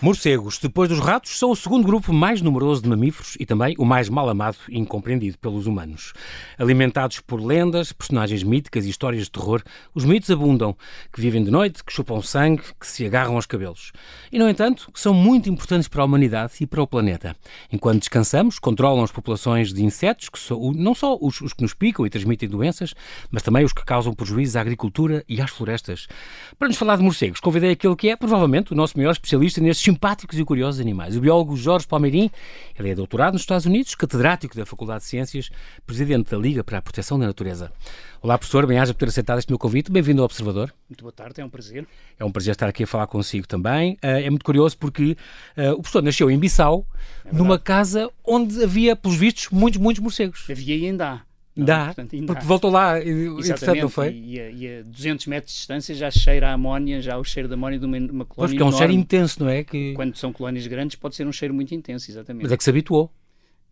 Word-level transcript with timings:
Morcegos, 0.00 0.60
depois 0.60 0.88
dos 0.88 1.00
ratos, 1.00 1.36
são 1.36 1.50
o 1.50 1.56
segundo 1.56 1.84
grupo 1.84 2.12
mais 2.12 2.40
numeroso 2.40 2.80
de 2.80 2.88
mamíferos 2.88 3.36
e 3.40 3.44
também 3.44 3.74
o 3.78 3.84
mais 3.84 4.08
mal 4.08 4.28
amado 4.28 4.56
e 4.68 4.78
incompreendido 4.78 5.36
pelos 5.38 5.66
humanos. 5.66 6.12
Alimentados 6.56 7.18
por 7.18 7.44
lendas, 7.44 7.92
personagens 7.92 8.44
míticas 8.44 8.86
e 8.86 8.90
histórias 8.90 9.24
de 9.24 9.32
terror, 9.32 9.60
os 9.92 10.04
mitos 10.04 10.30
abundam, 10.30 10.76
que 11.12 11.20
vivem 11.20 11.42
de 11.42 11.50
noite, 11.50 11.82
que 11.82 11.92
chupam 11.92 12.22
sangue, 12.22 12.62
que 12.78 12.86
se 12.86 13.04
agarram 13.04 13.34
aos 13.34 13.44
cabelos. 13.44 13.90
E, 14.30 14.38
no 14.38 14.48
entanto, 14.48 14.88
são 14.94 15.12
muito 15.12 15.50
importantes 15.50 15.88
para 15.88 16.00
a 16.02 16.04
humanidade 16.04 16.52
e 16.60 16.66
para 16.66 16.80
o 16.80 16.86
planeta. 16.86 17.34
Enquanto 17.72 17.98
descansamos, 17.98 18.60
controlam 18.60 19.02
as 19.02 19.10
populações 19.10 19.72
de 19.72 19.84
insetos, 19.84 20.28
que 20.28 20.38
são 20.38 20.72
não 20.76 20.94
só 20.94 21.18
os, 21.20 21.40
os 21.40 21.52
que 21.52 21.62
nos 21.62 21.74
picam 21.74 22.06
e 22.06 22.10
transmitem 22.10 22.48
doenças, 22.48 22.94
mas 23.32 23.42
também 23.42 23.64
os 23.64 23.72
que 23.72 23.84
causam 23.84 24.14
prejuízos 24.14 24.54
à 24.54 24.60
agricultura 24.60 25.24
e 25.28 25.40
às 25.40 25.50
florestas. 25.50 26.06
Para 26.56 26.68
nos 26.68 26.76
falar 26.76 26.94
de 26.94 27.02
morcegos, 27.02 27.40
convidei 27.40 27.72
aquele 27.72 27.96
que 27.96 28.08
é, 28.08 28.14
provavelmente, 28.14 28.72
o 28.72 28.76
nosso 28.76 28.96
maior 28.96 29.10
especialista 29.10 29.60
nestes 29.60 29.87
simpáticos 29.88 30.38
e 30.38 30.44
curiosos 30.44 30.82
animais. 30.82 31.16
O 31.16 31.20
biólogo 31.20 31.56
Jorge 31.56 31.86
Palmeirim, 31.86 32.30
ele 32.78 32.90
é 32.90 32.94
doutorado 32.94 33.32
nos 33.32 33.42
Estados 33.42 33.64
Unidos, 33.64 33.94
catedrático 33.94 34.54
da 34.54 34.66
Faculdade 34.66 35.00
de 35.00 35.06
Ciências, 35.06 35.48
presidente 35.86 36.30
da 36.30 36.36
Liga 36.36 36.62
para 36.62 36.76
a 36.76 36.82
Proteção 36.82 37.18
da 37.18 37.26
Natureza. 37.26 37.72
Olá, 38.20 38.36
professor, 38.36 38.66
bem-aja 38.66 38.92
por 38.92 38.98
ter 38.98 39.08
aceitado 39.08 39.38
este 39.38 39.50
meu 39.50 39.58
convite. 39.58 39.90
Bem-vindo 39.90 40.20
ao 40.20 40.26
Observador. 40.26 40.74
Muito 40.90 41.00
boa 41.00 41.12
tarde, 41.12 41.40
é 41.40 41.44
um 41.44 41.48
prazer. 41.48 41.86
É 42.18 42.24
um 42.24 42.30
prazer 42.30 42.52
estar 42.52 42.68
aqui 42.68 42.84
a 42.84 42.86
falar 42.86 43.06
consigo 43.06 43.48
também. 43.48 43.94
Uh, 43.94 44.20
é 44.24 44.28
muito 44.28 44.44
curioso 44.44 44.76
porque 44.76 45.16
uh, 45.56 45.72
o 45.72 45.76
professor 45.76 46.02
nasceu 46.02 46.30
em 46.30 46.38
Bissau, 46.38 46.86
é 47.24 47.32
numa 47.32 47.58
casa 47.58 48.10
onde 48.22 48.62
havia, 48.62 48.94
pelos 48.94 49.16
vistos, 49.16 49.48
muitos, 49.50 49.80
muitos 49.80 50.02
morcegos. 50.02 50.44
Havia 50.50 50.76
e 50.76 50.84
ainda 50.84 51.12
há. 51.12 51.27
Dá, 51.64 51.86
Portanto, 51.86 52.16
porque 52.26 52.44
voltou 52.44 52.70
lá, 52.70 53.00
Exatamente, 53.02 53.82
não 53.82 53.88
foi? 53.88 54.12
E, 54.12 54.40
a, 54.40 54.50
e 54.50 54.78
a 54.78 54.82
200 54.82 55.26
metros 55.26 55.52
de 55.52 55.58
distância 55.58 55.94
já 55.94 56.10
cheira 56.10 56.50
a 56.50 56.52
amónia, 56.52 57.00
já 57.02 57.18
o 57.18 57.24
cheiro 57.24 57.48
da 57.48 57.54
amónia 57.54 57.78
de 57.78 57.84
uma, 57.84 57.96
uma 57.96 58.24
colónia 58.24 58.26
Pois, 58.36 58.50
porque 58.52 58.62
é 58.62 58.64
um 58.64 58.68
enorme. 58.68 58.78
cheiro 58.78 58.92
intenso, 58.92 59.42
não 59.42 59.48
é? 59.50 59.64
Que... 59.64 59.92
Quando 59.94 60.16
são 60.16 60.32
colónias 60.32 60.66
grandes 60.66 60.96
pode 60.96 61.16
ser 61.16 61.26
um 61.26 61.32
cheiro 61.32 61.52
muito 61.52 61.74
intenso, 61.74 62.10
exatamente. 62.10 62.44
Mas 62.44 62.52
é 62.52 62.56
que 62.56 62.62
se 62.64 62.70
habituou. 62.70 63.10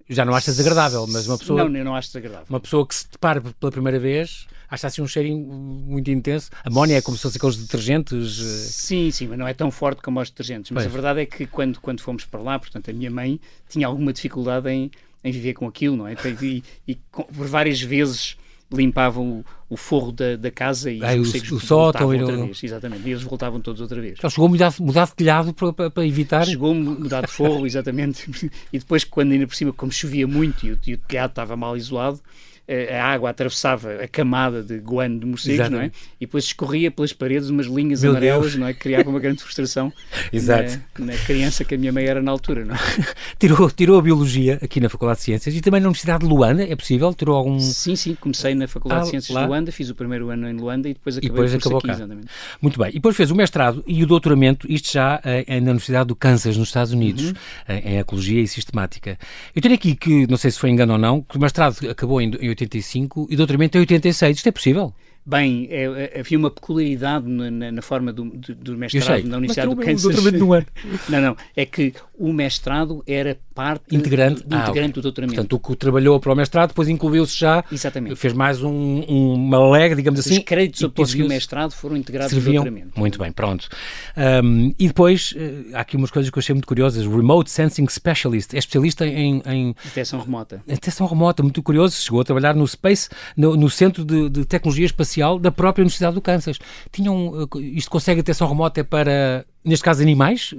Já 0.09 0.25
não 0.25 0.35
acha 0.35 0.53
desagradável, 0.53 1.05
mas 1.09 1.27
uma 1.27 1.37
pessoa... 1.37 1.65
Não, 1.69 1.77
eu 1.77 1.85
não 1.85 1.95
acho 1.97 2.09
desagradável. 2.09 2.47
Uma 2.49 2.61
pessoa 2.61 2.87
que 2.87 2.95
se 2.95 3.11
depara 3.11 3.41
pela 3.41 3.73
primeira 3.73 3.99
vez 3.99 4.47
acha 4.71 4.87
assim 4.87 5.03
um 5.03 5.07
cheiro 5.07 5.37
muito 5.37 6.11
intenso. 6.11 6.51
Amónia 6.65 6.97
é 6.97 7.03
como 7.03 7.17
se 7.17 7.23
fossem 7.25 7.39
aqueles 7.39 7.57
detergentes... 7.57 8.39
eh, 8.41 8.69
Sim, 8.71 9.11
sim, 9.11 9.27
mas 9.27 9.37
não 9.39 9.49
é 9.49 9.55
tão 9.55 9.69
forte 9.71 10.03
como 10.03 10.21
os 10.21 10.31
detergentes. 10.31 10.71
Mas 10.71 10.85
Pois. 10.85 10.93
a 10.93 10.97
verdade 10.97 11.21
é 11.23 11.27
que 11.27 11.45
quando, 11.47 11.81
quando 11.81 12.01
fomos 12.01 12.25
para 12.25 12.41
lá, 12.41 12.57
portanto, 12.59 12.89
a 12.89 12.93
minha 12.93 13.11
mãe 13.11 13.41
tinha 13.69 13.87
alguma 13.89 14.13
dificuldade 14.13 14.69
em, 14.71 14.91
em 15.25 15.33
viver 15.33 15.55
com 15.55 15.67
aquilo, 15.67 15.97
não 15.97 16.07
é? 16.07 16.15
E, 16.43 16.63
e 16.87 16.95
por 17.11 17.47
várias 17.47 17.81
vezes 17.81 18.37
limpavam 18.73 19.45
o, 19.69 19.75
o 19.75 19.77
forro 19.77 20.11
da, 20.11 20.35
da 20.37 20.51
casa 20.51 20.91
e 20.91 21.03
Ah, 21.05 21.15
e 21.15 21.19
o- 21.19 21.23
os 21.23 21.29
morcegos 21.33 21.53
o 21.53 21.61
sótão 21.67 21.77
voltavam 22.09 22.19
outra 22.21 22.37
não- 22.37 22.45
vez. 22.47 22.65
Exatamente, 22.65 23.07
e 23.09 23.11
eles 23.13 23.23
voltavam 23.23 23.61
todos 23.61 23.81
outra 23.81 24.01
vez. 24.01 24.19
Ele 24.21 24.31
chegou 24.31 24.47
a 24.47 24.49
mudar, 24.49 24.75
mudar 24.81 25.07
de 25.07 25.15
telhado 25.15 25.55
para, 25.55 25.73
para, 25.73 25.91
para 25.91 26.07
evitar... 26.07 26.45
Chegou 26.45 26.73
a 26.73 26.75
mudar 26.75 27.21
de 27.27 27.33
forro, 27.33 27.65
exatamente. 27.67 28.29
E 28.73 28.79
depois, 28.79 29.05
quando 29.05 29.33
ainda 29.33 29.47
por 29.47 29.55
cima, 29.55 29.73
como 29.73 29.93
chovia 29.93 30.27
muito 30.27 30.67
e 30.67 30.73
o, 30.73 30.79
e 30.87 30.95
o 30.95 30.99
telhado 30.99 31.31
estava 31.31 31.57
mal 31.57 31.77
isolado, 31.77 32.21
a 32.69 33.05
água 33.05 33.31
atravessava 33.31 33.93
a 34.03 34.09
camada 34.09 34.63
de 34.63 34.79
guano 34.79 35.21
de 35.21 35.27
morcegos, 35.27 35.71
não 35.71 35.81
é? 35.81 35.87
E 36.21 36.27
depois 36.27 36.45
escorria 36.45 36.91
pelas 36.91 37.13
paredes 37.13 37.49
umas 37.49 37.67
linhas 37.67 38.03
Meu 38.03 38.11
amarelas, 38.11 38.43
Deus. 38.47 38.57
não 38.57 38.67
é? 38.67 38.73
Que 38.73 38.81
criava 38.81 39.09
uma 39.09 39.21
grande 39.21 39.41
frustração 39.43 39.93
Exato. 40.33 40.81
Na, 40.99 41.07
na 41.07 41.13
criança 41.19 41.65
que 41.65 41.75
a 41.75 41.79
minha 41.79 41.93
mãe 41.93 42.05
era 42.05 42.21
na 42.21 42.31
altura, 42.31 42.65
não 42.65 42.75
é? 42.75 42.79
Tirou, 43.39 43.71
tirou 43.71 43.99
a 43.99 44.03
Biologia 44.03 44.59
aqui 44.63 44.81
na 44.81 44.89
Faculdade 44.89 45.19
de 45.21 45.25
Ciências 45.27 45.55
e 45.55 45.61
também 45.61 45.81
na 45.81 45.89
Universidade 45.89 46.25
de 46.25 46.27
Luanda, 46.31 46.63
é 46.65 46.75
possível? 46.75 47.13
Tirou 47.15 47.37
algum... 47.37 47.59
Sim, 47.61 47.95
sim, 47.95 48.15
comecei 48.15 48.55
na 48.55 48.67
Faculdade 48.67 49.01
Ah, 49.03 49.05
de 49.05 49.11
Ciências 49.11 49.35
lá. 49.35 49.43
de 49.43 49.49
Luanda, 49.49 49.71
fiz 49.73 49.91
o 49.91 49.95
primeiro 49.95 50.31
ano 50.31 50.49
em 50.49 50.55
Luanda 50.55 50.89
e 50.89 50.95
depois 50.95 51.17
acabei 51.17 51.31
depois 51.31 51.51
o 51.53 51.55
curso 51.55 51.69
acabou 51.69 51.79
aqui, 51.79 51.87
cá. 51.89 51.93
exatamente. 51.95 52.29
Muito 52.61 52.79
bem. 52.79 52.91
E 52.91 52.95
depois 52.95 53.17
fez 53.17 53.31
o 53.31 53.35
mestrado 53.37 53.85
e 53.87 54.03
o 54.03 54.07
doutoramento, 54.07 54.67
isto 54.71 54.93
já 54.93 55.21
eh, 55.25 55.61
na 55.61 55.71
Universidade 55.71 56.09
do 56.09 56.17
Kansas, 56.17 56.57
nos 56.57 56.69
Estados 56.69 56.93
Unidos, 56.93 57.27
Uhum. 57.27 57.35
em, 57.69 57.79
em 57.95 57.99
Ecologia 57.99 58.41
e 58.41 58.49
Sistemática. 58.49 59.19
Eu 59.55 59.63
tenho 59.63 59.75
aqui 59.75 59.95
que, 59.95 60.27
não 60.27 60.37
sei 60.37 60.51
se 60.51 60.59
foi 60.59 60.71
engano 60.71 60.95
ou 60.95 60.99
não, 60.99 61.23
que 61.23 61.37
o 61.37 61.41
mestrado 61.41 61.77
acabou 61.89 62.21
em, 62.21 62.31
em 62.41 62.51
85 62.65 63.29
e 63.31 63.37
doutoramento 63.37 63.77
em 63.77 63.81
86. 63.81 64.39
Isto 64.39 64.49
é 64.49 64.53
possível? 64.53 64.95
Bem, 65.29 65.67
é- 65.71 66.13
é- 66.15 66.21
havia 66.21 66.39
uma 66.39 66.51
peculiaridade 66.51 67.27
na, 67.29 67.51
na- 67.51 67.73
na 67.73 67.83
forma 67.83 68.13
do, 68.13 68.25
do, 68.31 68.55
do 68.55 68.79
mestrado 68.79 69.25
na 69.25 69.31
Mas 69.31 69.37
Universidade 69.39 69.75
do 69.75 69.77
Kansas. 69.77 70.03
doutoramento 70.03 70.39
no 70.45 70.53
ano. 70.53 70.67
Não, 71.09 71.21
não. 71.21 71.37
É 71.57 71.67
que 71.67 71.93
o 72.19 72.33
mestrado 72.33 73.03
era 73.07 73.37
parte 73.55 73.95
Integrante? 73.95 74.43
do, 74.43 74.49
do 74.51 74.55
Ah, 74.57 74.61
integrante 74.63 74.91
ok. 74.91 74.93
do 74.95 75.03
doutoramento. 75.03 75.35
Portanto, 75.37 75.53
o 75.55 75.59
que 75.61 75.77
trabalhou 75.77 76.21
para 76.21 76.33
o 76.33 76.37
mestrado, 76.37 76.69
depois 76.69 76.89
incluiu-se 76.89 77.37
já, 77.39 77.65
Exatamente. 77.73 78.15
fez 78.17 78.33
mais 78.35 78.63
um, 78.63 78.71
um- 78.71 79.35
uma 79.35 79.69
leg, 79.71 79.95
digamos 79.97 80.21
assim. 80.21 80.39
Os 80.39 80.45
créditos 80.45 80.83
obtidos 80.83 81.11
conseguiu-se- 81.11 81.35
mestrado 81.35 81.73
foram 81.73 81.97
integrados 81.97 82.33
no 82.33 82.41
doutoramento. 82.41 82.99
Muito 82.99 83.19
bem, 83.19 83.33
pronto. 83.33 83.69
Um, 84.17 84.73
e 84.79 84.87
depois, 84.87 85.35
eh, 85.37 85.65
há 85.75 85.81
aqui 85.81 85.97
umas 85.97 86.11
coisas 86.11 86.31
que 86.31 86.39
eu 86.39 86.41
achei 86.41 86.55
muito 86.55 86.67
curiosas. 86.69 87.05
Remote 87.05 87.51
Sensing 87.51 87.87
Specialist, 87.89 88.55
é 88.55 88.59
especialista 88.59 89.07
em- 89.07 89.43
em 89.47 89.75
Detecção 89.85 90.21
remota. 90.21 90.63
Atenção 90.71 91.07
remota, 91.07 91.43
muito 91.43 91.63
curioso, 91.63 91.97
chegou 91.97 92.21
a 92.21 92.25
trabalhar 92.25 92.55
no 92.55 92.67
Space, 92.67 93.09
no, 93.37 93.57
no 93.57 93.69
Centro 93.69 94.05
de, 94.05 94.29
de 94.31 94.45
Tecnologia 94.45 94.87
Espacial 94.87 95.16
da 95.41 95.51
própria 95.51 95.83
Universidade 95.83 96.15
do 96.15 96.21
Kansas. 96.21 96.59
Tinham, 96.93 97.49
eh, 97.55 97.59
isto 97.61 97.91
consegue 97.91 98.21
atenção 98.21 98.49
remota 98.49 98.85
para, 98.85 99.45
neste 99.65 99.85
caso, 99.85 100.03
animais? 100.03 100.55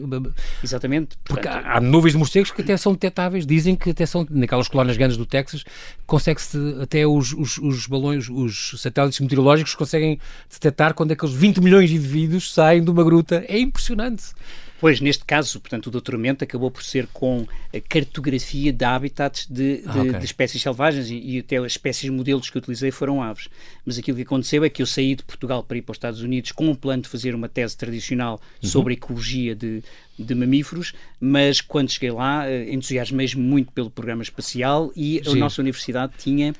Exatamente. 0.63 1.18
Porque 1.23 1.47
Portanto, 1.47 1.66
há, 1.66 1.78
há 1.78 1.81
nuvens 1.81 2.13
de 2.13 2.18
morcegos 2.18 2.51
que 2.51 2.62
até 2.62 2.75
são 2.78 2.94
detetáveis, 2.94 3.45
dizem 3.45 3.75
que 3.75 3.91
até 3.91 4.06
são, 4.06 4.25
naquelas 4.29 4.68
colónias 4.68 4.97
grandes 4.97 5.18
do 5.18 5.25
Texas, 5.25 5.63
consegue-se, 6.06 6.57
até 6.81 7.06
os, 7.06 7.34
os, 7.34 7.57
os 7.57 7.88
balões, 7.88 8.29
os 8.29 8.75
satélites 8.78 9.19
meteorológicos 9.19 9.75
conseguem 9.75 10.19
detectar 10.51 10.94
quando 10.94 11.12
aqueles 11.12 11.34
20 11.34 11.62
milhões 11.62 11.89
de 11.89 11.95
indivíduos 11.95 12.53
saem 12.53 12.84
de 12.84 12.89
uma 12.89 13.03
gruta. 13.03 13.44
É 13.47 13.59
impressionante. 13.59 14.34
Pois, 14.80 15.02
neste 15.02 15.26
caso, 15.26 15.60
portanto, 15.60 15.88
o 15.88 15.92
doutoramento 15.92 16.44
acabou 16.44 16.70
por 16.70 16.84
ser 16.84 17.08
com 17.08 17.48
a 17.74 17.80
cartografia 17.80 18.72
de 18.72 18.86
habitats 18.86 19.48
de, 19.50 19.78
de- 19.78 19.84
Ah, 19.88 20.02
ok. 20.04 20.20
de 20.20 20.26
espécies 20.26 20.62
selvagens 20.62 21.10
e, 21.10 21.16
e 21.18 21.40
até 21.40 21.58
as 21.58 21.72
espécies 21.72 22.10
modelos 22.12 22.50
que 22.50 22.58
utilizei 22.60 22.92
foram 22.92 23.22
aves. 23.24 23.48
Mas 23.86 23.98
aquilo 23.98 24.18
que 24.18 24.24
aconteceu 24.24 24.64
é 24.64 24.70
que 24.70 24.82
eu 24.82 24.86
saí 24.86 25.16
de 25.16 25.24
Portugal 25.24 25.64
para 25.64 25.78
ir 25.78 25.82
para 25.82 25.94
os 25.94 25.98
Estados 25.98 26.22
Unidos 26.22 26.52
com 26.52 26.68
um 26.68 26.76
plano 26.76 27.02
de 27.02 27.10
fazer 27.10 27.34
uma 27.34 27.50
tese 27.50 27.76
tradicional 27.76 28.40
Uhum. 28.62 28.70
sobre 28.70 28.94
a 28.94 28.98
ecologia 28.98 29.56
de, 29.56 29.82
de 30.18 30.36
mamíferos, 30.36 30.94
mas 31.20 31.60
quando 31.62 31.90
cheguei 31.92 32.12
lá 32.12 32.48
eh, 32.50 32.72
entusiasmei-me 32.72 33.36
muito 33.42 33.72
pelo 33.72 33.90
programa 33.90 34.22
espacial 34.22 34.92
e 34.96 35.20
a 35.26 35.30
Sim. 35.32 35.40
nossa 35.40 35.62
universidade 35.62 36.14
tinha 36.18 36.54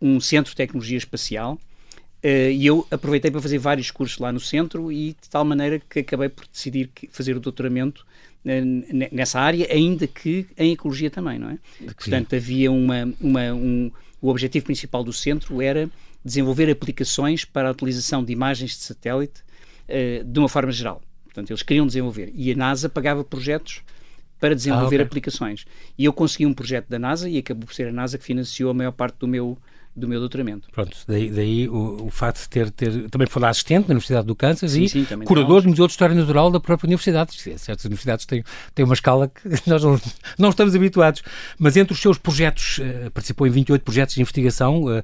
um 0.00 0.20
centro 0.20 0.50
de 0.50 0.56
tecnologia 0.56 0.98
espacial 0.98 1.58
e 2.52 2.66
eu 2.66 2.86
aproveitei 2.90 3.30
para 3.30 3.40
fazer 3.42 3.58
vários 3.58 3.90
cursos 3.90 4.18
lá 4.18 4.32
no 4.32 4.40
centro 4.40 4.90
e 4.90 5.08
de 5.20 5.28
tal 5.30 5.44
maneira 5.44 5.78
que 5.78 6.00
acabei 6.00 6.28
por 6.28 6.46
decidir 6.46 6.90
fazer 7.10 7.36
o 7.36 7.40
doutoramento 7.40 8.06
eh, 8.46 8.62
nessa 9.12 9.40
área, 9.40 9.66
ainda 9.70 10.06
que 10.06 10.46
em 10.56 10.72
ecologia 10.72 11.10
também, 11.10 11.38
não 11.38 11.50
é? 11.50 11.58
Portanto, 11.98 12.34
havia 12.34 12.70
uma, 12.72 13.12
uma- 13.20 13.52
um, 13.52 13.90
o 14.20 14.28
objetivo 14.28 14.64
principal 14.66 15.04
do 15.04 15.12
centro 15.12 15.60
era 15.60 15.90
desenvolver 16.24 16.70
aplicações 16.70 17.44
para 17.44 17.68
a 17.68 17.72
utilização 17.72 18.24
de 18.24 18.32
imagens 18.32 18.70
de 18.70 18.82
satélite 18.84 19.42
eh, 19.86 20.22
de 20.24 20.38
uma 20.38 20.48
forma 20.48 20.72
geral. 20.72 21.02
Portanto, 21.24 21.50
eles 21.50 21.62
queriam 21.62 21.86
desenvolver 21.86 22.32
e 22.34 22.50
a 22.52 22.56
NASA 22.56 22.88
pagava 22.88 23.22
projetos 23.24 23.82
para 24.40 24.54
desenvolver 24.54 24.96
Ah, 24.96 25.02
ok. 25.02 25.06
aplicações. 25.06 25.64
E 25.98 26.04
eu 26.04 26.12
consegui 26.12 26.46
um 26.46 26.54
projeto 26.54 26.88
da 26.88 26.98
NASA 26.98 27.28
e 27.28 27.38
acabou 27.38 27.66
por 27.66 27.74
ser 27.74 27.88
a 27.88 27.92
NASA 27.92 28.18
que 28.18 28.24
financiou 28.24 28.70
a 28.70 28.74
maior 28.74 28.92
parte 28.92 29.16
do 29.18 29.28
meu, 29.28 29.58
do 29.96 30.08
meu 30.08 30.18
doutoramento. 30.18 30.68
Pronto, 30.72 30.96
daí, 31.06 31.30
daí 31.30 31.68
o, 31.68 32.06
o 32.06 32.10
facto 32.10 32.40
de 32.42 32.48
ter, 32.48 32.70
ter 32.70 33.08
também 33.10 33.26
foi 33.28 33.40
lá 33.42 33.48
assistente 33.48 33.82
na 33.88 33.92
Universidade 33.92 34.26
do 34.26 34.34
Kansas 34.34 34.72
Sim, 34.72 34.82
e 34.84 34.88
sim, 34.88 35.06
curador 35.24 35.62
do 35.62 35.68
Museu 35.68 35.86
de 35.86 35.92
História 35.92 36.14
Natural 36.14 36.50
da 36.50 36.58
própria 36.58 36.86
universidade. 36.88 37.32
Certas 37.58 37.84
universidades 37.84 38.26
têm, 38.26 38.42
têm 38.74 38.84
uma 38.84 38.94
escala 38.94 39.28
que 39.28 39.48
nós 39.70 39.82
não, 39.84 40.00
não 40.38 40.48
estamos 40.50 40.74
habituados. 40.74 41.22
Mas 41.58 41.76
entre 41.76 41.92
os 41.94 42.00
seus 42.00 42.18
projetos, 42.18 42.80
eh, 42.82 43.08
participou 43.10 43.46
em 43.46 43.50
28 43.50 43.82
projetos 43.82 44.14
de 44.14 44.20
investigação 44.20 44.90
eh, 44.92 45.02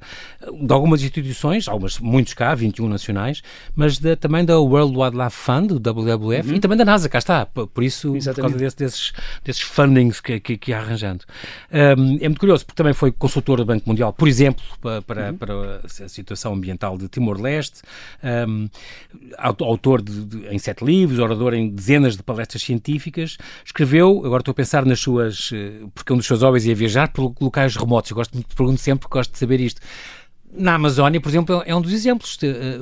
de 0.65 0.73
algumas 0.73 1.01
instituições, 1.01 1.67
algumas, 1.67 1.97
muitos 1.99 2.33
cá, 2.33 2.53
21 2.53 2.87
nacionais, 2.89 3.41
mas 3.75 3.97
da- 3.97 4.15
também 4.15 4.43
da 4.43 4.59
World 4.59 4.97
Wildlife 4.97 5.35
Fund, 5.37 5.71
o 5.71 5.79
WWF, 5.79 6.53
e 6.53 6.59
também 6.59 6.77
da 6.77 6.83
NASA, 6.85 7.07
cá 7.07 7.17
está. 7.19 7.45
Por, 7.45 7.67
por 7.67 7.83
isso, 7.83 8.07
por 8.07 8.11
Uhum. 8.11 8.17
Exatamente. 8.17 8.41
causa 8.51 8.57
desse- 8.65 8.77
desses, 8.77 9.13
desses 9.43 9.61
fundings 9.61 10.19
que, 10.19 10.39
que, 10.39 10.57
que 10.57 10.71
ia 10.71 10.79
arranjando. 10.79 11.23
Um, 11.71 12.15
é 12.19 12.27
muito 12.27 12.39
curioso, 12.39 12.65
porque 12.65 12.75
também 12.77 12.93
foi 12.93 13.11
consultor 13.11 13.57
do 13.57 13.65
Banco 13.65 13.87
Mundial, 13.87 14.11
por 14.11 14.27
exemplo, 14.27 14.61
pa- 14.81 15.01
para, 15.01 15.33
para 15.33 15.81
a 16.05 16.09
situação 16.09 16.53
ambiental 16.53 16.97
de 16.97 17.07
Timor-Leste, 17.07 17.81
um, 18.47 18.67
auto- 19.37 19.63
autor 19.63 20.01
de, 20.01 20.25
de- 20.25 20.47
em 20.47 20.57
sete 20.59 20.83
livros, 20.83 21.19
orador 21.19 21.53
em 21.53 21.69
dezenas 21.69 22.17
de 22.17 22.23
palestras 22.23 22.61
científicas, 22.63 23.37
escreveu, 23.65 24.21
agora 24.25 24.41
estou 24.41 24.51
a 24.51 24.55
pensar 24.55 24.85
nas 24.85 24.99
suas, 24.99 25.51
eh, 25.53 25.81
porque 25.93 26.11
um 26.11 26.17
dos 26.17 26.25
seus 26.25 26.41
hobbies 26.41 26.67
é 26.67 26.73
viajar 26.73 27.09
por 27.11 27.33
locais 27.39 27.75
remotos, 27.75 28.11
eu 28.11 28.15
gosto, 28.15 28.37
pergunto 28.55 28.79
sempre, 28.81 29.07
gosto 29.09 29.31
de 29.31 29.37
saber 29.37 29.59
isto. 29.59 29.79
Na 30.53 30.75
Amazónia, 30.75 31.19
por 31.21 31.29
exemplo, 31.29 31.63
é 31.65 31.73
um 31.75 31.81
dos 31.81 31.93
exemplos. 31.93 32.35
Te- 32.37 32.47
eh, 32.47 32.79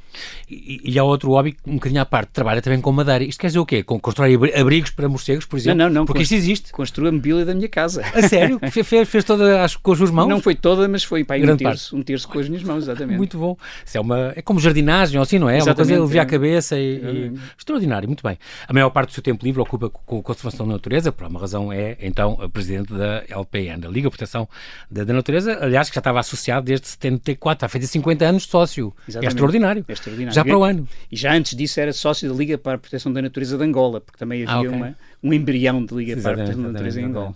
E, 0.48 0.81
e 0.86 1.00
há 1.00 1.04
outro 1.04 1.31
hobby, 1.31 1.58
um 1.66 1.75
bocadinho 1.75 2.02
à 2.02 2.06
parte, 2.06 2.30
trabalha 2.30 2.62
também 2.62 2.80
com 2.80 2.92
madeira. 2.92 3.24
Isto 3.24 3.40
quer 3.40 3.48
dizer 3.48 3.60
o 3.60 3.66
quê? 3.66 3.81
Com 3.81 4.00
constrói 4.00 4.38
abrigos 4.54 4.92
para 4.92 5.10
morcegos, 5.10 5.46
por 5.46 5.58
exemplo? 5.58 5.80
Não, 5.80 5.86
não, 5.88 5.94
não. 6.02 6.06
Porque 6.06 6.22
isto 6.22 6.36
existe. 6.36 6.72
Construiu 6.72 7.10
a 7.10 7.12
mobília 7.12 7.44
da 7.44 7.56
minha 7.56 7.68
casa. 7.68 8.04
A 8.13 8.22
sério? 8.28 8.60
fez, 8.72 9.10
fez 9.10 9.24
toda 9.24 9.63
as, 9.63 9.75
com 9.75 9.92
as 9.94 9.98
suas 9.98 10.12
mãos? 10.12 10.28
Não 10.28 10.42
foi 10.42 10.54
toda, 10.54 10.88
mas 10.88 11.04
foi 11.04 11.24
para 11.24 11.38
aí 11.38 11.50
um 11.50 11.58
terço, 11.58 11.98
um 11.98 12.04
terço 12.04 12.28
com 12.28 12.38
as 12.38 12.48
minhas 12.48 12.63
mãos, 12.63 12.84
exatamente. 12.84 13.18
Muito 13.18 13.38
bom. 13.40 13.58
Isso 13.84 13.98
é, 13.98 14.02
uma, 14.02 14.34
é 14.36 14.42
como 14.44 14.60
jardinagem, 14.60 15.18
ou 15.18 15.24
assim, 15.24 15.40
não 15.40 15.50
é? 15.50 15.58
Exatamente, 15.58 15.94
uma 15.94 16.06
coisa 16.06 16.18
é. 16.18 16.22
à 16.22 16.25
cabeça 16.25 16.78
e, 16.78 16.98
e, 16.98 17.34
Extraordinário, 17.58 18.08
muito 18.08 18.22
bem. 18.22 18.38
A 18.68 18.74
maior 18.74 18.92
parte 18.92 19.10
do 19.10 19.13
seu 19.13 19.24
tempo 19.24 19.44
livre 19.44 19.60
ocupa 19.60 19.90
com 19.90 20.19
a 20.19 20.24
conservação 20.24 20.50
da 20.57 20.65
natureza, 20.65 21.12
por 21.12 21.27
uma 21.27 21.39
razão 21.39 21.71
é, 21.71 21.98
então, 22.00 22.38
a 22.42 22.50
presidente 22.50 22.94
da 22.94 23.24
LPN, 23.30 23.81
da 23.81 23.88
Liga 23.88 24.09
de 24.09 24.15
Proteção 24.15 24.48
da, 24.89 25.03
da, 25.03 25.13
Natureza, 25.13 25.57
aliás, 25.62 25.89
que 25.89 25.95
já 25.95 26.00
estava 26.00 26.19
associado 26.19 26.65
desde 26.65 26.88
74, 26.88 27.57
está 27.57 27.69
feito 27.69 27.88
50 27.88 28.25
anos 28.25 28.44
de 28.44 28.50
sócio. 28.50 28.94
Exatamente. 29.07 29.25
É 29.25 29.27
extraordinário. 29.30 29.86
é 29.88 29.92
extraordinário. 29.92 30.36
Já 30.36 30.44
para 30.44 30.57
o 30.57 30.63
ano. 30.63 30.88
E 31.12 31.15
já 31.15 31.33
antes 31.33 31.56
disso 31.56 31.80
era 31.80 31.94
sócio 31.94 32.30
da 32.30 32.36
Liga 32.36 32.57
para 32.57 32.75
a 32.75 32.77
Proteção 32.77 33.12
da 33.12 33.21
Natureza 33.21 33.57
de 33.57 33.63
Angola, 33.63 34.01
porque 34.01 34.18
também 34.18 34.44
havia 34.44 34.56
ah, 34.56 34.59
okay. 34.59 34.71
uma, 34.71 34.98
um 35.24 35.32
embrião 35.32 35.86
de 35.86 35.94
Liga 35.94 36.14
a 36.14 36.34
Proteção 36.34 36.64
da 36.64 36.70
Natureza 36.70 37.02
em 37.02 37.06
Angola. 37.06 37.34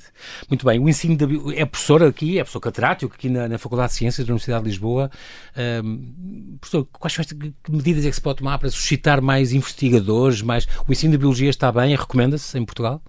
Muito 0.50 0.66
bem, 0.66 0.80
o 0.80 0.90
ensino 0.90 1.16
da, 1.16 1.26
é 1.56 1.66
professor 1.66 2.04
aqui, 2.04 2.40
é 2.40 2.44
professor 2.44 2.60
catedrático 2.60 3.14
aqui 3.14 3.30
na, 3.30 3.48
na 3.48 3.58
Faculdade 3.58 3.92
de 3.92 3.98
Ciências 3.98 4.26
da 4.26 4.34
Universidade 4.34 4.64
de 4.64 4.70
Lisboa. 4.70 5.12
Um, 5.84 6.58
professor, 6.60 6.88
quais 6.92 7.16
que 7.16 7.72
medidas 7.72 8.06
é 8.06 8.10
que 8.10 8.16
se 8.16 8.22
pode 8.22 8.40
tomar 8.40 8.58
para 8.58 8.70
suscitar 8.70 9.22
mais 9.22 9.54
investigadores, 9.54 10.42
mais... 10.42 10.68
O 10.88 10.92
ensino 10.92 11.14
da 11.14 11.20
Biologia 11.20 11.50
está 11.50 11.72
bem, 11.72 11.96
recomenda-se 11.96 12.58
em 12.58 12.66
Portugal? 12.66 13.02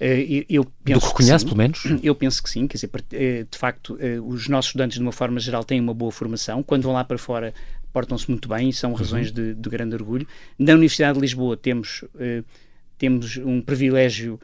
Eh, 0.00 0.46
eu 0.48 0.64
penso 0.82 0.98
Do 0.98 1.00
que 1.00 1.12
reconhece, 1.12 1.44
pelo 1.44 1.56
menos? 1.58 1.82
Eu 2.02 2.14
penso 2.14 2.42
que 2.42 2.48
sim, 2.48 2.66
quer 2.66 2.78
dizer, 2.78 2.90
eh, 3.12 3.46
de 3.48 3.58
facto, 3.58 3.98
eh, 4.00 4.18
os 4.18 4.48
nossos 4.48 4.70
estudantes, 4.70 4.96
de 4.96 5.02
uma 5.02 5.12
forma 5.12 5.38
geral, 5.38 5.62
têm 5.62 5.78
uma 5.78 5.92
boa 5.92 6.10
formação. 6.10 6.62
Quando 6.62 6.84
vão 6.84 6.94
lá 6.94 7.04
para 7.04 7.18
fora, 7.18 7.52
portam-se 7.92 8.30
muito 8.30 8.48
bem 8.48 8.70
e 8.70 8.72
são 8.72 8.94
razões 8.94 9.28
uhum. 9.28 9.34
de, 9.34 9.54
de, 9.54 9.68
grande 9.68 9.94
orgulho. 9.94 10.26
Na 10.58 10.72
Universidade 10.72 11.14
de 11.14 11.20
Lisboa 11.20 11.54
temos, 11.54 12.02
temos 13.00 13.38
um 13.38 13.62
privilégio 13.62 14.38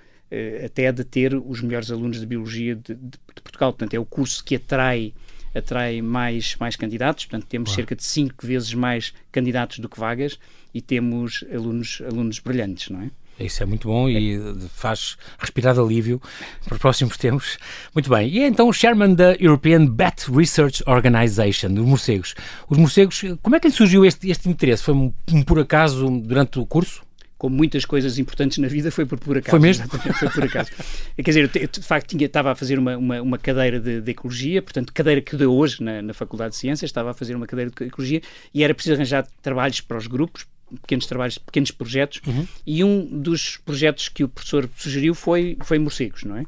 até 0.64 0.90
de 0.90 1.04
ter 1.04 1.34
os 1.34 1.60
melhores 1.60 1.90
alunos 1.90 2.18
de 2.18 2.26
Biologia 2.26 2.74
de, 2.74 2.94
de, 2.94 3.10
de 3.10 3.42
Portugal. 3.42 3.72
Portanto, 3.72 3.94
é 3.94 3.98
o 3.98 4.04
curso 4.04 4.42
que 4.42 4.56
atrai 4.56 5.14
atrai 5.54 6.02
mais, 6.02 6.54
mais 6.60 6.76
candidatos, 6.76 7.24
portanto 7.24 7.48
temos 7.48 7.70
claro. 7.70 7.76
cerca 7.76 7.96
de 7.96 8.04
cinco 8.04 8.46
vezes 8.46 8.74
mais 8.74 9.14
candidatos 9.32 9.78
do 9.78 9.88
que 9.88 9.98
vagas 9.98 10.38
e 10.74 10.82
temos 10.82 11.44
alunos, 11.50 12.02
alunos 12.06 12.38
brilhantes, 12.40 12.90
não 12.90 13.00
é? 13.00 13.10
Isso 13.38 13.62
é 13.62 13.66
muito 13.66 13.88
bom 13.88 14.08
e 14.08 14.38
faz 14.70 15.16
respirar 15.38 15.74
de 15.74 15.80
alívio 15.80 16.20
para 16.64 16.74
os 16.74 16.80
próximos 16.80 17.18
tempos. 17.18 17.58
Muito 17.94 18.08
bem. 18.08 18.28
E 18.28 18.40
é 18.40 18.46
então 18.46 18.66
o 18.68 18.72
chairman 18.72 19.14
da 19.14 19.34
European 19.34 19.86
Bat 19.86 20.30
Research 20.30 20.82
Organization, 20.86 21.72
dos 21.72 21.84
morcegos. 21.84 22.34
Os 22.68 22.78
morcegos, 22.78 23.22
como 23.42 23.56
é 23.56 23.60
que 23.60 23.68
lhe 23.68 23.74
surgiu 23.74 24.06
este, 24.06 24.30
este 24.30 24.48
interesse? 24.48 24.82
Foi 24.82 24.94
um, 24.94 25.12
um 25.32 25.42
por 25.42 25.58
acaso 25.58 26.08
durante 26.20 26.58
o 26.58 26.64
curso? 26.64 27.05
Como 27.38 27.54
muitas 27.54 27.84
coisas 27.84 28.18
importantes 28.18 28.58
na 28.58 28.68
vida, 28.68 28.90
foi 28.90 29.04
por 29.04 29.18
pura 29.18 29.40
acaso. 29.40 29.50
Foi 29.50 29.60
mesmo? 29.60 29.86
foi 29.88 30.30
por 30.30 30.44
acaso. 30.44 30.70
Quer 31.16 31.22
dizer, 31.22 31.50
eu, 31.54 31.68
de 31.68 31.82
facto 31.82 32.08
tinha, 32.08 32.26
estava 32.26 32.52
a 32.52 32.54
fazer 32.54 32.78
uma, 32.78 32.96
uma, 32.96 33.22
uma 33.22 33.38
cadeira 33.38 33.78
de, 33.78 34.00
de, 34.00 34.10
ecologia, 34.10 34.62
portanto, 34.62 34.92
cadeira 34.92 35.20
que 35.20 35.36
deu 35.36 35.52
hoje 35.52 35.82
na, 35.82 36.00
na 36.00 36.14
Faculdade 36.14 36.50
de 36.50 36.56
Ciências, 36.56 36.88
estava 36.88 37.10
a 37.10 37.14
fazer 37.14 37.34
uma 37.34 37.46
cadeira 37.46 37.70
de 37.70 37.84
ecologia 37.84 38.22
e 38.54 38.64
era 38.64 38.74
preciso 38.74 38.94
arranjar 38.94 39.26
trabalhos 39.42 39.80
para 39.80 39.98
os 39.98 40.06
grupos, 40.06 40.46
pequenos 40.82 41.06
trabalhos, 41.06 41.38
pequenos 41.38 41.70
projetos, 41.70 42.20
uhum. 42.26 42.46
e 42.66 42.82
um 42.82 43.04
dos 43.04 43.58
projetos 43.58 44.08
que 44.08 44.24
o 44.24 44.28
professor 44.28 44.68
sugeriu 44.76 45.14
foi, 45.14 45.56
foi 45.62 45.78
morcegos, 45.78 46.24
não 46.24 46.38
é? 46.38 46.44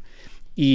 E, 0.61 0.67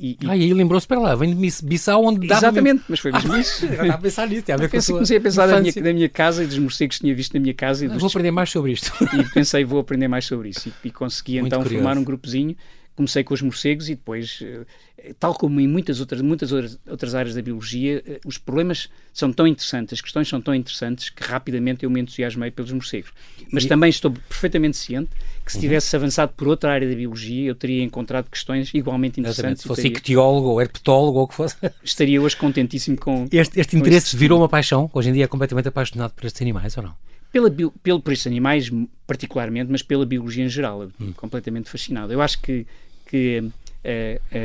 e, 0.00 0.24
e, 0.24 0.30
ah, 0.30 0.36
e 0.36 0.44
aí 0.44 0.54
lembrou-se 0.54 0.86
para 0.86 1.00
lá, 1.00 1.12
vem 1.16 1.34
de 1.34 1.52
Bissau 1.64 2.04
onde 2.04 2.24
dava... 2.28 2.38
Exatamente, 2.38 2.84
mas 2.88 3.00
foi 3.00 3.10
mesmo 3.10 3.32
ah, 3.32 3.40
isso. 3.40 3.66
Estava 3.66 3.92
a 3.94 3.98
pensar 3.98 4.28
nisso, 4.28 4.42
tem 4.44 4.54
a 4.54 4.58
ver 4.58 4.70
com 4.70 4.76
a 4.76 4.80
Comecei 4.80 5.16
a 5.16 5.20
pensar 5.20 5.46
da 5.48 5.60
minha, 5.60 5.72
da 5.72 5.92
minha, 5.92 6.08
casa 6.08 6.44
e 6.44 6.46
dos 6.46 6.56
morcegos 6.56 6.98
que 6.98 7.00
tinha 7.02 7.16
visto 7.16 7.34
na 7.34 7.40
minha 7.40 7.52
casa. 7.52 7.84
E 7.84 7.88
dos... 7.88 7.98
Vou 7.98 8.06
aprender 8.06 8.30
mais 8.30 8.48
sobre 8.48 8.70
isto. 8.70 8.92
E 9.02 9.24
pensei, 9.34 9.64
vou 9.64 9.80
aprender 9.80 10.06
mais 10.06 10.24
sobre 10.24 10.50
isso. 10.50 10.68
E, 10.68 10.86
e 10.86 10.90
consegui 10.92 11.40
Muito 11.40 11.48
então 11.48 11.62
curioso. 11.64 11.82
formar 11.82 12.00
um 12.00 12.04
grupozinho 12.04 12.56
comecei 12.98 13.22
com 13.22 13.32
os 13.32 13.40
morcegos 13.40 13.88
e 13.88 13.94
depois, 13.94 14.40
eh, 14.42 15.14
tal 15.20 15.32
como 15.32 15.60
em 15.60 15.68
muitas 15.68 16.00
outras, 16.00 16.20
muitas 16.20 16.50
outras 16.50 17.14
áreas 17.14 17.36
da 17.36 17.40
biologia, 17.40 18.02
eh, 18.04 18.18
os 18.26 18.36
problemas 18.36 18.88
são 19.14 19.32
tão 19.32 19.46
interessantes, 19.46 19.92
as 19.92 20.00
questões 20.00 20.28
são 20.28 20.40
tão 20.40 20.52
interessantes 20.52 21.08
que 21.08 21.22
rapidamente 21.22 21.84
eu 21.84 21.90
me 21.90 22.00
entusiasmei 22.00 22.50
pelos 22.50 22.72
morcegos. 22.72 23.12
Mas 23.52 23.62
e... 23.62 23.68
também 23.68 23.88
estou 23.88 24.10
perfeitamente 24.10 24.76
ciente 24.76 25.10
que 25.44 25.52
se 25.52 25.58
uhum. 25.58 25.62
tivesse 25.62 25.94
uhum. 25.94 26.02
avançado 26.02 26.32
por 26.36 26.48
outra 26.48 26.72
área 26.72 26.88
da 26.88 26.94
biologia, 26.96 27.46
eu 27.46 27.54
teria 27.54 27.84
encontrado 27.84 28.28
questões 28.28 28.74
igualmente 28.74 29.20
interessantes. 29.20 29.62
Se 29.62 29.68
fosse 29.68 29.82
teria... 29.82 29.96
ictiólogo 29.96 30.48
ou 30.48 30.60
herpetólogo 30.60 31.18
ou 31.18 31.24
o 31.24 31.28
que 31.28 31.34
fosse. 31.34 31.54
Estaria 31.84 32.20
hoje 32.20 32.36
contentíssimo 32.36 32.98
com. 32.98 33.28
Este, 33.30 33.60
este 33.60 33.76
com 33.76 33.78
interesse 33.78 34.16
virou 34.16 34.40
uma 34.40 34.48
paixão? 34.48 34.90
Hoje 34.92 35.10
em 35.10 35.12
dia 35.12 35.24
é 35.24 35.28
completamente 35.28 35.68
apaixonado 35.68 36.14
por 36.14 36.26
estes 36.26 36.42
animais 36.42 36.76
ou 36.76 36.82
não? 36.82 36.96
Pela 37.30 37.48
pelo, 37.50 38.00
por 38.00 38.12
estes 38.12 38.26
animais, 38.26 38.70
particularmente, 39.06 39.70
mas 39.70 39.82
pela 39.82 40.04
biologia 40.04 40.44
em 40.44 40.48
geral. 40.48 40.88
Hum. 41.00 41.12
Completamente 41.12 41.70
fascinado. 41.70 42.12
Eu 42.12 42.20
acho 42.20 42.40
que 42.40 42.66
que 43.08 43.50
a, 43.84 44.36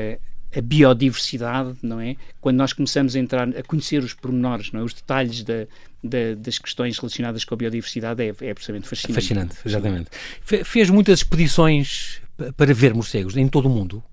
a, 0.56 0.58
a, 0.60 0.62
biodiversidade, 0.62 1.78
não 1.84 2.00
é? 2.00 2.16
Quando 2.42 2.58
nós 2.58 2.74
começamos 2.74 3.16
a 3.16 3.20
entrar, 3.20 3.48
a 3.50 3.64
conhecer 3.64 4.04
os 4.04 4.14
pormenores, 4.14 4.72
não 4.72 4.80
é? 4.80 4.84
os 4.84 4.94
detalhes 4.94 5.44
da, 5.44 5.68
da, 6.04 6.36
das 6.38 6.58
questões 6.58 6.98
relacionadas 6.98 7.44
com 7.44 7.54
a 7.54 7.58
biodiversidade, 7.58 8.24
é, 8.24 8.28
é 8.28 8.52
absolutamente 8.52 8.88
fascinante. 8.88 9.14
Fascinante, 9.14 9.56
exatamente. 9.66 10.10
Fez 10.42 10.90
muitas 10.90 11.20
expedições 11.20 12.22
para 12.58 12.74
ver 12.74 12.94
morcegos 12.94 13.38
em 13.38 13.48
todo 13.48 13.68
o 13.68 13.70
mundo? 13.70 14.04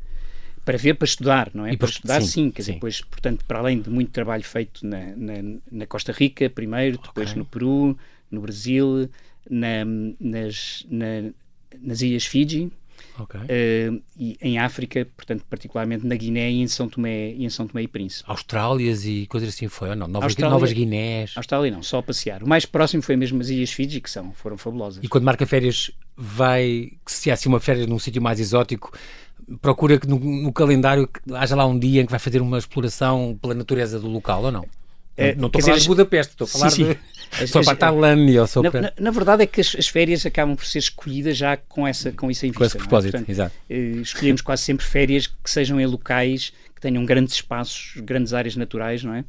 para 0.64 0.76
ver, 0.76 0.94
para 0.94 1.06
estudar, 1.06 1.50
não 1.54 1.66
é? 1.66 1.72
E 1.72 1.76
para, 1.76 1.88
para 1.88 1.94
estudar, 1.94 2.20
sim, 2.20 2.26
sim 2.28 2.50
quer 2.50 2.62
dizer, 2.62 2.72
depois, 2.74 3.00
portanto, 3.00 3.44
para 3.44 3.58
além 3.58 3.80
de 3.80 3.90
muito 3.90 4.12
trabalho 4.12 4.44
feito 4.44 4.86
na, 4.86 5.16
na, 5.16 5.58
na 5.72 5.86
Costa 5.86 6.12
Rica, 6.12 6.48
primeiro, 6.50 6.98
depois 6.98 7.30
okay. 7.30 7.38
no 7.38 7.44
Peru, 7.44 7.98
no 8.30 8.40
Brasil, 8.40 9.08
na, 9.48 9.84
nas, 10.20 10.86
na, 10.88 11.30
nas 11.80 12.02
Ilhas 12.02 12.24
Fiji, 12.24 12.70
Okay. 13.18 13.40
Uh, 13.40 14.02
e 14.16 14.36
em 14.40 14.58
África, 14.58 15.06
portanto, 15.16 15.44
particularmente 15.48 16.06
na 16.06 16.14
Guiné 16.14 16.50
e 16.50 16.60
em 16.60 16.68
São 16.68 16.88
Tomé 16.88 17.32
e, 17.32 17.44
em 17.44 17.50
São 17.50 17.66
Tomé 17.66 17.82
e 17.82 17.88
Príncipe. 17.88 18.30
Austrálias 18.30 19.04
e 19.04 19.26
coisas 19.26 19.48
assim 19.48 19.68
foi 19.68 19.90
ou 19.90 19.96
não? 19.96 20.06
Novas, 20.06 20.28
Austrália, 20.28 20.52
Novas 20.52 20.72
Guinés? 20.72 21.32
Austrália 21.36 21.70
não, 21.70 21.82
só 21.82 21.98
a 21.98 22.02
passear. 22.02 22.42
O 22.42 22.48
mais 22.48 22.64
próximo 22.64 23.02
foi 23.02 23.16
mesmo 23.16 23.40
as 23.40 23.48
Ilhas 23.48 23.70
Fiji, 23.70 24.00
que 24.00 24.10
são, 24.10 24.32
foram 24.32 24.56
fabulosas. 24.56 25.02
E 25.02 25.08
quando 25.08 25.24
marca 25.24 25.46
férias, 25.46 25.90
vai, 26.16 26.92
se 27.06 27.30
há 27.30 27.34
assim 27.34 27.48
uma 27.48 27.60
férias 27.60 27.86
num 27.86 27.98
sítio 27.98 28.22
mais 28.22 28.40
exótico, 28.40 28.92
procura 29.60 29.98
que 29.98 30.06
no, 30.06 30.18
no, 30.18 30.52
calendário 30.52 31.08
haja 31.34 31.56
lá 31.56 31.66
um 31.66 31.78
dia 31.78 32.02
em 32.02 32.06
que 32.06 32.10
vai 32.10 32.20
fazer 32.20 32.40
uma 32.40 32.58
exploração 32.58 33.38
pela 33.40 33.54
natureza 33.54 33.98
do 33.98 34.08
local 34.08 34.44
ou 34.44 34.52
não? 34.52 34.66
É, 35.16 35.34
não 35.34 35.48
estou 35.48 35.58
a 35.58 35.62
falar 35.62 35.74
dizer, 35.74 35.82
de 35.82 35.88
Budapeste, 35.88 36.32
estou 36.32 36.44
a 36.46 36.48
falar 36.48 36.70
sim, 36.70 36.86
sim. 36.86 37.44
de 37.44 37.46
só 37.46 37.62
para 37.62 37.72
a 37.72 37.76
Tailândia 37.76 38.40
ou 38.40 38.46
só 38.46 38.62
na, 38.62 38.70
para... 38.70 38.80
na, 38.80 38.92
na, 38.98 39.10
verdade 39.10 39.42
é 39.42 39.46
que 39.46 39.60
as, 39.60 39.76
as, 39.76 39.88
férias 39.88 40.24
acabam 40.24 40.56
por 40.56 40.64
ser 40.64 40.78
escolhidas 40.78 41.36
já 41.36 41.56
com, 41.56 41.86
essa, 41.86 42.10
com 42.12 42.30
isso 42.30 42.46
em 42.46 42.50
vista. 42.50 42.58
Com 42.58 42.64
esse 42.64 42.76
é? 42.76 42.78
propósito, 42.78 43.08
é? 43.08 43.18
Portanto, 43.18 43.30
exato. 43.30 43.54
Eh, 43.68 44.00
escolhemos 44.00 44.40
quase 44.40 44.62
sempre 44.62 44.86
férias 44.86 45.26
que 45.26 45.50
sejam 45.50 45.80
em 45.80 45.86
locais 45.86 46.52
que 46.74 46.80
tenham 46.80 47.04
grandes 47.04 47.34
espaços, 47.34 47.92
grandes 48.02 48.32
áreas 48.32 48.56
naturais, 48.56 49.04
não 49.04 49.14
é? 49.14 49.24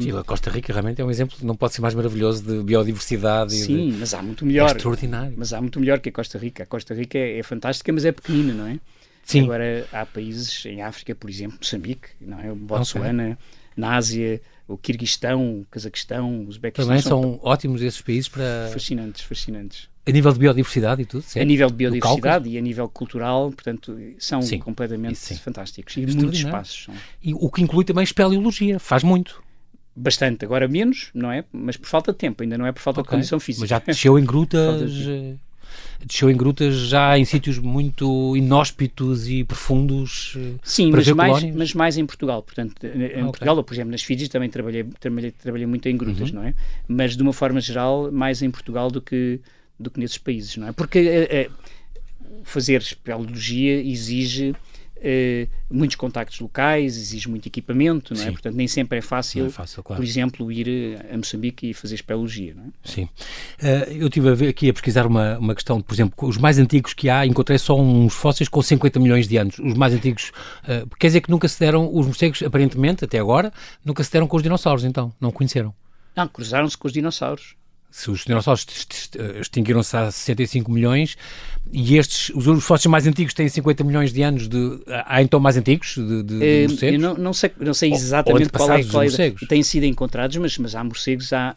Sim, 0.00 0.16
a 0.16 0.24
Costa 0.24 0.48
Rica 0.48 0.72
realmente 0.72 1.02
é 1.02 1.04
um 1.04 1.10
exemplo, 1.10 1.36
não 1.42 1.54
pode 1.54 1.74
ser 1.74 1.82
mais 1.82 1.94
maravilhoso 1.94 2.42
de 2.42 2.62
biodiversidade. 2.62 3.52
Sim, 3.52 3.90
de... 3.90 3.98
mas 3.98 4.14
há 4.14 4.22
muito 4.22 4.46
melhor. 4.46 4.70
É 4.70 4.72
extraordinário. 4.72 5.34
Mas 5.36 5.52
há 5.52 5.60
muito 5.60 5.78
melhor 5.78 6.00
que 6.00 6.08
a 6.08 6.12
Costa 6.12 6.38
Rica. 6.38 6.62
A 6.62 6.66
Costa 6.66 6.94
Rica 6.94 7.18
é, 7.18 7.38
é 7.38 7.42
fantástica, 7.42 7.92
mas 7.92 8.04
é 8.06 8.12
pequenina, 8.12 8.54
não 8.54 8.66
é? 8.66 8.78
Sim. 9.22 9.44
Agora 9.44 9.86
há 9.92 10.06
países 10.06 10.64
em 10.64 10.80
África, 10.80 11.14
por 11.14 11.28
exemplo, 11.28 11.58
Moçambique, 11.58 12.08
não 12.20 12.40
é? 12.40 12.52
Botsuana, 12.54 13.24
okay. 13.24 13.36
na 13.76 13.96
Ásia, 13.96 14.40
o 14.70 14.78
Quirguistão, 14.78 15.60
o 15.60 15.66
Cazaquistão, 15.70 16.42
o 16.42 16.48
Uzbequistão. 16.48 16.86
Também 16.86 17.02
são, 17.02 17.22
são 17.22 17.40
ótimos 17.42 17.82
esses 17.82 18.00
países 18.00 18.28
para. 18.28 18.70
Fascinantes, 18.72 19.22
fascinantes. 19.22 19.88
A 20.06 20.12
nível 20.12 20.32
de 20.32 20.38
biodiversidade 20.38 21.02
e 21.02 21.04
tudo? 21.04 21.22
Certo? 21.22 21.44
A 21.44 21.46
nível 21.46 21.68
de 21.68 21.74
biodiversidade 21.74 22.48
e 22.48 22.56
a 22.56 22.60
nível 22.60 22.88
cultural, 22.88 23.50
portanto, 23.50 23.96
são 24.18 24.40
sim, 24.40 24.58
completamente 24.58 25.18
sim. 25.18 25.36
fantásticos. 25.36 25.96
E 25.96 26.06
muitos 26.06 26.38
espaços. 26.38 26.84
São. 26.84 26.94
E 27.22 27.34
o 27.34 27.50
que 27.50 27.62
inclui 27.62 27.84
também 27.84 28.04
espeleologia, 28.04 28.78
faz 28.78 29.02
muito. 29.02 29.42
Bastante, 29.94 30.44
agora 30.44 30.66
menos, 30.68 31.10
não 31.12 31.30
é? 31.30 31.44
Mas 31.52 31.76
por 31.76 31.88
falta 31.88 32.12
de 32.12 32.18
tempo, 32.18 32.42
ainda 32.42 32.56
não 32.56 32.64
é 32.64 32.72
por 32.72 32.80
falta 32.80 33.00
okay. 33.00 33.10
de 33.10 33.16
condição 33.16 33.40
física. 33.40 33.62
Mas 33.62 33.70
já 33.70 33.78
desceu 33.78 34.18
em 34.18 34.24
grutas 34.24 34.92
desceu 36.04 36.30
em 36.30 36.36
grutas 36.36 36.74
já 36.74 37.18
em 37.18 37.24
sítios 37.24 37.58
muito 37.58 38.36
inóspitos 38.36 39.28
e 39.28 39.44
profundos. 39.44 40.34
Eh, 40.36 40.54
Sim, 40.62 40.90
mas 40.90 41.08
mais, 41.08 41.44
mas 41.54 41.74
mais 41.74 41.98
em 41.98 42.06
Portugal. 42.06 42.42
Portanto, 42.42 42.86
em 42.86 43.06
okay. 43.06 43.24
Portugal, 43.24 43.56
ou 43.56 43.64
por 43.64 43.74
exemplo 43.74 43.90
nas 43.90 44.02
Fiji, 44.02 44.28
também 44.28 44.48
trabalhei, 44.48 44.84
trabalhei, 44.98 45.30
trabalhei 45.30 45.66
muito 45.66 45.88
em 45.88 45.96
grutas, 45.96 46.30
uhum. 46.30 46.36
não 46.36 46.44
é? 46.44 46.54
Mas 46.88 47.16
de 47.16 47.22
uma 47.22 47.32
forma 47.32 47.60
geral, 47.60 48.10
mais 48.10 48.42
em 48.42 48.50
Portugal 48.50 48.90
do 48.90 49.00
que, 49.00 49.40
do 49.78 49.90
que 49.90 50.00
nesses 50.00 50.18
países, 50.18 50.56
não 50.56 50.68
é? 50.68 50.72
Porque 50.72 50.98
é, 50.98 51.48
fazer 52.44 52.80
espeleologia 52.80 53.82
exige 53.82 54.54
Uh, 55.00 55.48
muitos 55.70 55.96
contactos 55.96 56.38
locais, 56.40 56.94
exige 56.94 57.26
muito 57.26 57.46
equipamento, 57.46 58.12
não 58.14 58.22
é? 58.22 58.30
Portanto, 58.30 58.54
nem 58.54 58.68
sempre 58.68 58.98
é 58.98 59.00
fácil, 59.00 59.46
é 59.46 59.50
fácil 59.50 59.82
claro. 59.82 60.02
por 60.02 60.06
exemplo, 60.06 60.52
ir 60.52 61.00
a 61.10 61.16
Moçambique 61.16 61.70
e 61.70 61.74
fazer 61.74 61.94
espeleologia, 61.94 62.54
não 62.54 62.64
é? 62.64 62.68
Sim. 62.84 63.04
Uh, 63.04 63.92
eu 63.92 64.08
estive 64.08 64.28
a 64.28 64.34
ver 64.34 64.48
aqui 64.48 64.68
a 64.68 64.72
pesquisar 64.74 65.06
uma, 65.06 65.38
uma 65.38 65.54
questão, 65.54 65.80
por 65.80 65.94
exemplo, 65.94 66.28
os 66.28 66.36
mais 66.36 66.58
antigos 66.58 66.92
que 66.92 67.08
há, 67.08 67.24
encontrei 67.24 67.56
só 67.56 67.80
uns 67.80 68.12
fósseis 68.12 68.48
com 68.48 68.60
50 68.60 69.00
milhões 69.00 69.26
de 69.26 69.38
anos. 69.38 69.58
Os 69.58 69.72
mais 69.72 69.94
antigos, 69.94 70.32
uh, 70.64 70.86
quer 70.98 71.06
dizer 71.06 71.22
que 71.22 71.30
nunca 71.30 71.48
se 71.48 71.58
deram, 71.58 71.88
os 71.90 72.06
morcegos, 72.06 72.42
aparentemente, 72.42 73.04
até 73.04 73.18
agora, 73.18 73.50
nunca 73.82 74.04
se 74.04 74.12
deram 74.12 74.26
com 74.26 74.36
os 74.36 74.42
dinossauros, 74.42 74.84
então, 74.84 75.12
não 75.18 75.30
conheceram? 75.30 75.74
Não, 76.14 76.28
cruzaram-se 76.28 76.76
com 76.76 76.86
os 76.86 76.92
dinossauros 76.92 77.54
se 77.90 78.10
os 78.10 78.24
dinossauros 78.24 78.66
extinguiram-se 79.40 79.96
há 79.96 80.10
65 80.10 80.70
milhões 80.70 81.16
e 81.72 81.96
estes, 81.96 82.30
os 82.34 82.64
fósseis 82.64 82.90
mais 82.90 83.06
antigos 83.06 83.34
têm 83.34 83.48
50 83.48 83.84
milhões 83.84 84.12
de 84.12 84.22
anos 84.22 84.48
de... 84.48 84.80
Há 85.06 85.22
então 85.22 85.40
mais 85.40 85.56
antigos 85.56 85.94
de, 85.96 86.22
de, 86.22 86.38
de 86.38 86.68
morcegos? 86.68 86.82
Eu 86.82 86.98
não, 87.00 87.14
não, 87.14 87.32
sei, 87.32 87.52
não 87.58 87.74
sei 87.74 87.92
exatamente 87.92 88.50
ou, 88.52 88.58
qual 88.58 88.72
é, 88.72 88.84
qual 88.84 89.02
é 89.02 89.30
Têm 89.48 89.62
sido 89.62 89.84
encontrados, 89.84 90.36
mas, 90.36 90.56
mas 90.58 90.74
há 90.74 90.82
morcegos 90.84 91.32
há, 91.32 91.54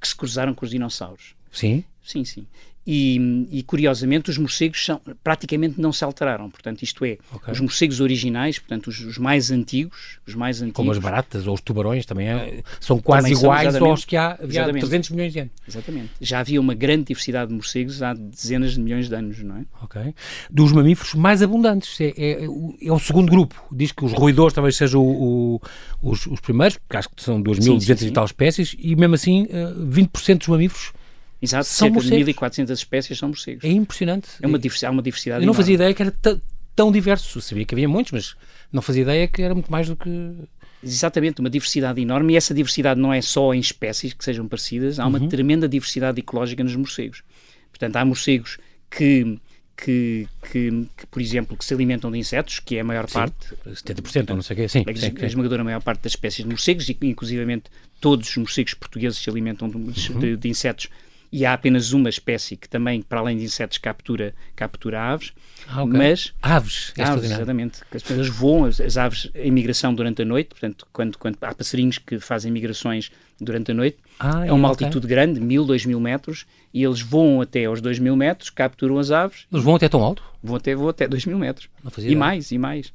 que 0.00 0.08
se 0.08 0.16
cruzaram 0.16 0.54
com 0.54 0.64
os 0.64 0.70
dinossauros. 0.70 1.34
Sim? 1.52 1.84
Sim, 2.02 2.24
sim. 2.24 2.46
E, 2.92 3.46
e, 3.52 3.62
curiosamente 3.62 4.30
os 4.30 4.36
morcegos 4.36 4.84
são, 4.84 5.00
praticamente 5.22 5.80
não 5.80 5.92
se 5.92 6.02
alteraram. 6.02 6.50
Portanto, 6.50 6.82
isto 6.82 7.04
é, 7.04 7.18
okay. 7.32 7.52
os 7.52 7.60
morcegos 7.60 8.00
originais, 8.00 8.58
portanto, 8.58 8.88
os, 8.88 8.98
os, 8.98 9.16
mais 9.16 9.52
antigos, 9.52 10.18
os 10.26 10.34
mais 10.34 10.60
antigos. 10.60 10.74
Como 10.74 10.90
as 10.90 10.98
baratas 10.98 11.46
ou 11.46 11.54
os 11.54 11.60
tubarões 11.60 12.04
também 12.04 12.28
é, 12.28 12.64
são 12.80 12.98
quase 12.98 13.28
também 13.28 13.38
iguais 13.38 13.72
são, 13.74 13.86
aos 13.86 14.04
que 14.04 14.16
há, 14.16 14.32
havia 14.32 14.66
há 14.66 14.72
300 14.72 15.10
milhões 15.10 15.32
de 15.32 15.38
anos. 15.38 15.52
Exatamente. 15.68 16.10
Já 16.20 16.40
havia 16.40 16.60
uma 16.60 16.74
grande 16.74 17.04
diversidade 17.04 17.50
de 17.50 17.54
morcegos 17.54 18.02
há 18.02 18.12
dezenas 18.12 18.72
de 18.72 18.80
milhões 18.80 19.08
de 19.08 19.14
anos, 19.14 19.40
não 19.40 19.58
é? 19.58 19.64
Ok. 19.82 20.12
Dos 20.50 20.72
mamíferos 20.72 21.14
mais 21.14 21.42
abundantes. 21.42 22.00
É, 22.00 22.12
é, 22.16 22.44
é 22.44 22.92
o 22.92 22.98
segundo 22.98 23.30
grupo. 23.30 23.54
Diz 23.70 23.92
que 23.92 24.04
os 24.04 24.12
roedores 24.12 24.52
talvez 24.52 24.74
sejam 24.74 25.00
o, 25.00 25.60
o, 26.02 26.10
os, 26.10 26.26
os, 26.26 26.40
primeiros, 26.40 26.76
porque 26.76 26.96
acho 26.96 27.08
que 27.08 27.22
são 27.22 27.40
2.200 27.40 28.02
e 28.02 28.10
tal 28.10 28.24
espécies, 28.24 28.74
e 28.76 28.96
mesmo 28.96 29.14
assim 29.14 29.46
20% 29.46 30.30
eh, 30.30 30.34
dos 30.34 30.48
mamíferos 30.48 30.92
Exato, 31.42 31.64
são 31.64 31.86
cerca 31.88 31.94
morcegos. 31.94 32.26
de 32.26 32.34
1.400 32.34 32.70
espécies 32.70 33.18
são 33.18 33.28
morcegos. 33.28 33.64
É 33.64 33.68
impressionante. 33.68 34.28
É 34.42 34.46
uma 34.46 34.58
diversidade, 34.58 34.92
uma 34.94 35.02
diversidade 35.02 35.42
Eu 35.42 35.46
não 35.46 35.54
fazia 35.54 35.74
ideia 35.74 35.94
que 35.94 36.02
era 36.02 36.14
tão 36.76 36.92
diverso. 36.92 37.38
Eu 37.38 37.42
sabia 37.42 37.64
que 37.64 37.74
havia 37.74 37.88
muitos, 37.88 38.12
mas 38.12 38.36
não 38.72 38.82
fazia 38.82 39.02
ideia 39.02 39.26
que 39.26 39.42
era 39.42 39.54
muito 39.54 39.70
mais 39.70 39.88
do 39.88 39.96
que... 39.96 40.10
Exatamente, 40.82 41.40
uma 41.40 41.50
diversidade 41.50 42.00
enorme 42.00 42.32
e 42.32 42.36
essa 42.36 42.54
diversidade 42.54 42.98
não 42.98 43.12
é 43.12 43.20
só 43.20 43.52
em 43.52 43.60
espécies 43.60 44.14
que 44.14 44.24
sejam 44.24 44.48
parecidas, 44.48 44.98
há 44.98 45.06
uma 45.06 45.18
uhum. 45.18 45.28
tremenda 45.28 45.68
diversidade 45.68 46.18
ecológica 46.18 46.64
nos 46.64 46.74
morcegos. 46.74 47.22
Portanto, 47.70 47.96
há 47.96 48.04
morcegos 48.04 48.56
que 48.90 49.38
que, 49.82 50.28
que, 50.50 50.86
que, 50.96 51.06
por 51.06 51.22
exemplo, 51.22 51.56
que 51.56 51.64
se 51.64 51.72
alimentam 51.72 52.10
de 52.10 52.18
insetos, 52.18 52.60
que 52.60 52.76
é 52.76 52.80
a 52.80 52.84
maior 52.84 53.08
sim, 53.08 53.14
parte. 53.14 53.54
70%, 53.66 54.30
ou 54.30 54.36
não 54.36 54.42
sei 54.42 54.54
o 54.54 54.56
quê, 54.58 54.68
sim. 54.68 54.84
A, 54.86 54.94
sim, 54.94 55.12
a 55.20 55.26
esmagadora 55.26 55.64
maior 55.64 55.82
parte 55.82 56.02
das 56.02 56.12
espécies 56.12 56.44
de 56.44 56.50
morcegos, 56.50 56.88
e 56.88 56.96
inclusivamente 57.02 57.64
todos 58.00 58.28
os 58.28 58.36
morcegos 58.36 58.74
portugueses 58.74 59.18
se 59.18 59.30
alimentam 59.30 59.68
de, 59.68 59.76
uhum. 59.76 60.18
de, 60.18 60.36
de 60.36 60.48
insetos 60.48 60.88
e 61.32 61.46
há 61.46 61.52
apenas 61.52 61.92
uma 61.92 62.08
espécie 62.08 62.56
que 62.56 62.68
também, 62.68 63.02
para 63.02 63.20
além 63.20 63.36
de 63.36 63.44
insetos, 63.44 63.78
captura, 63.78 64.34
captura 64.56 65.00
aves. 65.00 65.32
Ah, 65.68 65.84
okay. 65.84 65.98
Mas 65.98 66.34
aves, 66.42 66.92
é 66.96 67.02
aves 67.02 67.30
exatamente. 67.30 67.80
As 67.92 68.02
pessoas 68.02 68.28
voam, 68.28 68.64
as, 68.64 68.80
as, 68.80 68.96
aves 68.96 69.30
em 69.34 69.50
migração 69.50 69.94
durante 69.94 70.22
a 70.22 70.24
noite, 70.24 70.48
portanto, 70.48 70.86
quando, 70.92 71.18
quando 71.18 71.36
há 71.42 71.54
passarinhos 71.54 71.98
que 71.98 72.18
fazem 72.18 72.50
migrações 72.50 73.12
durante 73.40 73.70
a 73.70 73.74
noite, 73.74 73.98
ah, 74.18 74.44
é 74.44 74.52
uma 74.52 74.70
okay. 74.70 74.86
altitude 74.86 75.06
grande, 75.06 75.40
mil, 75.40 75.64
dois 75.64 75.86
mil 75.86 76.00
metros, 76.00 76.46
e 76.74 76.82
eles 76.82 77.00
voam 77.00 77.40
até 77.40 77.64
aos 77.64 77.80
dois 77.80 77.98
mil 77.98 78.16
metros, 78.16 78.50
capturam 78.50 78.98
as 78.98 79.10
aves. 79.10 79.46
Eles 79.52 79.64
voam 79.64 79.76
até 79.76 79.88
tão 79.88 80.02
alto? 80.02 80.22
Vão 80.42 80.56
até, 80.56 80.74
voam 80.74 80.88
até 80.88 81.06
dois 81.06 81.24
mil 81.24 81.38
metros. 81.38 81.68
e 81.98 82.00
ideia. 82.00 82.18
mais, 82.18 82.50
e 82.50 82.58
mais 82.58 82.92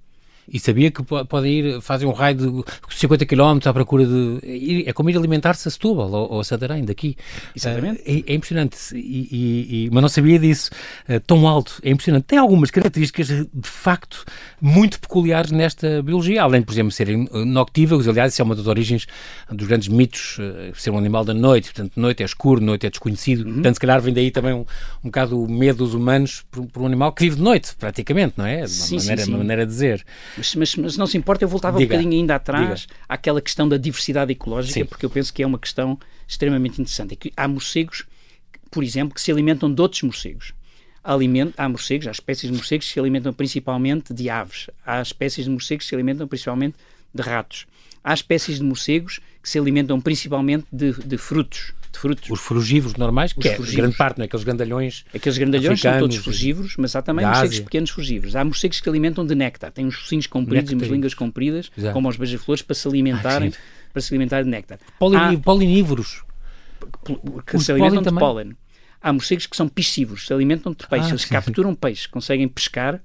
e 0.47 0.59
sabia 0.59 0.91
que 0.91 1.03
podem 1.03 1.51
ir, 1.51 1.81
fazem 1.81 2.07
um 2.07 2.11
raio 2.11 2.35
de 2.35 2.63
50 2.89 3.25
km 3.25 3.59
à 3.65 3.73
procura 3.73 4.05
de. 4.05 4.83
É 4.85 4.93
como 4.93 5.09
ir 5.09 5.17
alimentar-se 5.17 5.67
a 5.67 5.71
Setúbal 5.71 6.11
ou, 6.11 6.33
ou 6.33 6.39
a 6.39 6.43
Santarém, 6.43 6.83
daqui. 6.83 7.15
Exatamente. 7.55 8.01
Uh, 8.01 8.23
é, 8.27 8.31
é, 8.31 8.35
impressionante, 8.35 8.77
e, 8.93 9.85
e, 9.85 9.89
mas 9.91 10.01
não 10.01 10.09
sabia 10.09 10.39
disso. 10.39 10.69
Uh, 11.09 11.19
tão 11.21 11.47
alto, 11.47 11.79
é 11.83 11.89
impressionante. 11.89 12.25
Tem 12.25 12.37
algumas 12.37 12.71
características 12.71 13.27
de 13.27 13.69
facto 13.69 14.25
muito 14.61 14.99
peculiares 14.99 15.51
nesta 15.51 16.01
biologia, 16.01 16.43
além 16.43 16.61
de, 16.61 16.65
por 16.65 16.73
exemplo, 16.73 16.91
serem 16.91 17.27
noctívagos. 17.45 18.07
Aliás, 18.07 18.33
isso 18.33 18.41
é 18.41 18.45
uma 18.45 18.55
das 18.55 18.67
origens 18.67 19.07
dos 19.49 19.67
grandes 19.67 19.87
mitos, 19.87 20.37
uh, 20.39 20.75
ser 20.75 20.91
um 20.91 20.97
animal 20.97 21.25
da 21.25 21.33
noite. 21.33 21.73
Portanto, 21.73 21.93
noite 21.95 22.23
é 22.23 22.25
escuro, 22.25 22.61
noite 22.61 22.85
é 22.85 22.89
desconhecido. 22.89 23.45
Uhum. 23.45 23.53
Portanto, 23.55 23.75
se 23.75 23.79
calhar 23.79 24.01
vem 24.01 24.13
daí 24.13 24.31
também 24.31 24.53
um, 24.53 24.65
um 25.03 25.05
bocado 25.05 25.41
o 25.41 25.49
medo 25.49 25.79
dos 25.79 25.93
humanos 25.93 26.43
por, 26.49 26.65
por, 26.67 26.81
um 26.81 26.85
animal 26.85 27.11
que 27.11 27.23
vive 27.23 27.35
de 27.35 27.41
noite, 27.41 27.75
praticamente, 27.77 28.33
não 28.37 28.45
é? 28.45 28.57
De 28.57 28.61
uma, 28.61 28.67
sim, 28.67 28.97
maneira, 28.97 29.17
sim, 29.17 29.25
sim. 29.25 29.31
uma 29.31 29.37
maneira 29.39 29.65
de 29.65 29.71
dizer. 29.71 30.05
Mas, 30.37 30.55
mas, 30.55 30.75
mas, 30.75 30.97
não 30.97 31.07
se 31.07 31.17
importa, 31.17 31.43
eu 31.43 31.49
voltava 31.49 31.77
Diga. 31.77 31.93
um 31.93 31.97
bocadinho 31.97 32.21
ainda 32.21 32.35
atrás 32.35 32.81
Diga. 32.81 32.93
àquela 33.07 33.41
questão 33.41 33.67
da 33.67 33.77
diversidade 33.77 34.31
ecológica, 34.31 34.73
Sim. 34.73 34.85
porque 34.85 35.05
eu 35.05 35.09
penso 35.09 35.33
que 35.33 35.41
é 35.43 35.47
uma 35.47 35.59
questão 35.59 35.97
extremamente 36.27 36.81
interessante. 36.81 37.13
É 37.13 37.15
que 37.15 37.31
há 37.35 37.47
morcegos, 37.47 38.05
por 38.69 38.83
exemplo, 38.83 39.15
que 39.15 39.21
se 39.21 39.31
alimentam 39.31 39.73
de 39.73 39.81
outros 39.81 40.01
morcegos. 40.03 40.53
Há 41.03 41.69
morcegos, 41.69 42.07
há 42.07 42.11
espécies 42.11 42.51
de 42.51 42.57
morcegos 42.57 42.87
que 42.87 42.93
se 42.93 42.99
alimentam 42.99 43.31
principalmente 43.31 44.11
de 44.11 44.27
aves. 44.29 44.67
Há 44.83 45.01
espécies 45.01 45.45
de 45.45 45.51
morcegos 45.51 45.85
que 45.85 45.89
se 45.89 45.95
alimentam 45.95 46.27
principalmente 46.27 46.75
de 47.13 47.21
ratos. 47.21 47.67
Há 48.07 48.13
espécies 48.13 48.59
de 48.59 48.63
morcegos 48.63 49.19
que 49.41 49.49
se 49.49 49.57
alimentam 49.57 49.99
principalmente 49.99 50.67
de, 50.71 50.93
de 50.93 51.17
frutos 51.17 51.73
de 51.95 51.99
frutos. 51.99 52.29
Os 52.29 52.39
frugívoros 52.39 52.97
normais, 52.97 53.33
que 53.33 53.47
é 53.47 53.57
grande 53.57 53.95
parte, 53.95 54.17
não 54.17 54.23
é? 54.23 54.25
aqueles 54.25 54.43
grandalhões. 54.43 55.05
Aqueles 55.13 55.37
grandalhões 55.37 55.81
são 55.81 55.97
todos 55.97 56.17
frugívoros, 56.17 56.75
mas 56.77 56.95
há 56.95 57.01
também 57.01 57.25
morcegos 57.25 57.59
pequenos 57.61 57.89
frugívoros. 57.89 58.35
Há 58.35 58.43
morcegos 58.43 58.79
que 58.79 58.89
alimentam 58.89 59.25
de 59.25 59.33
néctar, 59.33 59.71
têm 59.71 59.85
uns 59.85 59.95
focinhos 59.95 60.27
compridos 60.27 60.71
e 60.71 60.75
umas 60.75 60.87
línguas 60.87 61.13
compridas, 61.13 61.71
Exato. 61.75 61.93
como 61.93 62.09
os 62.09 62.17
beija-flores, 62.17 62.61
para 62.61 62.75
se 62.75 62.87
alimentarem, 62.87 63.49
ah, 63.49 63.89
para 63.91 64.01
se 64.01 64.13
alimentar 64.13 64.43
de 64.43 64.49
néctar. 64.49 64.79
Há, 64.99 65.37
polinívoros. 65.37 66.23
Que 67.45 67.55
os 67.55 67.65
se 67.65 67.71
alimentam 67.71 68.01
de 68.01 68.11
pólen. 68.11 68.55
Há 69.01 69.13
morcegos 69.13 69.45
que 69.45 69.55
são 69.55 69.67
piscívoros, 69.67 70.27
se 70.27 70.33
alimentam 70.33 70.73
de 70.73 70.87
peixe, 70.87 71.07
ah, 71.07 71.09
eles 71.09 71.21
sim, 71.21 71.29
capturam 71.29 71.71
sim. 71.71 71.75
peixe, 71.75 72.09
conseguem 72.09 72.47
pescar 72.47 73.01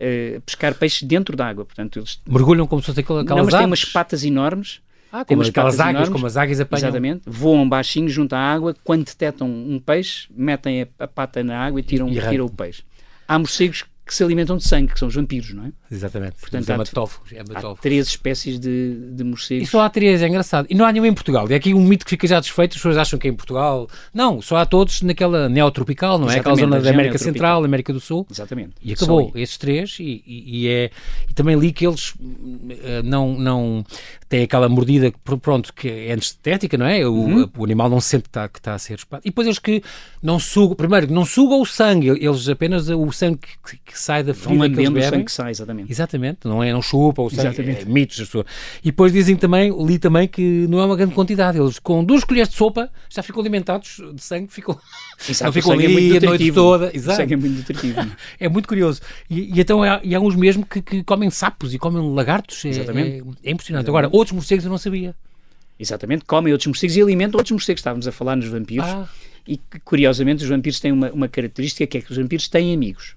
Uh, 0.00 0.40
pescar 0.40 0.74
peixes 0.74 1.02
dentro 1.02 1.36
da 1.36 1.46
água. 1.46 1.64
Portanto, 1.64 1.98
eles... 1.98 2.20
Mergulham 2.26 2.66
como 2.66 2.80
se 2.80 2.86
fossem 2.86 3.04
aquelas 3.04 3.24
Não, 3.24 3.44
mas 3.44 3.54
têm 3.54 3.66
umas 3.66 3.84
patas 3.84 4.24
enormes 4.24 4.80
ah, 5.12 5.24
como 5.24 5.42
aquelas 5.42 5.80
águias, 5.80 6.08
como 6.08 6.26
as 6.26 6.36
águias 6.36 6.60
apanham. 6.60 6.84
Exatamente. 6.84 7.22
Voam 7.26 7.68
baixinho 7.68 8.08
junto 8.08 8.34
à 8.34 8.38
água, 8.38 8.74
quando 8.84 9.04
detectam 9.04 9.48
um 9.48 9.78
peixe, 9.78 10.28
metem 10.30 10.82
a, 10.82 11.04
a 11.04 11.08
pata 11.08 11.42
na 11.42 11.58
água 11.58 11.80
e 11.80 11.82
tiram, 11.82 12.08
e 12.08 12.20
tiram 12.20 12.46
o 12.46 12.50
peixe. 12.50 12.82
Há 13.26 13.38
morcegos 13.38 13.84
que 14.10 14.16
se 14.16 14.24
alimentam 14.24 14.56
de 14.56 14.64
sangue, 14.64 14.92
que 14.92 14.98
são 14.98 15.06
os 15.06 15.14
vampiros, 15.14 15.54
não 15.54 15.66
é? 15.66 15.72
Exatamente. 15.88 16.34
Portanto, 16.40 16.68
é 16.68 16.72
há, 16.72 17.38
é 17.38 17.58
há 17.64 17.74
três 17.76 18.08
espécies 18.08 18.58
de, 18.58 19.12
de 19.12 19.22
morcegos. 19.22 19.68
E 19.68 19.70
só 19.70 19.82
há 19.82 19.88
três, 19.88 20.20
é 20.20 20.26
engraçado. 20.26 20.66
E 20.68 20.74
não 20.74 20.84
há 20.84 20.92
nenhum 20.92 21.06
em 21.06 21.14
Portugal. 21.14 21.48
E 21.48 21.52
é 21.52 21.56
aqui 21.56 21.72
um 21.72 21.84
mito 21.84 22.04
que 22.04 22.10
fica 22.10 22.26
já 22.26 22.40
desfeito, 22.40 22.72
as 22.72 22.78
pessoas 22.78 22.96
acham 22.96 23.20
que 23.20 23.28
é 23.28 23.30
em 23.30 23.34
Portugal. 23.34 23.88
Não, 24.12 24.42
só 24.42 24.56
há 24.56 24.66
todos 24.66 25.00
naquela 25.02 25.48
neotropical, 25.48 26.18
não 26.18 26.28
é? 26.28 26.40
Aquela 26.40 26.56
zona 26.56 26.80
da 26.80 26.90
América 26.90 27.18
Central, 27.18 27.64
América 27.64 27.92
do 27.92 28.00
Sul. 28.00 28.26
Exatamente. 28.28 28.72
E 28.82 28.92
acabou. 28.92 29.30
Esses 29.32 29.56
três, 29.56 29.96
e, 30.00 30.24
e, 30.26 30.64
e, 30.64 30.68
é... 30.68 30.90
E 31.28 31.32
também 31.32 31.56
li 31.56 31.70
que 31.70 31.86
eles 31.86 32.10
uh, 32.10 32.18
não, 33.04 33.38
não 33.38 33.84
têm 34.30 34.44
aquela 34.44 34.68
mordida, 34.68 35.12
pronto, 35.42 35.74
que 35.74 35.88
é 35.88 36.12
antiestética, 36.12 36.78
não 36.78 36.86
é? 36.86 37.04
O, 37.04 37.12
uhum. 37.12 37.50
o 37.58 37.64
animal 37.64 37.90
não 37.90 38.00
sente 38.00 38.22
que 38.22 38.28
está, 38.28 38.48
que 38.48 38.60
está 38.60 38.74
a 38.74 38.78
ser 38.78 38.94
espado. 38.94 39.22
E 39.24 39.30
depois 39.30 39.44
eles 39.44 39.58
que 39.58 39.82
não 40.22 40.38
sugam, 40.38 40.76
primeiro, 40.76 41.12
não 41.12 41.24
sugam 41.24 41.60
o 41.60 41.66
sangue, 41.66 42.10
eles 42.10 42.48
apenas 42.48 42.88
o 42.88 43.10
sangue 43.10 43.40
que, 43.40 43.76
que 43.76 43.98
sai 43.98 44.22
da 44.22 44.32
ferida 44.32 44.70
que 44.70 44.76
eles 44.76 44.88
bebem. 44.88 45.08
o 45.08 45.10
sangue 45.10 45.24
que 45.24 45.32
sai, 45.32 45.50
exatamente. 45.50 45.90
Exatamente, 45.90 46.38
não 46.44 46.62
é, 46.62 46.72
não 46.72 46.80
chupa, 46.80 47.20
o 47.22 47.28
sangue, 47.28 47.60
é, 47.60 47.84
mitos 47.84 48.18
das 48.18 48.28
pessoas. 48.28 48.46
E 48.84 48.86
depois 48.86 49.12
dizem 49.12 49.34
também, 49.34 49.74
li 49.84 49.98
também 49.98 50.28
que 50.28 50.64
não 50.68 50.78
é 50.78 50.84
uma 50.84 50.94
grande 50.94 51.12
quantidade, 51.12 51.58
eles 51.58 51.80
com 51.80 52.04
duas 52.04 52.22
colheres 52.22 52.50
de 52.50 52.54
sopa 52.54 52.88
já 53.08 53.24
ficam 53.24 53.40
alimentados 53.40 54.00
de 54.14 54.22
sangue, 54.22 54.46
ficam, 54.52 54.78
Exato, 55.28 55.44
não 55.50 55.52
ficam 55.52 55.72
é 55.72 55.74
ali 55.74 56.14
é 56.14 56.18
a 56.18 56.20
noite 56.20 56.52
toda. 56.52 56.90
Exato. 56.94 57.14
O 57.14 57.16
sangue 57.16 57.34
é 57.34 57.36
muito 57.36 57.56
nutritivo. 57.56 58.00
é 58.38 58.48
muito 58.48 58.68
curioso. 58.68 59.00
E, 59.28 59.56
e 59.56 59.60
então 59.60 59.82
há, 59.82 60.00
e 60.04 60.14
há 60.14 60.20
uns 60.20 60.36
mesmo 60.36 60.64
que, 60.64 60.80
que, 60.80 61.02
comem 61.02 61.30
sapos 61.30 61.74
e 61.74 61.78
comem 61.80 62.14
lagartos, 62.14 62.64
é, 62.64 62.68
exatamente. 62.68 63.08
é, 63.08 63.48
é 63.48 63.50
impressionante. 63.50 63.88
Exatamente. 63.88 63.88
Agora, 63.88 64.08
outros 64.20 64.34
morcegos 64.34 64.64
eu 64.64 64.70
não 64.70 64.78
sabia. 64.78 65.14
Exatamente, 65.78 66.24
comem 66.24 66.52
outros 66.52 66.66
morcegos 66.66 66.96
e 66.96 67.02
alimentam 67.02 67.38
outros 67.38 67.52
morcegos. 67.52 67.80
Estávamos 67.80 68.06
a 68.06 68.12
falar 68.12 68.36
nos 68.36 68.46
vampiros. 68.46 68.86
Ah. 68.86 69.08
E 69.48 69.58
curiosamente 69.84 70.42
os 70.42 70.48
vampiros 70.48 70.78
têm 70.78 70.92
uma, 70.92 71.10
uma 71.10 71.28
característica 71.28 71.86
que 71.86 71.98
é 71.98 72.00
que 72.00 72.10
os 72.10 72.16
vampiros 72.16 72.48
têm 72.48 72.74
amigos. 72.74 73.16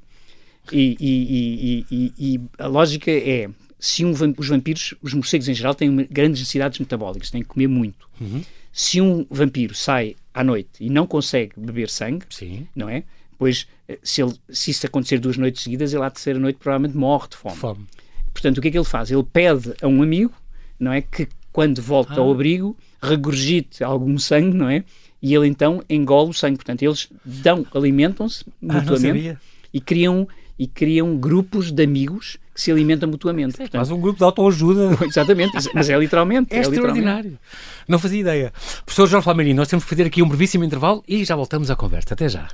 E, 0.72 0.96
e, 1.00 1.86
e, 1.92 2.14
e 2.18 2.42
a 2.58 2.68
lógica 2.68 3.12
é: 3.12 3.50
se 3.78 4.06
um, 4.06 4.14
os 4.38 4.48
vampiros, 4.48 4.94
os 5.02 5.14
morcegos 5.14 5.50
em 5.50 5.54
geral, 5.54 5.76
têm 5.76 5.94
grandes 6.10 6.40
necessidades 6.40 6.80
metabólicas, 6.80 7.30
têm 7.30 7.42
que 7.42 7.50
comer 7.50 7.68
muito. 7.68 8.08
Uhum. 8.20 8.42
Se 8.72 9.02
um 9.02 9.26
vampiro 9.30 9.76
sai 9.76 10.16
à 10.34 10.44
noite 10.44 10.70
e 10.80 10.90
não 10.90 11.06
consegue 11.06 11.54
beber 11.58 11.90
sangue, 11.90 12.26
Sim. 12.30 12.66
não 12.74 12.88
é? 12.88 13.04
Pois, 13.38 13.68
eh, 13.88 14.00
se, 14.02 14.22
ele, 14.22 14.34
se 14.50 14.72
isso 14.72 14.86
acontecer 14.86 15.20
duas 15.20 15.38
noites 15.38 15.62
seguidas, 15.62 15.94
ele 15.94 16.04
à 16.04 16.10
terceira 16.10 16.40
noite 16.40 16.56
provavelmente 16.56 16.96
morre 16.96 17.28
de 17.28 17.36
fome. 17.36 17.58
fome. 17.58 17.86
Portanto, 18.32 18.58
o 18.58 18.62
que 18.62 18.70
é 18.70 18.72
que 18.72 18.78
ele 18.78 18.86
faz? 18.86 19.12
Ele 19.12 19.24
pede 19.24 19.74
a 19.82 19.88
um 19.88 20.02
amigo, 20.02 20.34
não 20.80 20.92
é? 20.92 21.02
Que 21.02 21.28
quando 21.52 21.82
volta 21.82 22.16
ah. 22.16 22.20
ao 22.20 22.32
abrigo, 22.32 22.76
regurgite 23.02 23.84
algum 23.84 24.18
sangue, 24.18 24.58
não 24.58 24.70
é? 24.70 24.84
E 25.22 25.34
ele 25.34 25.48
então 25.48 25.84
engole 25.90 26.32
o 26.32 26.34
sangue. 26.34 26.58
Portanto, 26.58 26.84
eles 26.84 27.08
dão, 27.24 27.66
alimentam-se 27.74 28.44
ah, 28.68 28.74
mutuamente 28.74 29.38
e 29.74 29.80
criam 29.80 30.28
e 30.58 30.68
criam 30.68 31.18
grupos 31.18 31.72
de 31.72 31.84
amigos 31.84 32.38
que 32.54 32.62
se 32.62 32.72
alimentam 32.72 33.10
mutuamente. 33.10 33.58
Portanto, 33.58 33.80
Mas 33.80 33.90
um 33.90 34.00
grupo 34.00 34.20
de 34.20 34.24
autoajuda. 34.24 34.98
Exatamente, 35.06 35.54
mas 35.74 35.90
é 35.90 35.98
literalmente. 36.00 36.54
É, 36.54 36.58
é 36.58 36.62
extraordinário. 36.62 37.32
Literalmente. 37.32 37.40
Não 37.88 38.00
fazia 38.00 38.20
ideia. 38.20 38.54
Professor 38.86 39.08
Jorge 39.08 39.26
Palmeirinho, 39.26 39.56
nós 39.56 39.68
temos 39.68 39.84
que 39.84 39.90
fazer 39.90 40.04
aqui 40.06 40.22
um 40.22 40.28
brevíssimo 40.28 40.64
intervalo 40.64 41.04
e 41.08 41.26
já 41.26 41.36
voltamos 41.36 41.72
à 41.72 41.76
conversa. 41.76 42.14
Até 42.14 42.30
já. 42.30 42.48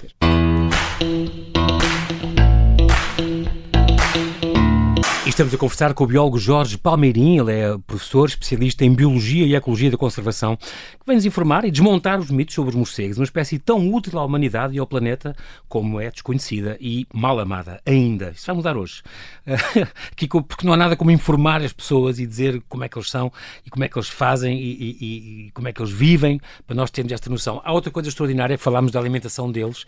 Estamos 5.29 5.53
a 5.53 5.57
conversar 5.57 5.93
com 5.93 6.03
o 6.03 6.07
biólogo 6.07 6.39
Jorge 6.39 6.77
Palmeirim, 6.77 7.37
ele 7.39 7.51
é 7.51 7.77
professor 7.85 8.27
especialista 8.27 8.83
em 8.83 8.93
Biologia 8.93 9.45
e 9.45 9.53
Ecologia 9.53 9.91
da 9.91 9.97
Conservação, 9.97 10.55
que 10.55 11.05
vem 11.05 11.15
nos 11.15 11.25
informar 11.25 11.65
e 11.65 11.71
desmontar 11.71 12.19
os 12.19 12.31
mitos 12.31 12.55
sobre 12.55 12.71
os 12.71 12.75
morcegos, 12.75 13.17
uma 13.17 13.25
espécie 13.25 13.59
tão 13.59 13.93
útil 13.93 14.17
à 14.17 14.25
humanidade 14.25 14.75
e 14.75 14.79
ao 14.79 14.87
planeta 14.87 15.35
como 15.67 16.01
é 16.01 16.09
desconhecida 16.09 16.77
e 16.81 17.05
mal 17.13 17.39
amada 17.39 17.79
ainda. 17.85 18.31
Isso 18.35 18.47
vai 18.47 18.55
mudar 18.55 18.75
hoje. 18.75 19.03
porque 20.47 20.65
não 20.65 20.73
há 20.73 20.77
nada 20.77 20.95
como 20.95 21.11
informar 21.11 21.61
as 21.61 21.73
pessoas 21.73 22.17
e 22.17 22.25
dizer 22.25 22.61
como 22.67 22.83
é 22.83 22.89
que 22.89 22.97
eles 22.97 23.09
são 23.09 23.31
e 23.65 23.69
como 23.69 23.83
é 23.83 23.87
que 23.87 23.97
eles 23.97 24.09
fazem 24.09 24.57
e, 24.57 24.71
e, 24.71 25.47
e 25.47 25.51
como 25.51 25.67
é 25.67 25.73
que 25.73 25.81
eles 25.81 25.91
vivem, 25.91 26.41
para 26.65 26.75
nós 26.75 26.89
termos 26.89 27.13
esta 27.13 27.29
noção. 27.29 27.61
Há 27.63 27.71
outra 27.71 27.91
coisa 27.91 28.09
extraordinária, 28.09 28.57
falámos 28.57 28.91
da 28.91 28.99
alimentação 28.99 29.51
deles, 29.51 29.85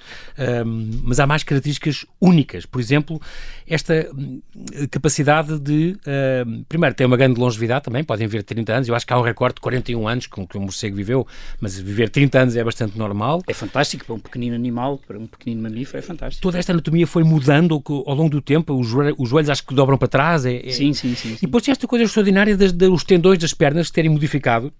um, 0.65 1.01
mas 1.03 1.19
há 1.19 1.25
mais 1.25 1.43
características 1.43 2.05
únicas. 2.19 2.65
Por 2.65 2.79
exemplo, 2.79 3.19
esta 3.67 4.09
hum, 4.13 4.41
capacidade 5.31 5.59
de. 5.59 5.97
Uh, 6.01 6.63
primeiro, 6.67 6.93
tem 6.93 7.07
uma 7.07 7.15
grande 7.15 7.39
longevidade 7.39 7.85
também, 7.85 8.03
podem 8.03 8.27
viver 8.27 8.43
30 8.43 8.73
anos. 8.73 8.87
Eu 8.87 8.95
acho 8.95 9.07
que 9.07 9.13
há 9.13 9.17
um 9.17 9.21
recorde 9.21 9.55
de 9.55 9.61
41 9.61 10.07
anos 10.07 10.27
com 10.27 10.45
que 10.45 10.57
o 10.57 10.61
morcego 10.61 10.95
viveu, 10.95 11.25
mas 11.59 11.79
viver 11.79 12.09
30 12.09 12.39
anos 12.39 12.55
é 12.55 12.63
bastante 12.63 12.97
normal. 12.97 13.41
É 13.47 13.53
fantástico 13.53 14.05
para 14.05 14.15
um 14.15 14.19
pequenino 14.19 14.55
animal, 14.55 14.99
para 15.07 15.17
um 15.17 15.25
pequenino 15.25 15.63
mamífero, 15.63 15.99
é 15.99 16.01
fantástico. 16.01 16.41
Toda 16.41 16.59
esta 16.59 16.73
anatomia 16.73 17.07
foi 17.07 17.23
mudando 17.23 17.81
ao 18.05 18.15
longo 18.15 18.29
do 18.29 18.41
tempo, 18.41 18.73
os, 18.73 18.87
joelhos, 18.87 19.15
os 19.17 19.29
joelhos 19.29 19.49
acho 19.49 19.65
que 19.65 19.73
dobram 19.73 19.97
para 19.97 20.07
trás. 20.07 20.45
É, 20.45 20.67
é... 20.67 20.69
Sim, 20.71 20.93
sim, 20.93 21.15
sim, 21.15 21.29
sim. 21.29 21.37
E 21.37 21.45
depois 21.45 21.63
tem 21.63 21.71
esta 21.71 21.87
coisa 21.87 22.05
extraordinária 22.05 22.57
dos 22.57 23.03
tendões 23.03 23.39
das 23.39 23.53
pernas 23.53 23.89
terem 23.89 24.11
modificado 24.11 24.73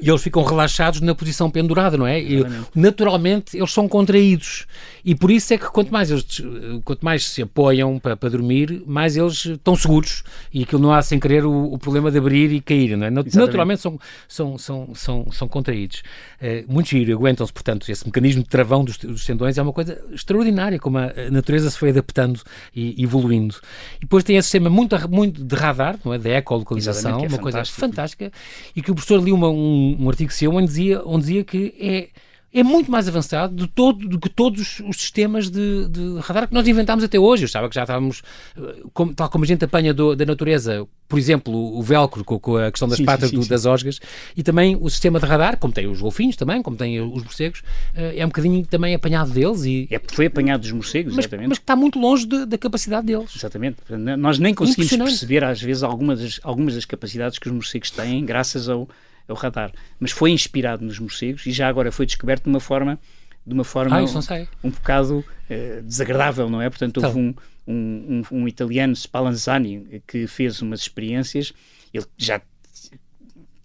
e 0.00 0.08
eles 0.08 0.22
ficam 0.22 0.44
relaxados 0.44 1.00
na 1.00 1.14
posição 1.16 1.50
pendurada, 1.50 1.96
não 1.96 2.06
é? 2.06 2.20
E, 2.20 2.44
naturalmente, 2.74 3.56
eles 3.56 3.72
são 3.72 3.88
contraídos. 3.88 4.66
E 5.04 5.16
por 5.16 5.32
isso 5.32 5.52
é 5.52 5.58
que 5.58 5.66
quanto 5.66 5.92
mais, 5.92 6.12
eles, 6.12 6.40
quanto 6.84 7.04
mais 7.04 7.28
se 7.28 7.42
apoiam 7.42 7.98
para, 7.98 8.16
para 8.16 8.28
dormir, 8.28 8.84
mais 8.86 9.16
eles 9.16 9.46
estão 9.46 9.74
seguros. 9.74 10.22
E 10.54 10.62
aquilo 10.62 10.80
não 10.80 10.92
há, 10.92 11.02
sem 11.02 11.18
querer, 11.18 11.44
o, 11.44 11.72
o 11.72 11.76
problema 11.76 12.08
de 12.08 12.18
abrir 12.18 12.52
e 12.52 12.60
cair, 12.60 12.96
não 12.96 13.04
é? 13.04 13.08
Exatamente. 13.08 13.36
Naturalmente 13.36 13.80
são, 13.80 13.98
são, 14.28 14.58
são, 14.58 14.94
são, 14.94 15.32
são 15.32 15.48
contraídos. 15.48 16.04
É, 16.40 16.64
muito 16.68 16.90
giro, 16.90 17.12
aguentam-se, 17.12 17.52
portanto, 17.52 17.90
esse 17.90 18.06
mecanismo 18.06 18.44
de 18.44 18.48
travão 18.48 18.84
dos, 18.84 18.96
dos, 18.96 19.26
tendões 19.26 19.58
é 19.58 19.62
uma 19.62 19.72
coisa 19.72 20.00
extraordinária, 20.12 20.78
como 20.78 20.98
a 20.98 21.12
natureza 21.32 21.68
se 21.68 21.76
foi 21.76 21.90
adaptando 21.90 22.40
e 22.74 23.02
evoluindo. 23.02 23.56
E 23.96 24.02
depois 24.02 24.22
tem 24.22 24.36
esse 24.36 24.46
sistema 24.46 24.70
muito, 24.70 24.96
muito 25.08 25.42
de 25.42 25.56
radar, 25.56 25.98
não 26.04 26.14
é? 26.14 26.18
De 26.18 26.30
ecolocalização, 26.30 27.24
é 27.24 27.26
uma 27.26 27.38
coisa 27.38 27.64
fantástica. 27.64 28.30
E 28.76 28.80
que 28.80 28.92
o 28.92 28.94
professor 28.94 29.20
li 29.20 29.32
uma, 29.32 29.48
um 29.48 29.79
um, 29.98 30.08
artigo 30.08 30.32
seu 30.32 30.52
onde 30.54 30.68
dizia, 30.68 31.02
onde 31.04 31.26
dizia 31.26 31.44
que 31.44 31.74
é 31.78 32.08
é 32.52 32.62
muito 32.62 32.90
mais 32.90 33.08
avançado 33.08 33.54
de 33.54 33.68
todo, 33.68 34.08
do 34.08 34.18
que 34.18 34.28
todos 34.28 34.80
os 34.80 34.96
sistemas 34.96 35.48
de, 35.48 35.88
de, 35.88 36.18
radar 36.20 36.48
que 36.48 36.54
nós 36.54 36.66
inventámos 36.66 37.04
até 37.04 37.18
hoje. 37.18 37.44
Eu 37.44 37.46
estava 37.46 37.68
que 37.68 37.74
já 37.74 37.82
estávamos, 37.82 38.22
eh, 38.56 38.82
como, 38.92 39.14
tal 39.14 39.30
como 39.30 39.44
a 39.44 39.46
gente 39.46 39.64
apanha 39.64 39.94
do, 39.94 40.16
da 40.16 40.26
natureza, 40.26 40.86
por 41.08 41.18
exemplo, 41.18 41.54
o 41.54 41.80
velcro 41.80 42.24
com, 42.24 42.40
com 42.40 42.56
a 42.56 42.70
questão 42.70 42.88
das 42.88 42.98
sim, 42.98 43.04
patas 43.04 43.30
sim, 43.30 43.36
do, 43.36 43.42
sim. 43.44 43.48
das 43.48 43.66
osgas, 43.66 44.00
e 44.36 44.42
também 44.42 44.76
o 44.80 44.90
sistema 44.90 45.20
de 45.20 45.26
radar, 45.26 45.58
como 45.58 45.72
tem 45.72 45.86
os 45.86 46.00
golfinhos 46.00 46.34
também, 46.34 46.60
como 46.60 46.76
tem 46.76 47.00
os 47.00 47.22
morcegos, 47.22 47.62
eh, 47.94 48.18
é 48.18 48.24
um 48.24 48.28
bocadinho 48.28 48.66
também 48.66 48.94
apanhado 48.96 49.30
deles. 49.30 49.64
E, 49.64 49.86
é, 49.88 50.00
foi 50.08 50.26
apanhado 50.26 50.62
dos 50.62 50.72
morcegos, 50.72 51.14
mas, 51.14 51.24
exatamente. 51.24 51.48
Mas 51.50 51.58
que 51.58 51.62
está 51.62 51.76
muito 51.76 52.00
longe 52.00 52.26
de, 52.26 52.46
da 52.46 52.58
capacidade 52.58 53.06
deles. 53.06 53.30
Exatamente. 53.36 53.76
Nós 54.18 54.40
nem 54.40 54.52
conseguimos 54.52 54.96
perceber, 54.96 55.44
às 55.44 55.62
vezes, 55.62 55.84
algumas 55.84 56.20
das, 56.20 56.40
algumas 56.42 56.74
das 56.74 56.84
capacidades 56.84 57.38
que 57.38 57.46
os 57.46 57.54
morcegos 57.54 57.92
têm, 57.92 58.24
graças 58.24 58.68
ao 58.68 58.88
é 59.30 59.32
o 59.32 59.36
radar. 59.36 59.72
Mas 59.98 60.10
foi 60.10 60.30
inspirado 60.30 60.84
nos 60.84 60.98
morcegos 60.98 61.46
e 61.46 61.52
já 61.52 61.68
agora 61.68 61.90
foi 61.92 62.06
descoberto 62.06 62.44
de 62.44 62.50
uma 62.50 62.60
forma 62.60 62.98
de 63.46 63.54
uma 63.54 63.64
forma 63.64 63.96
ah, 63.96 64.04
um, 64.04 64.68
um, 64.68 64.70
bocado 64.70 65.18
uh, 65.18 65.82
desagradável, 65.82 66.50
não 66.50 66.60
é? 66.60 66.68
Portanto, 66.68 67.02
houve 67.02 67.18
então. 67.18 67.42
um, 67.66 67.72
um, 67.72 68.22
um, 68.32 68.42
um, 68.42 68.48
italiano, 68.48 68.94
Spallanzani, 68.94 70.02
que 70.06 70.26
fez 70.26 70.60
umas 70.60 70.80
experiências, 70.80 71.52
ele 71.92 72.04
já 72.18 72.40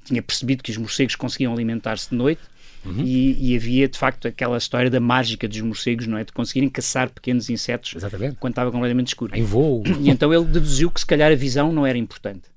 tinha 0.06 0.22
percebido 0.22 0.64
que 0.64 0.72
os 0.72 0.78
morcegos 0.78 1.16
conseguiam 1.16 1.52
alimentar-se 1.52 2.10
de 2.10 2.16
noite 2.16 2.42
uhum. 2.86 3.04
e, 3.04 3.52
e, 3.52 3.56
havia, 3.56 3.88
de 3.88 3.98
facto, 3.98 4.28
aquela 4.28 4.58
história 4.58 4.90
da 4.90 5.00
mágica 5.00 5.48
dos 5.48 5.60
morcegos, 5.60 6.08
não 6.08 6.18
é? 6.18 6.24
De 6.24 6.32
conseguirem 6.32 6.70
caçar 6.70 7.10
pequenos 7.10 7.50
insetos 7.50 7.96
Exatamente. 7.96 8.38
quando 8.40 8.54
estava 8.54 8.72
completamente 8.72 9.08
escuro. 9.08 9.36
Em 9.36 9.44
voo. 9.44 9.84
E 10.00 10.10
então 10.10 10.34
ele 10.34 10.46
deduziu 10.46 10.90
que 10.90 11.02
se 11.02 11.06
calhar 11.06 11.32
a 11.32 11.36
visão 11.36 11.74
não 11.74 11.86
era 11.86 11.98
importante. 11.98 12.55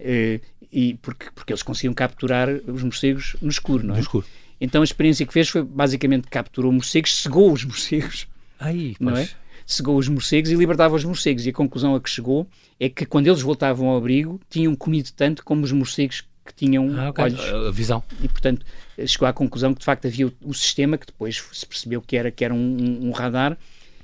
Uh, 0.00 0.40
e 0.72 0.94
porque, 0.94 1.26
porque 1.34 1.52
eles 1.52 1.62
conseguiam 1.62 1.94
capturar 1.94 2.48
os 2.66 2.82
morcegos 2.82 3.36
no 3.40 3.48
escuro, 3.48 3.86
não 3.86 3.94
é? 3.94 3.98
No 3.98 4.02
escuro. 4.02 4.26
Então 4.60 4.80
a 4.80 4.84
experiência 4.84 5.24
que 5.24 5.32
fez 5.32 5.48
foi 5.48 5.62
basicamente 5.62 6.28
capturou 6.28 6.72
morcegos, 6.72 7.22
cegou 7.22 7.52
os 7.52 7.64
morcegos, 7.64 8.26
Ai, 8.58 8.96
não 8.98 9.16
é? 9.16 9.28
Cegou 9.66 9.96
os 9.96 10.08
morcegos 10.08 10.50
e 10.50 10.54
libertava 10.54 10.94
os 10.94 11.04
morcegos. 11.04 11.46
E 11.46 11.50
a 11.50 11.52
conclusão 11.52 11.94
a 11.94 12.00
que 12.00 12.10
chegou 12.10 12.46
é 12.78 12.88
que 12.88 13.06
quando 13.06 13.28
eles 13.28 13.40
voltavam 13.40 13.88
ao 13.88 13.96
abrigo 13.96 14.40
tinham 14.50 14.74
comido 14.74 15.10
tanto 15.16 15.44
como 15.44 15.64
os 15.64 15.72
morcegos 15.72 16.22
que 16.44 16.54
tinham 16.54 16.98
ah, 16.98 17.10
okay. 17.10 17.24
olhos. 17.24 17.40
A 17.40 17.70
visão. 17.70 18.02
E 18.22 18.28
portanto 18.28 18.66
chegou 19.06 19.26
à 19.28 19.32
conclusão 19.32 19.72
que 19.72 19.80
de 19.80 19.84
facto 19.84 20.06
havia 20.06 20.26
o, 20.26 20.32
o 20.44 20.54
sistema 20.54 20.98
que 20.98 21.06
depois 21.06 21.42
se 21.52 21.66
percebeu 21.66 22.02
que 22.02 22.16
era, 22.16 22.30
que 22.30 22.44
era 22.44 22.52
um, 22.52 23.08
um 23.08 23.10
radar 23.12 23.56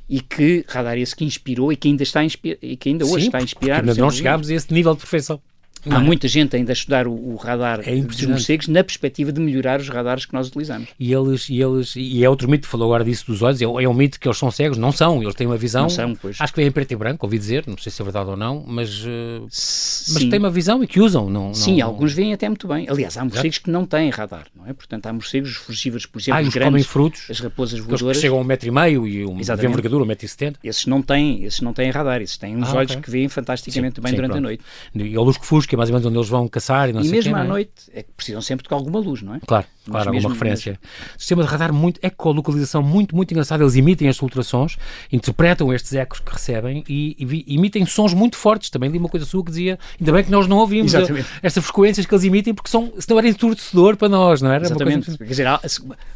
e 0.08 0.20
que 0.20 0.64
radar 0.68 0.98
esse 0.98 1.14
que 1.14 1.24
inspirou 1.24 1.72
e 1.72 1.76
que 1.76 1.88
ainda 1.88 2.02
está 2.02 2.20
e 2.24 2.76
que 2.76 2.88
ainda 2.88 3.04
hoje 3.04 3.22
Sim, 3.22 3.26
está 3.26 3.38
a 3.38 3.42
inspirar. 3.42 3.80
Ainda 3.80 3.94
não 3.94 4.10
chegámos 4.10 4.50
a 4.50 4.54
esse 4.54 4.72
nível 4.72 4.94
de 4.94 5.00
perfeição. 5.00 5.40
Há 5.88 5.96
é? 5.96 5.98
muita 5.98 6.28
gente 6.28 6.56
ainda 6.56 6.72
a 6.72 6.74
estudar 6.74 7.06
o, 7.06 7.12
o 7.12 7.36
radar 7.36 7.80
é 7.86 7.96
dos 7.96 8.24
morcegos 8.26 8.68
na 8.68 8.84
perspectiva 8.84 9.32
de 9.32 9.40
melhorar 9.40 9.80
os 9.80 9.88
radares 9.88 10.26
que 10.26 10.34
nós 10.34 10.48
utilizamos. 10.48 10.88
E 10.98 11.12
eles, 11.12 11.48
e 11.48 11.60
eles, 11.60 11.94
e 11.96 12.24
é 12.24 12.28
outro 12.28 12.50
mito, 12.50 12.66
falou 12.66 12.88
agora 12.88 13.04
disso 13.04 13.26
dos 13.26 13.42
olhos, 13.42 13.60
é, 13.60 13.64
é 13.64 13.88
um 13.88 13.94
mito 13.94 14.18
que 14.18 14.28
eles 14.28 14.38
são 14.38 14.50
cegos, 14.50 14.76
não 14.76 14.92
são, 14.92 15.22
eles 15.22 15.34
têm 15.34 15.46
uma 15.46 15.56
visão. 15.56 15.82
Não 15.82 15.90
são, 15.90 16.14
pois. 16.14 16.40
Acho 16.40 16.52
que 16.52 16.60
vem 16.60 16.68
em 16.68 16.70
preto 16.70 16.92
e 16.92 16.96
branco, 16.96 17.24
ouvi 17.24 17.38
dizer, 17.38 17.64
não 17.66 17.78
sei 17.78 17.90
se 17.90 18.00
é 18.00 18.04
verdade 18.04 18.28
ou 18.28 18.36
não, 18.36 18.64
mas, 18.66 19.04
uh, 19.04 19.42
mas 19.44 20.24
têm 20.30 20.38
uma 20.38 20.50
visão 20.50 20.82
e 20.82 20.86
que 20.86 21.00
usam. 21.00 21.30
Não, 21.30 21.48
não 21.48 21.54
Sim, 21.54 21.78
não... 21.78 21.86
alguns 21.86 22.12
veem 22.12 22.32
até 22.32 22.48
muito 22.48 22.66
bem. 22.68 22.86
Aliás, 22.88 23.16
há 23.16 23.24
morcegos 23.24 23.56
Exato. 23.56 23.64
que 23.64 23.70
não 23.70 23.86
têm 23.86 24.10
radar, 24.10 24.46
não 24.54 24.66
é? 24.66 24.72
Portanto, 24.72 25.06
há 25.06 25.12
morcegos 25.12 25.56
frugívoros, 25.56 26.06
por 26.06 26.20
exemplo, 26.20 26.40
ah, 26.40 26.42
os 26.42 26.48
grandes, 26.48 26.70
comem 26.70 26.82
frutos, 26.82 27.26
as 27.30 27.40
raposas 27.40 27.78
voadoras. 27.78 28.16
Que 28.16 28.22
chegam 28.22 28.38
a 28.38 28.40
um 28.40 28.44
metro 28.44 28.68
e 28.68 28.70
meio 28.70 29.06
e 29.06 29.24
um, 29.24 29.36
de 29.36 29.66
envergadura, 29.66 30.04
um 30.04 30.06
metro 30.06 30.26
e 30.26 30.28
setenta. 30.28 30.58
Esses 30.62 30.86
não 30.86 31.02
têm, 31.02 31.44
esses 31.44 31.60
não 31.60 31.72
têm 31.72 31.90
radar, 31.90 32.20
esses 32.20 32.36
têm 32.36 32.56
uns 32.56 32.68
ah, 32.68 32.76
olhos 32.76 32.92
okay. 32.92 33.02
que 33.02 33.10
veem 33.10 33.28
fantasticamente 33.28 33.96
sim, 33.96 34.02
bem 34.02 34.10
sim, 34.10 34.16
durante 34.16 34.32
pronto. 34.32 34.44
a 34.44 34.48
noite. 34.48 34.64
E 34.94 35.16
ao 35.16 35.24
luz 35.24 35.36
que 35.36 35.46
que 35.70 35.76
é 35.76 35.78
mais 35.78 35.88
ou 35.88 35.94
menos 35.94 36.06
onde 36.06 36.18
eles 36.18 36.28
vão 36.28 36.48
caçar 36.48 36.88
e 36.88 36.92
não 36.92 37.00
e 37.00 37.04
sei 37.04 37.12
mesmo 37.12 37.32
quê, 37.32 37.38
à 37.38 37.44
é? 37.44 37.46
noite 37.46 37.72
é 37.94 38.02
que 38.02 38.10
precisam 38.10 38.42
sempre 38.42 38.66
de 38.66 38.74
alguma 38.74 38.98
luz, 38.98 39.22
não 39.22 39.36
é? 39.36 39.40
Claro, 39.46 39.64
Mas 39.86 40.02
claro, 40.02 40.16
alguma 40.16 40.34
referência. 40.34 40.72
Mesmo... 40.72 41.16
Sistema 41.16 41.44
de 41.44 41.48
radar 41.48 41.72
muito, 41.72 42.00
ecolocalização 42.02 42.82
muito, 42.82 43.14
muito 43.14 43.30
engraçado. 43.30 43.62
Eles 43.62 43.76
emitem 43.76 44.08
as 44.08 44.20
ultrassons, 44.20 44.76
interpretam 45.12 45.72
estes 45.72 45.92
ecos 45.92 46.18
que 46.18 46.32
recebem 46.32 46.82
e, 46.88 47.16
e, 47.20 47.54
emitem 47.54 47.86
sons 47.86 48.12
muito 48.12 48.36
fortes. 48.36 48.68
Também 48.68 48.90
li 48.90 48.98
uma 48.98 49.08
coisa 49.08 49.24
sua 49.24 49.44
que 49.44 49.50
dizia, 49.50 49.78
ainda 50.00 50.12
bem 50.12 50.24
que 50.24 50.30
nós 50.32 50.48
não 50.48 50.58
ouvimos 50.58 50.92
a, 50.92 51.02
estas 51.40 51.62
frequências 51.62 52.04
que 52.04 52.12
eles 52.12 52.24
emitem 52.24 52.52
porque 52.52 52.68
são, 52.68 52.92
senão 52.98 53.20
era 53.20 53.28
enturdecedor 53.28 53.96
para 53.96 54.08
nós, 54.08 54.42
não 54.42 54.50
era? 54.50 54.64
Exatamente. 54.64 55.06
Coisa... 55.06 55.18
Quer 55.18 55.30
dizer, 55.30 55.46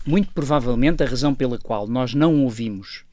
muito 0.05 0.33
provavelmente 0.35 1.01
a 1.05 1.07
razão 1.07 1.33
pela 1.33 1.59
qual 1.59 1.87
nós 1.87 2.13
não 2.13 2.43
ouvimos 2.43 3.05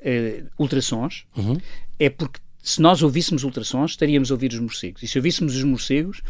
uh, 0.00 0.46
ultrassons 0.58 1.24
uhum. 1.34 1.56
é 1.98 2.10
porque 2.10 2.38
se 2.66 2.82
nós 2.82 3.00
ouvíssemos 3.00 3.44
ultrassons, 3.44 3.92
estaríamos 3.92 4.28
a 4.28 4.34
ouvir 4.34 4.52
os 4.52 4.58
morcegos. 4.58 5.00
E 5.00 5.06
se 5.06 5.16
ouvíssemos 5.16 5.54
os 5.54 5.62
morcegos, 5.62 6.20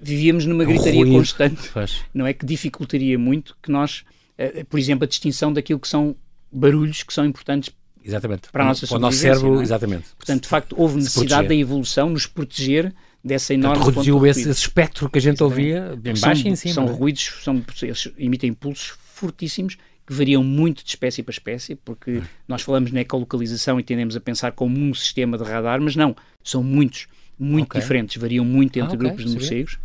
vivíamos 0.00 0.46
numa 0.46 0.64
gritaria 0.64 1.00
Ruído. 1.00 1.16
constante, 1.16 1.62
Faz. 1.68 2.04
não 2.14 2.24
é? 2.24 2.32
Que 2.32 2.46
dificultaria 2.46 3.18
muito 3.18 3.56
que 3.60 3.72
nós, 3.72 4.04
uh, 4.38 4.64
por 4.66 4.78
exemplo, 4.78 5.02
a 5.02 5.08
distinção 5.08 5.52
daquilo 5.52 5.80
que 5.80 5.88
são 5.88 6.14
barulhos 6.52 7.02
que 7.02 7.12
são 7.12 7.26
importantes 7.26 7.70
exatamente. 8.04 8.50
para 8.52 8.62
a 8.62 8.66
nossa 8.68 8.86
para 8.86 8.96
o 8.98 9.00
nosso 9.00 9.18
cérebro, 9.18 9.58
é? 9.58 9.62
exatamente. 9.64 10.04
Portanto, 10.16 10.42
de 10.44 10.48
facto, 10.48 10.76
houve 10.78 10.94
necessidade 10.94 11.48
da 11.48 11.54
evolução 11.56 12.08
nos 12.08 12.24
proteger 12.24 12.94
dessa 13.22 13.52
enorme 13.52 13.78
Portanto, 13.78 13.94
reduziu 13.96 14.24
esse, 14.28 14.48
esse, 14.48 14.60
espectro 14.60 15.10
que 15.10 15.18
a 15.18 15.20
gente 15.20 15.42
ouvia 15.42 15.96
bem 15.96 16.14
baixo 16.20 16.42
são, 16.42 16.52
em 16.52 16.54
cima. 16.54 16.74
São 16.74 16.84
é? 16.84 16.92
ruídos, 16.92 17.32
são, 17.42 17.64
eles 17.82 18.08
emitem 18.16 18.50
impulsos 18.50 18.92
fortíssimos 19.12 19.76
que 20.10 20.16
variam 20.16 20.42
muito 20.42 20.82
de 20.82 20.90
espécie 20.90 21.22
para 21.22 21.30
espécie, 21.30 21.76
porque 21.76 22.10
é. 22.10 22.22
nós 22.48 22.62
falamos 22.62 22.90
na 22.90 23.00
ecolocalização 23.00 23.78
e 23.78 23.82
tendemos 23.84 24.16
a 24.16 24.20
pensar 24.20 24.50
como 24.50 24.76
um 24.76 24.92
sistema 24.92 25.38
de 25.38 25.44
radar, 25.44 25.80
mas 25.80 25.94
não, 25.94 26.16
são 26.42 26.64
muitos, 26.64 27.06
muito 27.38 27.66
okay. 27.66 27.80
diferentes, 27.80 28.16
variam 28.16 28.44
muito 28.44 28.76
entre 28.76 28.92
ah, 28.92 28.96
okay. 28.96 28.98
grupos 28.98 29.24
de 29.24 29.32
morcegos 29.32 29.78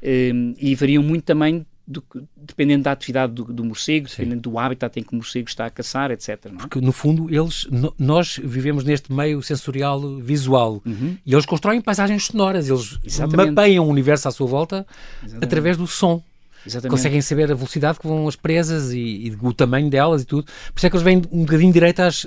um, 0.00 0.54
e 0.56 0.76
variam 0.76 1.02
muito 1.02 1.24
também 1.24 1.66
do, 1.84 2.04
dependendo 2.36 2.84
da 2.84 2.92
atividade 2.92 3.32
do, 3.32 3.44
do 3.44 3.64
morcego, 3.64 4.08
Sim. 4.08 4.18
dependendo 4.18 4.48
do 4.48 4.58
hábitat 4.60 4.96
em 4.96 5.02
que 5.02 5.12
o 5.12 5.16
morcego 5.16 5.48
está 5.48 5.66
a 5.66 5.70
caçar, 5.70 6.12
etc. 6.12 6.38
Não 6.46 6.52
é? 6.52 6.58
Porque, 6.58 6.80
no 6.80 6.92
fundo, 6.92 7.34
eles, 7.34 7.66
no, 7.68 7.92
nós 7.98 8.40
vivemos 8.42 8.84
neste 8.84 9.12
meio 9.12 9.42
sensorial 9.42 10.18
visual 10.18 10.80
uhum. 10.86 11.18
e 11.26 11.32
eles 11.34 11.44
constroem 11.44 11.80
paisagens 11.80 12.26
sonoras, 12.26 12.68
eles 12.68 12.96
Exatamente. 13.04 13.50
mapeiam 13.50 13.84
o 13.86 13.88
universo 13.88 14.28
à 14.28 14.30
sua 14.30 14.46
volta 14.46 14.86
Exatamente. 15.20 15.44
através 15.44 15.76
do 15.76 15.86
som. 15.88 16.22
Exatamente. 16.66 16.90
conseguem 16.90 17.20
saber 17.20 17.50
a 17.52 17.54
velocidade 17.54 17.98
que 17.98 18.06
vão 18.06 18.26
as 18.26 18.36
presas 18.36 18.92
e, 18.92 18.98
e, 18.98 19.38
o 19.40 19.52
tamanho 19.52 19.90
delas 19.90 20.22
e 20.22 20.24
tudo. 20.24 20.44
Por 20.44 20.78
isso 20.78 20.86
é 20.86 20.90
que 20.90 20.96
eles 20.96 21.04
vêm 21.04 21.22
um 21.30 21.44
bocadinho 21.44 21.72
direito 21.72 22.00
às. 22.00 22.26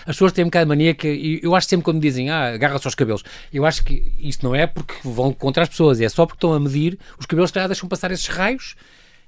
As 0.00 0.16
pessoas 0.16 0.32
têm 0.32 0.44
um 0.44 0.48
bocado 0.48 0.64
de 0.64 0.68
mania 0.68 0.94
que. 0.94 1.08
e 1.08 1.40
Eu 1.42 1.54
acho 1.54 1.68
sempre 1.68 1.84
quando 1.84 1.96
me 1.96 2.02
dizem, 2.02 2.30
ah, 2.30 2.54
agarra-se 2.54 2.86
aos 2.86 2.94
cabelos. 2.94 3.22
Eu 3.52 3.64
acho 3.64 3.84
que 3.84 4.12
isto 4.18 4.44
não 4.44 4.54
é 4.54 4.66
porque 4.66 4.94
vão 5.04 5.32
contra 5.32 5.62
as 5.62 5.68
pessoas, 5.68 6.00
é 6.00 6.08
só 6.08 6.26
porque 6.26 6.38
estão 6.38 6.52
a 6.52 6.60
medir 6.60 6.98
os 7.18 7.26
cabelos 7.26 7.50
que 7.50 7.60
já 7.60 7.66
deixam 7.66 7.88
passar 7.88 8.10
esses 8.10 8.26
raios 8.26 8.74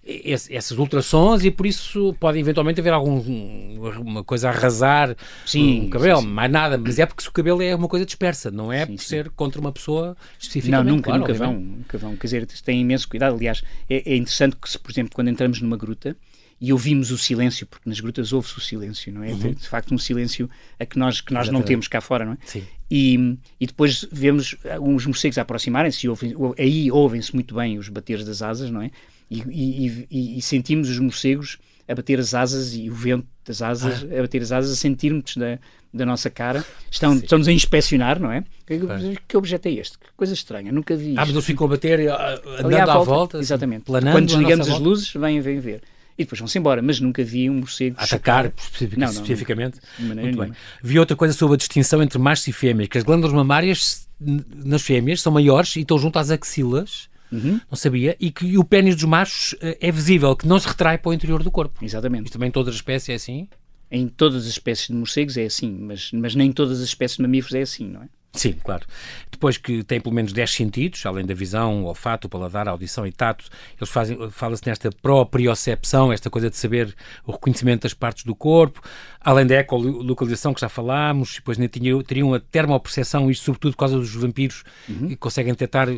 essas 0.02 0.78
ultrassons 0.78 1.44
e 1.44 1.50
por 1.50 1.66
isso 1.66 2.14
pode 2.18 2.38
eventualmente 2.38 2.80
haver 2.80 2.92
alguma 2.92 4.24
coisa 4.24 4.48
a 4.48 4.50
arrasar 4.50 5.14
sim, 5.44 5.86
o 5.86 5.90
cabelo, 5.90 6.20
sim, 6.20 6.26
sim. 6.26 6.32
mais 6.32 6.50
nada, 6.50 6.78
mas 6.78 6.98
é 6.98 7.04
porque 7.04 7.28
o 7.28 7.32
cabelo 7.32 7.62
é 7.62 7.74
uma 7.74 7.86
coisa 7.86 8.06
dispersa, 8.06 8.50
não 8.50 8.72
é 8.72 8.86
sim, 8.86 8.96
por 8.96 9.02
ser 9.02 9.30
contra 9.30 9.60
uma 9.60 9.70
pessoa 9.70 10.16
especificamente. 10.38 10.86
Não, 10.86 10.96
nunca, 10.96 11.10
claro, 11.10 11.20
nunca 11.20 11.34
vão, 11.34 11.52
nunca 11.52 11.98
vão, 11.98 12.16
quer 12.16 12.26
dizer, 12.26 12.46
têm 12.46 12.80
imenso 12.80 13.08
cuidado, 13.08 13.36
aliás, 13.36 13.62
é, 13.88 14.12
é 14.12 14.16
interessante 14.16 14.56
que 14.56 14.70
se, 14.70 14.78
por 14.78 14.90
exemplo, 14.90 15.14
quando 15.14 15.28
entramos 15.28 15.60
numa 15.60 15.76
gruta 15.76 16.16
e 16.60 16.72
ouvimos 16.72 17.10
o 17.10 17.16
silêncio, 17.16 17.66
porque 17.66 17.88
nas 17.88 18.00
grutas 18.00 18.32
ouve-se 18.32 18.58
o 18.58 18.60
silêncio, 18.60 19.12
não 19.12 19.24
é? 19.24 19.32
Uhum. 19.32 19.52
De 19.52 19.66
facto, 19.66 19.94
um 19.94 19.98
silêncio 19.98 20.48
a 20.78 20.84
que 20.84 20.98
nós, 20.98 21.20
que 21.20 21.32
nós 21.32 21.48
não 21.48 21.62
temos 21.62 21.88
cá 21.88 22.02
fora, 22.02 22.24
não 22.24 22.32
é? 22.34 22.38
Sim. 22.44 22.64
E, 22.90 23.38
e 23.58 23.66
depois 23.66 24.06
vemos 24.12 24.56
uns 24.80 25.06
morcegos 25.06 25.38
aproximarem-se, 25.38 26.06
e 26.06 26.10
aí 26.58 26.90
ouvem-se 26.90 27.32
muito 27.32 27.54
bem 27.54 27.78
os 27.78 27.88
bateres 27.88 28.26
das 28.26 28.42
asas, 28.42 28.70
não 28.70 28.82
é? 28.82 28.90
E, 29.30 29.42
e, 29.48 30.06
e, 30.10 30.38
e 30.38 30.42
sentimos 30.42 30.88
os 30.88 30.98
morcegos 30.98 31.58
a 31.88 31.94
bater 31.94 32.18
as 32.18 32.34
asas 32.34 32.74
e 32.74 32.88
o 32.88 32.94
vento 32.94 33.26
das 33.44 33.62
asas 33.62 34.04
ah. 34.04 34.18
a 34.18 34.22
bater 34.22 34.42
as 34.42 34.52
asas, 34.52 34.72
a 34.72 34.76
sentirmos 34.76 35.36
da, 35.36 35.58
da 35.92 36.06
nossa 36.06 36.30
cara. 36.30 36.64
Estão, 36.90 37.14
estão-nos 37.14 37.48
a 37.48 37.52
inspecionar, 37.52 38.20
não 38.20 38.30
é? 38.30 38.44
Que, 38.66 38.78
que, 39.26 39.36
objeto 39.36 39.66
é 39.66 39.72
este? 39.72 39.98
Que 39.98 40.06
coisa 40.16 40.32
estranha, 40.32 40.70
nunca 40.70 40.94
vi 40.94 41.10
isto. 41.10 41.18
Ah, 41.18 41.22
mas 41.22 41.30
eles 41.30 41.44
ficam 41.44 41.66
a 41.66 41.70
bater 41.70 42.08
ah, 42.10 42.40
andando 42.58 42.74
à, 42.74 42.82
à 42.82 42.86
volta, 42.86 43.10
volta 43.10 43.36
assim, 43.38 43.44
exatamente. 43.44 43.84
Quando 43.86 44.26
desligamos 44.26 44.68
as 44.68 44.78
luzes, 44.78 45.12
vêm, 45.12 45.40
vêm 45.40 45.58
ver. 45.58 45.82
E 46.16 46.24
depois 46.24 46.38
vão-se 46.38 46.58
embora, 46.58 46.82
mas 46.82 47.00
nunca 47.00 47.24
vi 47.24 47.48
um 47.48 47.54
morcego 47.54 47.96
atacar 47.98 48.52
especific, 48.56 48.98
não, 48.98 49.08
especificamente. 49.08 49.80
Não, 49.98 50.14
Muito 50.16 50.38
bem. 50.38 50.52
Vi 50.82 50.98
outra 50.98 51.16
coisa 51.16 51.32
sobre 51.32 51.54
a 51.54 51.56
distinção 51.56 52.02
entre 52.02 52.18
machos 52.18 52.46
e 52.46 52.52
fêmeas, 52.52 52.88
que 52.88 52.98
as 52.98 53.04
glândulas 53.04 53.32
mamárias 53.32 54.06
nas 54.20 54.82
fêmeas 54.82 55.22
são 55.22 55.32
maiores 55.32 55.76
e 55.76 55.80
estão 55.80 55.98
junto 55.98 56.18
às 56.18 56.30
axilas 56.30 57.08
Uhum. 57.30 57.60
Não 57.70 57.76
sabia. 57.76 58.16
E 58.18 58.30
que 58.30 58.58
o 58.58 58.64
pênis 58.64 58.94
dos 58.94 59.04
machos 59.04 59.52
uh, 59.54 59.76
é 59.80 59.90
visível, 59.90 60.34
que 60.34 60.46
não 60.46 60.58
se 60.58 60.68
retrai 60.68 60.98
para 60.98 61.10
o 61.10 61.12
interior 61.12 61.42
do 61.42 61.50
corpo. 61.50 61.84
Exatamente. 61.84 62.24
Isto 62.24 62.34
também 62.34 62.48
em 62.48 62.52
todas 62.52 62.70
as 62.70 62.76
espécies 62.76 63.08
é 63.08 63.14
assim? 63.14 63.48
Em 63.90 64.08
todas 64.08 64.44
as 64.44 64.50
espécies 64.50 64.86
de 64.86 64.94
morcegos 64.94 65.36
é 65.36 65.44
assim, 65.44 65.70
mas, 65.70 66.12
mas 66.12 66.34
nem 66.34 66.52
todas 66.52 66.80
as 66.80 66.84
espécies 66.84 67.16
de 67.16 67.22
mamíferos 67.22 67.54
é 67.54 67.62
assim, 67.62 67.88
não 67.88 68.02
é? 68.02 68.08
Sim, 68.32 68.52
claro. 68.62 68.86
Depois 69.28 69.56
que 69.56 69.82
tem 69.82 70.00
pelo 70.00 70.14
menos 70.14 70.32
10 70.32 70.50
sentidos, 70.52 71.04
além 71.04 71.26
da 71.26 71.34
visão, 71.34 71.84
olfato, 71.84 72.28
o 72.28 72.30
paladar, 72.30 72.68
audição 72.68 73.04
e 73.04 73.10
tato, 73.10 73.46
eles 73.76 73.90
fazem, 73.90 74.30
fala-se 74.30 74.64
nesta 74.66 74.88
propriocepção, 75.02 76.12
esta 76.12 76.30
coisa 76.30 76.48
de 76.48 76.56
saber 76.56 76.94
o 77.26 77.32
reconhecimento 77.32 77.82
das 77.82 77.94
partes 77.94 78.24
do 78.24 78.34
corpo, 78.34 78.80
além 79.22 79.46
da 79.46 79.56
ecolocalização 79.56 80.54
que 80.54 80.60
já 80.60 80.68
falámos, 80.68 81.34
depois 81.36 81.58
tinha, 81.70 82.02
teriam 82.02 82.32
a 82.32 82.40
termopercepção, 82.40 83.30
isto 83.30 83.44
sobretudo 83.44 83.72
por 83.72 83.78
causa 83.78 83.96
dos 83.96 84.14
vampiros, 84.14 84.64
uhum. 84.88 85.08
que 85.08 85.16
conseguem 85.16 85.52
detectar 85.52 85.88
eh, 85.88 85.94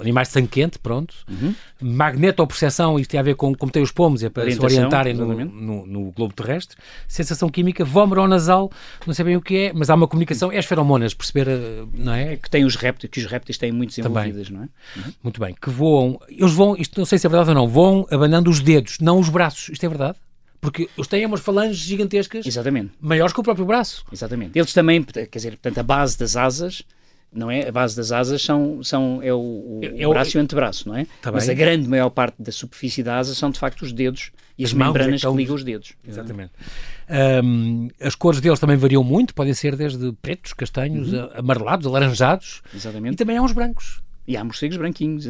animais 0.00 0.28
de 0.28 0.34
sangue 0.34 0.48
quente, 0.48 0.78
pronto. 0.78 1.14
Uhum. 1.28 1.54
Magnetopercepção, 1.80 2.98
isto 2.98 3.10
tem 3.10 3.18
a 3.18 3.22
ver 3.22 3.34
com 3.34 3.54
como 3.54 3.72
tem 3.72 3.82
os 3.82 3.90
pomos, 3.90 4.22
é 4.22 4.28
para 4.28 4.48
se 4.50 4.60
orientarem 4.60 5.14
no, 5.14 5.44
no, 5.44 5.86
no, 5.86 6.12
globo 6.12 6.32
terrestre. 6.32 6.76
Sensação 7.08 7.48
química, 7.48 7.84
vômero 7.84 8.26
nasal, 8.28 8.70
não 9.04 9.12
sei 9.14 9.24
bem 9.24 9.36
o 9.36 9.42
que 9.42 9.56
é, 9.56 9.72
mas 9.72 9.90
há 9.90 9.94
uma 9.94 10.06
comunicação, 10.06 10.52
é 10.52 10.58
as 10.58 10.66
feromonas, 10.66 11.12
perceber, 11.12 11.48
eh, 11.48 11.84
não 11.92 12.12
é? 12.12 12.34
é 12.34 12.36
que 12.36 12.48
tem 12.48 12.64
os 12.64 12.76
répteis, 12.76 13.10
que 13.10 13.18
os 13.18 13.26
répteis 13.26 13.58
têm 13.58 13.72
muito 13.72 13.90
desenvolvidas, 13.90 14.46
Também. 14.46 14.68
não 14.94 15.02
é? 15.02 15.06
Uhum. 15.06 15.12
Muito 15.24 15.40
bem, 15.40 15.56
que 15.60 15.70
voam, 15.70 16.20
eles 16.28 16.52
vão, 16.52 16.76
isto 16.76 16.98
não 17.00 17.04
sei 17.04 17.18
se 17.18 17.26
é 17.26 17.30
verdade 17.30 17.50
ou 17.50 17.54
não, 17.54 17.66
voam 17.66 18.06
abanando 18.10 18.48
os 18.48 18.60
dedos, 18.60 18.98
não 19.00 19.18
os 19.18 19.28
braços, 19.28 19.70
isto 19.70 19.84
é 19.84 19.88
verdade? 19.88 20.16
Porque 20.60 20.88
eles 20.96 21.08
têm 21.08 21.24
umas 21.24 21.40
falanges 21.40 21.78
gigantescas 21.78 22.44
Exatamente. 22.46 22.92
maiores 23.00 23.32
que 23.32 23.40
o 23.40 23.42
próprio 23.42 23.64
braço. 23.64 24.04
Exatamente. 24.12 24.58
Eles 24.58 24.72
também, 24.72 25.02
quer 25.02 25.28
dizer, 25.32 25.50
portanto, 25.52 25.78
a 25.78 25.82
base 25.82 26.18
das 26.18 26.36
asas 26.36 26.84
não 27.32 27.50
é? 27.50 27.68
A 27.68 27.72
base 27.72 27.96
das 27.96 28.10
asas 28.10 28.42
são, 28.42 28.82
são, 28.82 29.20
é 29.22 29.32
o, 29.32 29.38
o 29.38 29.80
é, 29.82 30.08
braço 30.08 30.36
e 30.36 30.38
o 30.38 30.42
antebraço, 30.42 30.88
não 30.88 30.96
é? 30.96 31.06
Tá 31.22 31.30
Mas 31.30 31.48
a 31.48 31.54
grande 31.54 31.88
maior 31.88 32.10
parte 32.10 32.42
da 32.42 32.50
superfície 32.50 33.02
da 33.02 33.18
asa 33.18 33.34
são 33.34 33.50
de 33.50 33.58
facto 33.58 33.82
os 33.82 33.92
dedos 33.92 34.32
e 34.58 34.64
as, 34.64 34.70
as 34.70 34.74
membranas 34.74 35.22
é 35.22 35.26
que, 35.26 35.30
que, 35.30 35.36
ligam 35.36 35.54
os 35.54 35.62
dedos. 35.62 35.92
Exatamente. 36.06 36.50
Um, 37.44 37.88
as 38.00 38.14
cores 38.14 38.40
deles 38.40 38.58
também 38.58 38.76
variam 38.76 39.04
muito, 39.04 39.32
podem 39.32 39.54
ser 39.54 39.76
desde 39.76 40.12
pretos, 40.20 40.52
castanhos, 40.52 41.12
uhum. 41.12 41.30
amarelados, 41.34 41.86
alaranjados. 41.86 42.62
Exatamente. 42.74 43.14
E 43.14 43.16
também 43.16 43.36
há 43.36 43.42
uns 43.42 43.52
brancos. 43.52 44.02
E 44.30 44.36
há 44.36 44.44
morcegos 44.44 44.76
branquinhos. 44.76 45.26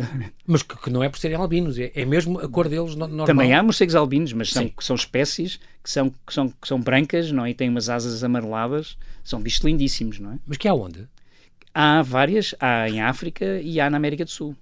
Mas 0.46 0.62
que, 0.62 0.76
que, 0.76 0.90
não 0.90 1.02
é 1.02 1.08
por 1.08 1.18
serem 1.18 1.34
albinos, 1.34 1.78
é, 1.78 1.90
é 1.94 2.04
mesmo 2.04 2.38
a 2.38 2.46
cor 2.46 2.68
deles 2.68 2.94
normal. 2.94 3.24
Também 3.24 3.54
há 3.54 3.62
morcegos 3.62 3.94
albinos, 3.94 4.34
mas 4.34 4.50
são, 4.50 4.70
são 4.78 4.94
espécies 4.94 5.58
que 5.82 5.88
são, 5.90 6.10
que, 6.10 6.34
são, 6.34 6.50
que 6.50 6.68
são 6.68 6.78
brancas, 6.78 7.32
não 7.32 7.46
é? 7.46 7.50
E 7.50 7.54
têm 7.54 7.70
umas 7.70 7.88
asas 7.88 8.22
amareladas, 8.22 8.98
são 9.24 9.40
bichos 9.40 9.64
lindíssimos, 9.64 10.18
não 10.20 10.32
é? 10.32 10.38
Mas 10.46 10.58
que 10.58 10.68
há 10.68 10.74
onde? 10.74 11.08
Há 11.72 12.02
várias, 12.02 12.54
há 12.60 12.90
em 12.90 13.00
África 13.00 13.58
e 13.62 13.80
há 13.80 13.88
na 13.88 13.96
América 13.96 14.22
do 14.22 14.30
Sul. 14.30 14.54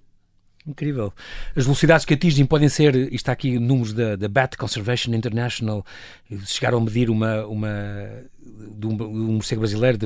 Incrível. 0.64 1.12
As 1.56 1.64
velocidades 1.64 2.06
que 2.06 2.14
atingem 2.14 2.46
podem 2.46 2.68
ser, 2.68 2.94
está 3.12 3.32
aqui 3.32 3.58
números 3.58 3.92
da, 3.92 4.14
da 4.14 4.28
Bat 4.28 4.56
Conservation 4.56 5.14
International, 5.14 5.84
chegaram 6.46 6.78
a 6.78 6.80
medir 6.80 7.10
uma, 7.10 7.44
uma 7.44 8.22
de 8.76 8.86
um, 8.86 9.02
um 9.02 9.32
morcego 9.32 9.62
brasileiro, 9.62 9.98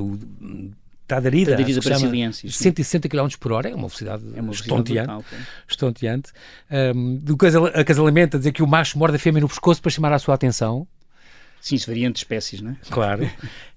Tadarida, 1.15 1.51
Tadarida 1.53 1.81
brasiliense. 1.81 2.51
160 2.51 3.09
km 3.09 3.29
por 3.39 3.53
hora, 3.53 3.69
é 3.69 3.75
uma 3.75 3.89
velocidade, 3.89 4.25
é 4.35 4.41
uma 4.41 4.53
estonteante. 4.53 5.09
Brutal, 5.09 5.25
estonteante. 5.69 6.33
Um, 6.71 7.17
do 7.17 7.37
acasalamento, 7.75 8.37
a 8.37 8.39
dizer 8.39 8.53
que 8.53 8.63
o 8.63 8.67
macho 8.67 8.99
morde 8.99 9.17
a 9.17 9.19
fêmea 9.19 9.41
no 9.41 9.49
pescoço 9.49 9.83
para 9.83 9.91
chamar 9.91 10.13
a 10.13 10.19
sua 10.19 10.35
atenção. 10.35 10.87
Sim, 11.63 11.77
isso 11.77 11.87
varia 11.87 12.09
entre 12.09 12.19
espécies, 12.19 12.61
não 12.61 12.73
é? 12.73 12.77
Claro. 12.91 13.31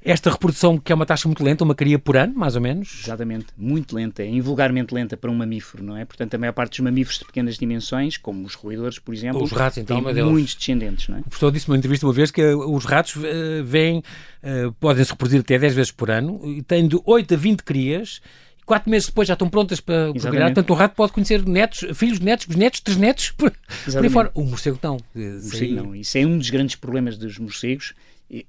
Esta 0.03 0.31
reprodução, 0.31 0.75
que 0.75 0.91
é 0.91 0.95
uma 0.95 1.05
taxa 1.05 1.27
muito 1.27 1.43
lenta, 1.43 1.63
uma 1.63 1.75
cria 1.75 1.99
por 1.99 2.17
ano, 2.17 2.33
mais 2.33 2.55
ou 2.55 2.61
menos? 2.61 3.01
Exatamente, 3.03 3.45
muito 3.55 3.95
lenta, 3.95 4.23
é 4.23 4.27
invulgarmente 4.27 4.91
lenta 4.91 5.15
para 5.15 5.29
um 5.29 5.35
mamífero, 5.35 5.83
não 5.83 5.95
é? 5.95 6.03
Portanto, 6.03 6.33
a 6.33 6.37
maior 6.39 6.53
parte 6.53 6.71
dos 6.71 6.79
mamíferos 6.79 7.19
de 7.19 7.25
pequenas 7.25 7.59
dimensões, 7.59 8.17
como 8.17 8.43
os 8.43 8.55
roedores, 8.55 8.97
por 8.97 9.13
exemplo, 9.13 9.43
os 9.43 9.51
ratos, 9.51 9.77
então, 9.77 10.03
têm 10.03 10.23
muitos 10.23 10.55
descendentes, 10.55 11.07
não 11.07 11.17
é? 11.17 11.19
O 11.19 11.23
professor 11.25 11.51
disse 11.51 11.67
numa 11.69 11.77
entrevista 11.77 12.07
uma 12.07 12.13
vez 12.13 12.31
que 12.31 12.43
os 12.43 12.85
ratos 12.85 13.17
uh, 13.17 13.21
vêm, 13.63 13.99
uh, 13.99 14.71
podem 14.79 15.03
se 15.03 15.11
reproduzir 15.11 15.41
até 15.41 15.59
10 15.59 15.75
vezes 15.75 15.91
por 15.91 16.09
ano, 16.09 16.41
e 16.43 16.63
de 16.87 16.99
8 17.05 17.35
a 17.35 17.37
20 17.37 17.63
crias, 17.63 18.19
quatro 18.65 18.89
meses 18.89 19.08
depois 19.08 19.28
já 19.28 19.34
estão 19.34 19.49
prontas 19.49 19.80
para 19.80 20.12
procriar. 20.12 20.47
Portanto, 20.47 20.69
o 20.69 20.73
rato 20.73 20.95
pode 20.95 21.12
conhecer 21.12 21.45
netos, 21.45 21.86
filhos, 21.97 22.19
netos, 22.19 22.45
bisnetos, 22.45 22.80
três 22.80 22.97
netos, 22.97 23.32
por, 23.32 23.51
por 23.51 24.04
aí 24.04 24.10
fora. 24.10 24.32
O 24.34 24.43
morcego 24.43 24.80
não. 24.82 24.97
O 24.97 25.19
morcego 25.19 25.73
não. 25.73 25.95
Isso 25.95 26.17
é 26.17 26.25
um 26.25 26.38
dos 26.38 26.49
grandes 26.49 26.75
problemas 26.75 27.17
dos 27.17 27.38
morcegos, 27.38 27.93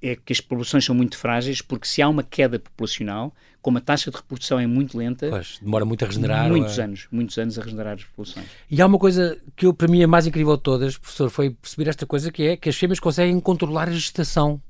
é 0.03 0.17
que 0.17 0.33
as 0.33 0.41
populações 0.41 0.85
são 0.85 0.95
muito 0.95 1.19
frágeis, 1.19 1.61
porque 1.61 1.87
se 1.87 2.01
há 2.01 2.09
uma 2.09 2.23
queda 2.23 2.59
populacional, 2.59 3.33
como 3.61 3.79
a 3.79 3.81
taxa 3.81 4.11
de 4.11 4.17
reprodução 4.17 4.59
é 4.59 4.67
muito 4.67 4.97
lenta, 4.97 5.29
pois, 5.29 5.59
demora 5.61 5.85
muito 5.85 6.05
a 6.05 6.09
regenerar. 6.09 6.49
Muitos 6.49 6.79
anos, 6.79 7.07
muitos 7.11 7.37
anos 7.37 7.59
a 7.59 7.63
regenerar 7.63 7.95
as 7.95 8.05
populações. 8.05 8.47
E 8.71 8.81
há 8.81 8.87
uma 8.87 8.99
coisa 8.99 9.37
que 9.55 9.67
eu, 9.67 9.75
para 9.75 9.89
mim 9.89 10.03
é 10.03 10.07
mais 10.07 10.27
incrível 10.27 10.57
de 10.57 10.63
todas, 10.63 10.97
professor, 10.97 11.29
foi 11.29 11.51
perceber 11.51 11.91
esta 11.91 12.07
coisa 12.07 12.31
que 12.31 12.43
é 12.45 12.57
que 12.57 12.69
as 12.69 12.77
fêmeas 12.77 13.01
conseguem 13.01 13.39
controlar 13.41 13.89
a 13.89 13.93
gestação 13.93 14.61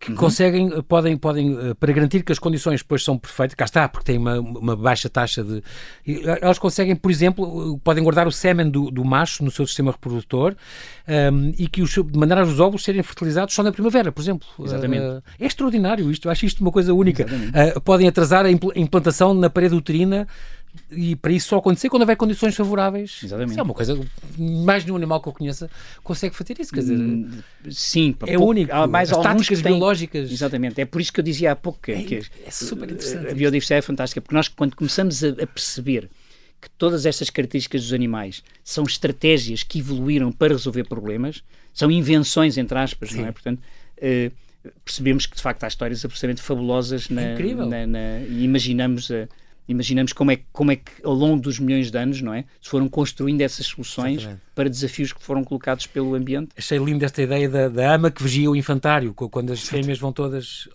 que 0.00 0.10
uhum. 0.12 0.16
conseguem, 0.16 0.82
podem, 0.82 1.16
podem, 1.16 1.58
eh, 1.58 1.74
para 1.74 1.92
garantir 1.92 2.22
que 2.22 2.30
as 2.30 2.38
condições 2.38 2.80
depois 2.80 3.02
são 3.02 3.18
perfeitas, 3.18 3.54
cá 3.54 3.64
está, 3.64 3.88
porque 3.88 4.04
tem 4.04 4.16
uma, 4.16 4.38
uma 4.38 4.76
baixa 4.76 5.08
taxa 5.08 5.42
de. 5.42 5.62
Elas 6.40 6.58
conseguem, 6.58 6.94
por 6.94 7.10
exemplo, 7.10 7.74
eh, 7.74 7.80
podem 7.82 8.04
guardar 8.04 8.26
o 8.26 8.32
sêmen 8.32 8.70
do, 8.70 8.90
do 8.92 9.04
macho 9.04 9.44
no 9.44 9.50
seu 9.50 9.66
sistema 9.66 9.90
reprodutor 9.90 10.54
um, 11.06 11.12
ehm, 11.12 11.54
e 11.58 11.66
que 11.66 11.82
os, 11.82 11.90
de 11.90 12.18
maneira 12.18 12.44
os 12.44 12.60
óvulos 12.60 12.84
serem 12.84 13.02
fertilizados 13.02 13.52
só 13.52 13.62
na 13.62 13.72
primavera, 13.72 14.12
por 14.12 14.22
exemplo. 14.22 14.46
Exatamente. 14.60 15.02
Uh, 15.02 15.22
é 15.40 15.46
extraordinário 15.46 16.10
isto, 16.10 16.30
acho 16.30 16.46
isto 16.46 16.60
uma 16.60 16.70
coisa 16.70 16.94
única. 16.94 17.26
Uh, 17.26 17.80
podem 17.80 18.06
atrasar 18.06 18.46
a 18.46 18.50
implantação 18.50 19.34
na 19.34 19.50
parede 19.50 19.74
uterina 19.74 20.28
e 20.90 21.16
para 21.16 21.32
isso 21.32 21.48
só 21.48 21.58
acontecer 21.58 21.88
quando 21.88 22.02
houver 22.02 22.16
condições 22.16 22.54
favoráveis. 22.54 23.20
Exatamente. 23.22 23.50
Isso 23.50 23.60
é 23.60 23.62
uma 23.62 23.74
coisa, 23.74 24.00
mais 24.38 24.84
nenhum 24.84 24.96
animal 24.96 25.20
que 25.20 25.28
eu 25.28 25.32
conheça 25.32 25.70
consegue 26.02 26.34
fazer 26.34 26.58
isso, 26.60 26.72
quer 26.72 26.80
dizer... 26.80 26.98
Sim. 27.70 28.14
É 28.26 28.36
pouco, 28.36 28.50
único. 28.50 28.74
Há 28.74 28.86
mais 28.86 29.12
As 29.12 29.22
táticas 29.22 29.60
têm, 29.60 29.72
biológicas... 29.72 30.30
Exatamente. 30.30 30.80
É 30.80 30.84
por 30.84 31.00
isso 31.00 31.12
que 31.12 31.20
eu 31.20 31.24
dizia 31.24 31.52
há 31.52 31.56
pouco 31.56 31.80
que, 31.82 31.92
é, 31.92 32.02
que 32.02 32.22
é 32.46 32.50
super 32.50 32.90
interessante. 32.90 33.28
A 33.28 33.34
biodiversidade 33.34 33.78
é 33.78 33.82
fantástica, 33.82 34.20
porque 34.20 34.34
nós 34.34 34.48
quando 34.48 34.74
começamos 34.74 35.22
a, 35.22 35.28
a 35.28 35.46
perceber 35.46 36.08
que 36.60 36.70
todas 36.70 37.06
estas 37.06 37.30
características 37.30 37.82
dos 37.82 37.92
animais 37.92 38.42
são 38.64 38.84
estratégias 38.84 39.62
que 39.62 39.78
evoluíram 39.78 40.32
para 40.32 40.54
resolver 40.54 40.84
problemas, 40.84 41.42
são 41.72 41.90
invenções, 41.90 42.56
entre 42.58 42.78
aspas, 42.78 43.10
Sim. 43.10 43.22
não 43.22 43.28
é? 43.28 43.32
Portanto... 43.32 43.60
Uh, 43.98 44.32
percebemos 44.84 45.24
que 45.24 45.36
de 45.36 45.40
facto 45.40 45.64
há 45.64 45.68
histórias 45.68 46.04
absolutamente 46.04 46.42
fabulosas 46.42 47.08
na, 47.08 47.22
é 47.22 47.54
na, 47.54 47.86
na, 47.86 48.18
e 48.28 48.42
imaginamos 48.44 49.10
a, 49.10 49.28
imaginamos 49.68 50.12
como 50.12 50.30
é, 50.32 50.40
como 50.52 50.72
é 50.72 50.76
que 50.76 50.90
ao 51.04 51.14
longo 51.14 51.40
dos 51.40 51.58
milhões 51.58 51.90
de 51.90 51.98
anos, 51.98 52.22
não 52.22 52.32
é? 52.32 52.44
Se 52.60 52.70
foram 52.70 52.88
construindo 52.88 53.40
essas 53.42 53.66
soluções 53.66 54.18
Exatamente. 54.18 54.42
Para 54.58 54.68
desafios 54.68 55.12
que 55.12 55.22
foram 55.22 55.44
colocados 55.44 55.86
pelo 55.86 56.16
ambiente. 56.16 56.48
Achei 56.58 56.78
linda 56.78 57.04
esta 57.04 57.22
ideia 57.22 57.48
da, 57.48 57.68
da, 57.68 57.94
ama 57.94 58.10
que 58.10 58.20
vigia 58.20 58.50
o 58.50 58.56
infantário, 58.56 59.14
quando 59.14 59.52
as 59.52 59.60
fêmeas 59.60 60.00
vão 60.00 60.12
todas. 60.12 60.68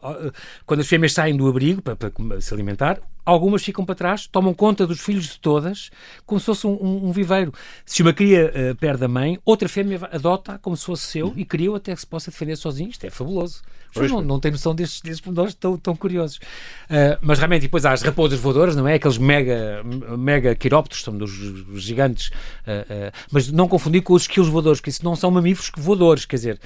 Quando 0.65 0.79
as 0.79 0.87
fêmeas 0.87 1.11
saem 1.11 1.35
do 1.35 1.45
abrigo 1.49 1.81
para, 1.81 1.97
para 1.97 2.39
se 2.39 2.53
alimentar, 2.53 3.01
algumas 3.25 3.61
ficam 3.61 3.85
para 3.85 3.95
trás, 3.95 4.25
tomam 4.25 4.53
conta 4.53 4.87
dos 4.87 5.01
filhos 5.01 5.25
de 5.25 5.39
todas, 5.39 5.89
como 6.25 6.39
se 6.39 6.45
fosse 6.45 6.65
um, 6.65 6.77
um, 6.81 7.07
um 7.07 7.11
viveiro. 7.11 7.53
Se 7.85 8.01
uma 8.01 8.13
cria 8.13 8.53
uh, 8.71 8.75
perde 8.75 9.03
a 9.03 9.07
mãe, 9.09 9.37
outra 9.43 9.67
fêmea 9.67 9.99
adota 10.11 10.57
como 10.59 10.77
se 10.77 10.85
fosse 10.85 11.03
seu 11.03 11.27
uhum. 11.27 11.33
e 11.35 11.43
cria 11.43 11.75
até 11.75 11.93
que 11.93 11.99
se 11.99 12.07
possa 12.07 12.31
defender 12.31 12.55
sozinho. 12.55 12.89
Isto 12.89 13.05
é 13.05 13.09
fabuloso. 13.09 13.61
Pois 13.93 14.11
não, 14.11 14.21
não 14.21 14.39
tem 14.39 14.51
noção 14.51 14.73
destes, 14.73 15.01
destes 15.01 15.21
pormenores 15.21 15.53
tão, 15.53 15.77
tão 15.77 15.95
curiosos. 15.95 16.37
Uh, 16.37 17.17
mas 17.21 17.37
realmente, 17.37 17.61
depois 17.61 17.85
há 17.85 17.91
as 17.91 18.01
raposas 18.01 18.39
voadoras, 18.39 18.75
não 18.75 18.87
é? 18.87 18.95
Aqueles 18.95 19.19
mega, 19.19 19.83
mega 20.17 20.55
quirópteros, 20.55 21.03
são 21.03 21.15
dos 21.15 21.31
gigantes. 21.75 22.29
Uh, 22.65 23.11
mas 23.31 23.51
não 23.51 23.67
confundir 23.73 24.03
com 24.03 24.13
os 24.13 24.21
esquilos 24.21 24.47
voadores, 24.49 24.79
que 24.79 24.89
isso 24.89 25.03
não 25.03 25.15
são 25.15 25.31
mamíferos 25.31 25.71
voadores, 25.75 26.25
quer 26.25 26.35
dizer, 26.35 26.59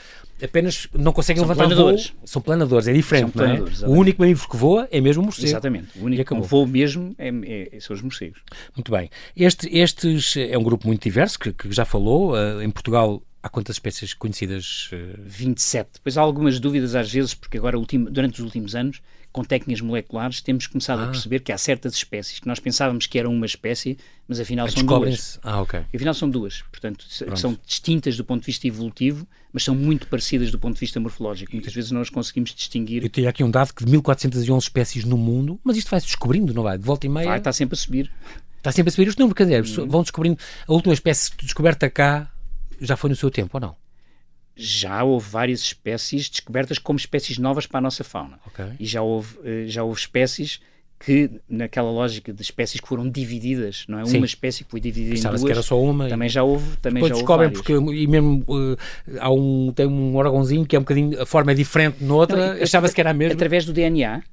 apenas 0.43 0.89
não 0.93 1.13
conseguem 1.13 1.39
são 1.41 1.47
levantar 1.47 1.69
planadores. 1.69 2.07
voo. 2.09 2.21
São 2.25 2.41
planadores, 2.41 2.85
é 2.89 2.91
diferente, 2.91 3.37
não 3.37 3.45
é? 3.45 3.61
O 3.85 3.91
único 3.91 4.21
mamífero 4.21 4.49
que 4.49 4.57
voa 4.57 4.89
é 4.91 4.99
mesmo 4.99 5.23
o 5.23 5.25
morcego. 5.25 5.47
Exatamente. 5.47 5.97
O 5.97 6.03
único 6.03 6.35
que 6.35 6.41
voa 6.41 6.67
mesmo 6.67 7.15
é, 7.17 7.29
é, 7.71 7.79
são 7.79 7.95
os 7.95 8.01
morcegos. 8.01 8.41
Muito 8.75 8.91
bem. 8.91 9.09
Este, 9.37 9.73
estes 9.73 10.35
é 10.35 10.57
um 10.57 10.63
grupo 10.63 10.85
muito 10.85 11.01
diverso, 11.01 11.39
que, 11.39 11.53
que 11.53 11.71
já 11.71 11.85
falou. 11.85 12.33
Uh, 12.33 12.61
em 12.61 12.69
Portugal 12.69 13.23
há 13.41 13.47
quantas 13.47 13.77
espécies 13.77 14.13
conhecidas? 14.13 14.89
Uh... 14.91 15.17
27. 15.23 15.91
Depois 15.93 16.17
há 16.17 16.21
algumas 16.21 16.59
dúvidas 16.59 16.93
às 16.93 17.09
vezes, 17.09 17.33
porque 17.33 17.57
agora, 17.57 17.77
durante 18.11 18.33
os 18.33 18.45
últimos 18.45 18.75
anos, 18.75 18.99
com 19.37 19.43
técnicas 19.43 19.81
moleculares, 19.81 20.41
temos 20.41 20.65
começado 20.65 21.01
ah. 21.01 21.03
a 21.03 21.07
perceber 21.09 21.41
que 21.41 21.51
há 21.51 21.57
certas 21.59 21.93
espécies 21.93 22.39
que 22.39 22.47
nós 22.47 22.59
pensávamos 22.59 23.05
que 23.05 23.19
eram 23.19 23.31
uma 23.31 23.45
espécie, 23.45 23.95
mas 24.27 24.39
afinal 24.39 24.67
são 24.67 24.83
duas. 24.83 25.39
Ah, 25.43 25.61
ok. 25.61 25.81
Afinal 25.93 26.13
são 26.15 26.27
duas, 26.27 26.63
portanto, 26.71 27.05
Pronto. 27.19 27.39
são 27.39 27.59
distintas 27.63 28.17
do 28.17 28.25
ponto 28.25 28.41
de 28.41 28.47
vista 28.47 28.67
evolutivo, 28.67 29.27
mas 29.53 29.63
são 29.63 29.75
muito 29.75 30.07
parecidas 30.07 30.49
do 30.49 30.57
ponto 30.57 30.73
de 30.73 30.79
vista 30.79 30.99
morfológico. 30.99 31.51
Muitas 31.53 31.71
vezes 31.71 31.91
nós 31.91 32.09
conseguimos 32.09 32.51
distinguir. 32.51 33.03
Eu 33.03 33.09
tenho 33.11 33.29
aqui 33.29 33.43
um 33.43 33.51
dado 33.51 33.75
que 33.75 33.85
de 33.85 33.91
1411 33.91 34.63
espécies 34.63 35.05
no 35.05 35.17
mundo, 35.17 35.59
mas 35.63 35.77
isto 35.77 35.91
vai-se 35.91 36.07
descobrindo, 36.07 36.51
não 36.51 36.63
vai? 36.63 36.75
De 36.75 36.83
volta 36.83 37.05
e 37.05 37.09
meia. 37.09 37.27
Vai, 37.27 37.37
está 37.37 37.53
sempre 37.53 37.75
a 37.75 37.77
subir. 37.77 38.11
Está 38.57 38.71
sempre 38.71 38.89
a 38.89 38.91
subir 38.91 39.07
os 39.07 39.15
números, 39.17 39.37
quer 39.37 39.43
dizer, 39.43 39.79
uhum. 39.79 39.87
vão 39.87 40.01
descobrindo. 40.01 40.39
A 40.67 40.73
última 40.73 40.95
espécie 40.95 41.31
descoberta 41.37 41.87
cá 41.91 42.31
já 42.81 42.97
foi 42.97 43.11
no 43.11 43.15
seu 43.15 43.29
tempo, 43.29 43.51
ou 43.53 43.61
não? 43.61 43.75
Já 44.57 45.03
houve 45.03 45.29
várias 45.29 45.61
espécies 45.61 46.29
descobertas 46.29 46.77
como 46.79 46.97
espécies 46.97 47.37
novas 47.37 47.65
para 47.65 47.77
a 47.77 47.81
nossa 47.81 48.03
fauna. 48.03 48.39
Okay. 48.47 48.71
E 48.79 48.85
já 48.85 49.01
houve, 49.01 49.37
eh, 49.43 49.65
já 49.67 49.83
houve 49.83 49.99
espécies 49.99 50.59
que, 50.99 51.29
naquela 51.47 51.91
lógica 51.91 52.33
de 52.33 52.41
espécies 52.41 52.81
que 52.81 52.87
foram 52.87 53.07
divididas, 53.07 53.85
não 53.87 53.99
é? 53.99 54.05
Sim. 54.05 54.17
Uma 54.17 54.25
espécie 54.25 54.63
que 54.63 54.71
foi 54.71 54.79
dividida 54.79 55.15
em 55.15 55.21
duas. 55.21 55.43
que 55.43 55.51
era 55.51 55.61
só 55.61 55.79
uma. 55.79 56.09
Também 56.09 56.27
já 56.27 56.43
houve, 56.43 56.75
também 56.77 57.03
Depois 57.03 57.11
já 57.11 57.15
descobrem 57.15 57.49
porque, 57.51 57.73
e 57.73 58.07
mesmo 58.07 58.43
uh, 58.47 58.77
há 59.19 59.31
um, 59.31 59.71
tem 59.75 59.85
um 59.85 60.15
órgãozinho 60.15 60.65
que 60.65 60.75
é 60.75 60.79
um 60.79 60.81
bocadinho, 60.81 61.21
a 61.21 61.25
forma 61.25 61.51
é 61.51 61.55
diferente 61.55 62.03
noutra, 62.03 62.61
achava-se 62.61 62.95
que 62.95 63.01
era 63.01 63.11
a 63.11 63.13
mesma. 63.13 63.33
Através 63.33 63.63
do 63.63 63.73
DNA, 63.73 64.23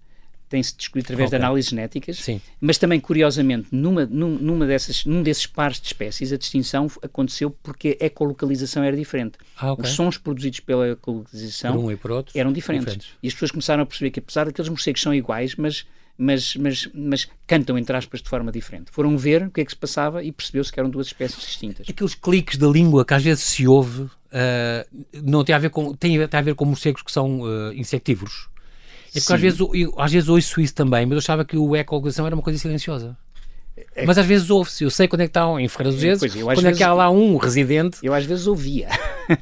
tem-se 0.54 0.76
descobrido 0.76 1.06
através 1.06 1.26
okay. 1.28 1.38
de 1.38 1.44
análises 1.44 1.70
genéticas, 1.70 2.18
Sim. 2.18 2.40
mas 2.60 2.78
também, 2.78 3.00
curiosamente, 3.00 3.66
numa, 3.72 4.06
numa 4.06 4.64
dessas, 4.64 5.04
num 5.04 5.20
desses 5.20 5.48
pares 5.48 5.80
de 5.80 5.88
espécies, 5.88 6.32
a 6.32 6.36
distinção 6.36 6.86
aconteceu 7.02 7.50
porque 7.50 7.98
a 8.00 8.04
ecolocalização 8.04 8.84
era 8.84 8.96
diferente. 8.96 9.36
Ah, 9.56 9.72
okay. 9.72 9.84
Os 9.84 9.90
sons 9.90 10.16
produzidos 10.16 10.60
pela 10.60 10.90
ecolocalização 10.90 11.76
um 11.76 11.90
eram 11.90 12.52
diferentes. 12.52 12.84
diferentes. 12.84 13.08
E 13.20 13.26
as 13.26 13.34
pessoas 13.34 13.50
começaram 13.50 13.82
a 13.82 13.86
perceber 13.86 14.12
que, 14.12 14.20
apesar 14.20 14.46
daqueles 14.46 14.68
morcegos 14.68 15.02
são 15.02 15.12
iguais, 15.12 15.56
mas 15.56 15.84
mas, 16.16 16.54
mas, 16.54 16.88
mas 16.94 17.28
cantam, 17.44 17.76
entre 17.76 17.96
aspas, 17.96 18.22
de 18.22 18.28
forma 18.28 18.52
diferente. 18.52 18.92
Foram 18.92 19.18
ver 19.18 19.48
o 19.48 19.50
que 19.50 19.60
é 19.60 19.64
que 19.64 19.72
se 19.72 19.76
passava 19.76 20.22
e 20.22 20.30
percebeu-se 20.30 20.72
que 20.72 20.78
eram 20.78 20.88
duas 20.88 21.08
espécies 21.08 21.40
distintas. 21.40 21.88
Aqueles 21.90 22.14
cliques 22.14 22.56
da 22.56 22.68
língua 22.68 23.04
que 23.04 23.12
às 23.12 23.24
vezes 23.24 23.42
se 23.42 23.66
ouve 23.66 24.02
uh, 24.02 24.10
não 25.12 25.42
tem 25.42 25.56
a 25.56 25.58
ver 25.58 25.70
com, 25.70 25.92
tem, 25.92 26.24
tem 26.28 26.38
a 26.38 26.42
ver 26.42 26.54
com 26.54 26.64
morcegos 26.64 27.02
que 27.02 27.10
são 27.10 27.40
uh, 27.40 27.72
insectívoros? 27.72 28.48
É 29.14 29.20
porque 29.20 29.32
às 29.32 29.40
vezes, 29.40 29.60
eu, 29.60 29.94
às 29.96 30.12
vezes 30.12 30.28
ouço 30.28 30.60
isso 30.60 30.74
também, 30.74 31.06
mas 31.06 31.12
eu 31.12 31.18
achava 31.18 31.44
que 31.44 31.56
o 31.56 31.76
eco-localização 31.76 32.26
era 32.26 32.34
uma 32.34 32.42
coisa 32.42 32.58
silenciosa. 32.58 33.16
É... 33.94 34.06
Mas 34.06 34.18
às 34.18 34.26
vezes 34.26 34.50
ouve-se, 34.50 34.84
eu 34.84 34.90
sei 34.90 35.08
quando 35.08 35.22
é 35.22 35.24
que 35.24 35.30
está 35.30 35.48
um, 35.48 35.58
em 35.58 35.68
Ferreira 35.68 35.92
dos 35.92 36.02
Vezes, 36.02 36.32
quando 36.32 36.62
vezes, 36.62 36.64
é 36.64 36.72
que 36.72 36.82
há 36.82 36.92
lá 36.92 37.10
um 37.10 37.36
residente. 37.36 37.98
Eu 38.02 38.14
às 38.14 38.24
vezes 38.24 38.46
ouvia. 38.46 38.88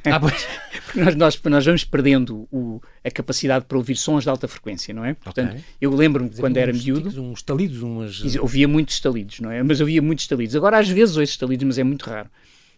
Ah, 0.04 0.20
pois. 0.20 0.46
Nós, 0.94 1.14
nós, 1.16 1.40
nós 1.44 1.64
vamos 1.64 1.84
perdendo 1.84 2.46
o, 2.52 2.78
a 3.02 3.10
capacidade 3.10 3.64
para 3.64 3.78
ouvir 3.78 3.96
sons 3.96 4.24
de 4.24 4.28
alta 4.28 4.46
frequência, 4.46 4.92
não 4.92 5.02
é? 5.02 5.14
Portanto, 5.14 5.52
okay. 5.52 5.64
eu 5.80 5.90
lembro-me 5.90 6.28
quando 6.28 6.58
era 6.58 6.70
miúdo. 6.70 7.08
Uns 7.18 7.38
estalidos, 7.38 7.80
umas. 7.80 8.36
Ouvia 8.36 8.68
muitos 8.68 8.96
estalidos, 8.96 9.40
não 9.40 9.50
é? 9.50 9.62
Mas 9.62 9.80
ouvia 9.80 10.02
muitos 10.02 10.24
estalidos. 10.24 10.54
Agora 10.54 10.78
às 10.78 10.88
vezes 10.90 11.16
ouço 11.16 11.32
estalidos, 11.32 11.66
mas 11.66 11.78
é 11.78 11.82
muito 11.82 12.02
raro. 12.02 12.28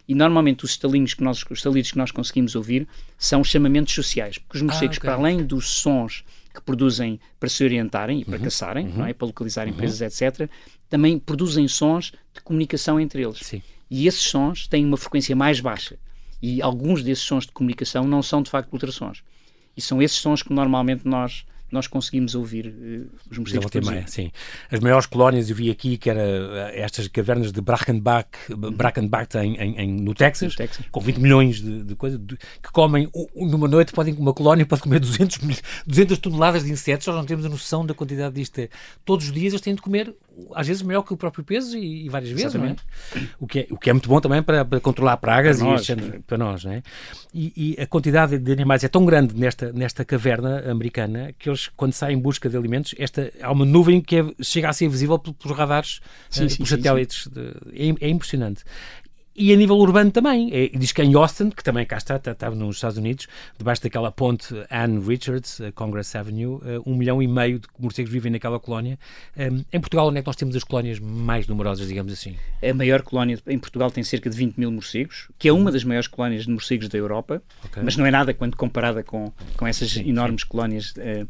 E 0.07 0.13
normalmente 0.13 0.63
os 0.65 0.71
estalinhos 0.71 1.13
que 1.13 1.23
nós, 1.23 1.43
os 1.49 1.59
estalidos 1.59 1.91
que 1.91 1.97
nós 1.97 2.11
conseguimos 2.11 2.55
ouvir 2.55 2.87
são 3.17 3.43
chamamentos 3.43 3.93
sociais, 3.93 4.37
porque 4.37 4.57
os 4.57 4.61
morcegos, 4.61 4.97
ah, 4.97 4.99
okay. 4.99 5.09
para 5.09 5.13
além 5.15 5.43
dos 5.43 5.69
sons 5.69 6.23
que 6.53 6.61
produzem 6.61 7.19
para 7.39 7.49
se 7.49 7.63
orientarem 7.63 8.21
e 8.21 8.25
para 8.25 8.37
uhum, 8.37 8.43
caçarem, 8.43 8.87
uhum. 8.87 8.97
não 8.97 9.05
é? 9.05 9.13
para 9.13 9.27
localizarem 9.27 9.73
uhum. 9.73 9.77
presas, 9.77 10.21
etc., 10.21 10.49
também 10.89 11.17
produzem 11.17 11.67
sons 11.67 12.13
de 12.33 12.41
comunicação 12.41 12.99
entre 12.99 13.23
eles. 13.23 13.39
Sim. 13.39 13.61
E 13.89 14.07
esses 14.07 14.21
sons 14.21 14.67
têm 14.67 14.85
uma 14.85 14.97
frequência 14.97 15.35
mais 15.35 15.59
baixa. 15.59 15.97
E 16.41 16.61
alguns 16.61 17.03
desses 17.03 17.23
sons 17.23 17.45
de 17.45 17.51
comunicação 17.51 18.05
não 18.05 18.21
são 18.21 18.41
de 18.41 18.49
facto 18.49 18.71
ultrassons. 18.71 19.23
E 19.75 19.81
são 19.81 20.01
esses 20.01 20.17
sons 20.17 20.43
que 20.43 20.53
normalmente 20.53 21.07
nós 21.07 21.45
nós 21.71 21.87
conseguimos 21.87 22.35
ouvir 22.35 22.67
uh, 22.67 23.15
os 23.29 23.37
morcegos 23.37 23.89
meia, 23.89 24.05
sim. 24.07 24.31
As 24.71 24.79
maiores 24.79 25.05
colónias 25.05 25.49
eu 25.49 25.55
vi 25.55 25.69
aqui, 25.71 25.97
que 25.97 26.09
era 26.09 26.21
eh, 26.21 26.81
estas 26.81 27.07
cavernas 27.07 27.51
de 27.51 27.59
Brackenbach, 27.59 28.29
uhum. 28.49 28.71
Brackenbach 28.71 29.35
em, 29.37 29.55
em, 29.55 29.91
no, 30.01 30.13
Texas, 30.13 30.53
no 30.53 30.57
Texas, 30.57 30.85
com 30.91 30.99
20 30.99 31.17
milhões 31.17 31.61
de, 31.61 31.83
de 31.83 31.95
coisas, 31.95 32.19
que 32.61 32.71
comem, 32.71 33.09
numa 33.35 33.67
noite, 33.67 33.93
podem, 33.93 34.13
uma 34.13 34.33
colónia 34.33 34.65
pode 34.65 34.81
comer 34.81 34.99
200, 34.99 35.39
200 35.85 36.17
toneladas 36.19 36.63
de 36.63 36.71
insetos, 36.71 37.07
nós 37.07 37.15
não 37.15 37.25
temos 37.25 37.45
a 37.45 37.49
noção 37.49 37.85
da 37.85 37.93
quantidade 37.93 38.35
disto. 38.35 38.55
Todos 39.03 39.25
os 39.25 39.33
dias 39.33 39.53
eles 39.53 39.61
têm 39.61 39.75
de 39.75 39.81
comer 39.81 40.13
às 40.53 40.67
vezes 40.67 40.81
maior 40.81 41.01
que 41.03 41.13
o 41.13 41.17
próprio 41.17 41.43
peso 41.43 41.77
e, 41.77 42.05
e 42.05 42.09
várias 42.09 42.31
vezes, 42.31 42.45
Exatamente. 42.45 42.83
não 43.15 43.21
é? 43.21 43.27
O 43.39 43.47
que 43.47 43.59
é, 43.59 43.67
o 43.69 43.77
que 43.77 43.89
é 43.89 43.93
muito 43.93 44.09
bom 44.09 44.19
também 44.19 44.41
para, 44.41 44.65
para 44.65 44.79
controlar 44.79 45.17
pragas 45.17 45.57
para 45.57 45.67
nós, 45.67 45.89
e 45.89 46.19
para 46.25 46.37
nós, 46.37 46.63
não 46.65 46.71
é? 46.71 46.83
E, 47.33 47.75
e, 47.77 47.81
a 47.81 47.87
quantidade 47.87 48.37
de 48.37 48.51
animais 48.51 48.83
é 48.83 48.87
tão 48.87 49.05
grande 49.05 49.35
nesta, 49.35 49.71
nesta 49.73 50.05
caverna 50.05 50.69
americana 50.69 51.33
que 51.37 51.49
eles, 51.49 51.69
quando 51.75 51.93
saem 51.93 52.17
em 52.17 52.21
busca 52.21 52.49
de 52.49 52.57
alimentos, 52.57 52.95
esta, 52.97 53.31
há 53.41 53.51
uma 53.51 53.65
nuvem 53.65 54.01
que 54.01 54.17
é, 54.17 54.25
chega 54.41 54.69
a 54.69 54.73
ser 54.73 54.87
visível 54.87 55.19
pelos 55.19 55.57
radares, 55.57 55.99
sim, 56.29 56.45
uh, 56.45 56.49
sim, 56.49 56.57
pelos 56.57 56.69
sim, 56.69 56.75
satélites. 56.75 57.27
De, 57.27 57.41
é, 57.73 58.05
é 58.05 58.09
impressionante 58.09 58.63
e 59.35 59.51
a 59.51 59.55
nível 59.55 59.75
urbano 59.77 60.11
também. 60.11 60.49
É, 60.53 60.69
diz 60.69 60.91
que 60.91 61.01
em 61.01 61.13
Austin, 61.13 61.49
que 61.49 61.63
também 61.63 61.85
cá 61.85 61.97
está, 61.97 62.15
estava 62.15 62.35
tá, 62.35 62.49
nos 62.51 62.77
Estados 62.77 62.97
Unidos, 62.97 63.27
debaixo 63.57 63.83
daquela 63.83 64.11
ponte 64.11 64.55
Anne 64.69 64.99
Richards, 65.05 65.59
Congress 65.73 66.17
Avenue, 66.17 66.59
eh, 66.65 66.79
um 66.85 66.95
milhão 66.95 67.21
e 67.21 67.27
meio 67.27 67.59
de 67.59 67.67
morcegos 67.77 68.11
vivem 68.11 68.31
naquela 68.31 68.59
colónia. 68.59 68.97
Em 69.73 69.79
Portugal, 69.79 70.07
onde 70.07 70.19
é 70.19 70.21
que 70.21 70.27
nós 70.27 70.35
temos 70.35 70.55
as 70.55 70.63
colónias 70.63 70.99
mais 70.99 71.47
numerosas, 71.47 71.87
digamos 71.87 72.13
assim? 72.13 72.35
A 72.63 72.73
maior 72.73 73.01
colónia 73.01 73.37
em 73.47 73.59
Portugal 73.59 73.91
tem 73.91 74.03
cerca 74.03 74.29
de 74.29 74.37
20 74.37 74.55
mil 74.55 74.71
morcegos, 74.71 75.27
que 75.37 75.49
é 75.49 75.53
uma 75.53 75.71
das 75.71 75.83
maiores 75.83 76.07
colónias 76.07 76.45
de 76.45 76.51
morcegos 76.51 76.87
da 76.87 76.97
Europa, 76.97 77.41
okay. 77.65 77.83
mas 77.83 77.97
não 77.97 78.05
é 78.05 78.11
nada 78.11 78.33
quando 78.33 78.55
comparada 78.55 79.03
com, 79.03 79.33
com 79.57 79.67
essas 79.67 79.91
sim, 79.91 80.07
enormes 80.07 80.41
sim. 80.41 80.47
colónias 80.47 80.91
uh, 80.91 81.27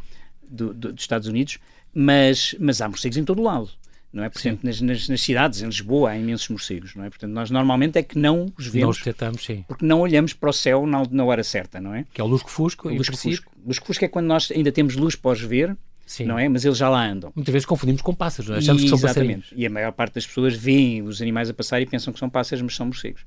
do, 0.47 0.73
do, 0.73 0.93
dos 0.93 1.03
Estados 1.03 1.27
Unidos. 1.27 1.57
Mas, 1.93 2.53
mas 2.59 2.81
há 2.81 2.89
morcegos 2.89 3.17
em 3.17 3.23
todo 3.23 3.39
o 3.39 3.43
lado 3.43 3.69
não 4.15 4.23
é? 4.23 4.29
Por 4.29 4.39
exemplo, 4.39 4.61
nas, 4.63 4.79
nas, 4.79 5.09
nas, 5.09 5.19
cidades, 5.19 5.61
em 5.61 5.65
Lisboa, 5.65 6.11
há 6.11 6.17
imensos 6.17 6.47
morcegos, 6.47 6.95
não 6.95 7.03
é? 7.03 7.09
Portanto, 7.09 7.31
nós 7.31 7.51
normalmente 7.51 7.97
é 7.97 8.01
que 8.01 8.17
não 8.17 8.45
os 8.57 8.65
vemos. 8.65 8.83
Não 8.83 8.89
os 8.89 8.97
detectamos, 8.99 9.43
sim. 9.43 9.65
Porque 9.67 9.85
não 9.85 9.99
olhamos 9.99 10.31
para 10.31 10.49
o 10.49 10.53
céu 10.53 10.87
na, 10.87 11.03
na 11.11 11.25
hora 11.25 11.43
certa, 11.43 11.81
não 11.81 11.93
é? 11.93 12.05
Que 12.13 12.21
é 12.21 12.23
o 12.23 12.27
lusco-fusco, 12.27 12.87
o 12.87 12.95
lusco-fusco. 12.95 13.51
Lusco-fusco 13.67 14.05
é 14.05 14.07
quando 14.07 14.27
nós 14.27 14.49
ainda 14.55 14.71
temos 14.71 14.95
luz 14.95 15.17
para 15.17 15.31
os 15.31 15.41
ver, 15.41 15.75
Sim. 16.05 16.23
não 16.23 16.39
é? 16.39 16.47
Mas 16.47 16.63
eles 16.63 16.77
já 16.77 16.87
lá 16.87 17.05
andam. 17.05 17.33
Muitas 17.35 17.51
vezes 17.51 17.65
confundimos 17.65 18.01
com 18.01 18.15
pássaros, 18.15 18.47
não 18.47 18.55
é? 18.55 18.59
achamos 18.59 18.83
e, 18.83 18.85
que 18.85 18.89
são 18.89 18.97
Exatamente. 18.97 19.53
E 19.53 19.65
a 19.65 19.69
maior 19.69 19.91
parte 19.91 20.13
das 20.13 20.25
pessoas 20.25 20.55
veem 20.55 21.01
os 21.01 21.21
animais 21.21 21.49
a 21.49 21.53
passar 21.53 21.81
e 21.81 21.85
pensam 21.85 22.13
que 22.13 22.19
são 22.19 22.29
pássaros, 22.29 22.61
mas 22.61 22.73
são 22.73 22.85
morcegos. 22.85 23.25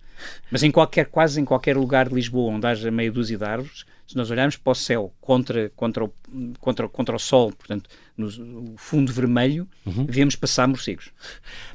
Mas 0.50 0.62
em 0.62 0.70
qualquer, 0.70 1.04
quase 1.04 1.38
em 1.38 1.44
qualquer 1.44 1.76
lugar 1.76 2.08
de 2.08 2.14
Lisboa 2.14 2.50
onde 2.50 2.66
haja 2.66 2.90
meia 2.90 3.12
dúzia 3.12 3.36
de 3.36 3.44
árvores, 3.44 3.84
se 4.06 4.16
nós 4.16 4.30
olharmos 4.30 4.56
para 4.56 4.70
o 4.70 4.74
céu 4.74 5.12
contra, 5.20 5.70
contra, 5.76 6.02
o, 6.02 6.14
contra, 6.60 6.88
contra 6.88 7.14
o 7.14 7.18
sol, 7.18 7.52
portanto, 7.52 7.90
no 8.18 8.74
fundo 8.76 9.12
vermelho, 9.12 9.66
uhum. 9.86 10.04
vemos 10.06 10.34
passar 10.34 10.66
morcegos. 10.66 11.10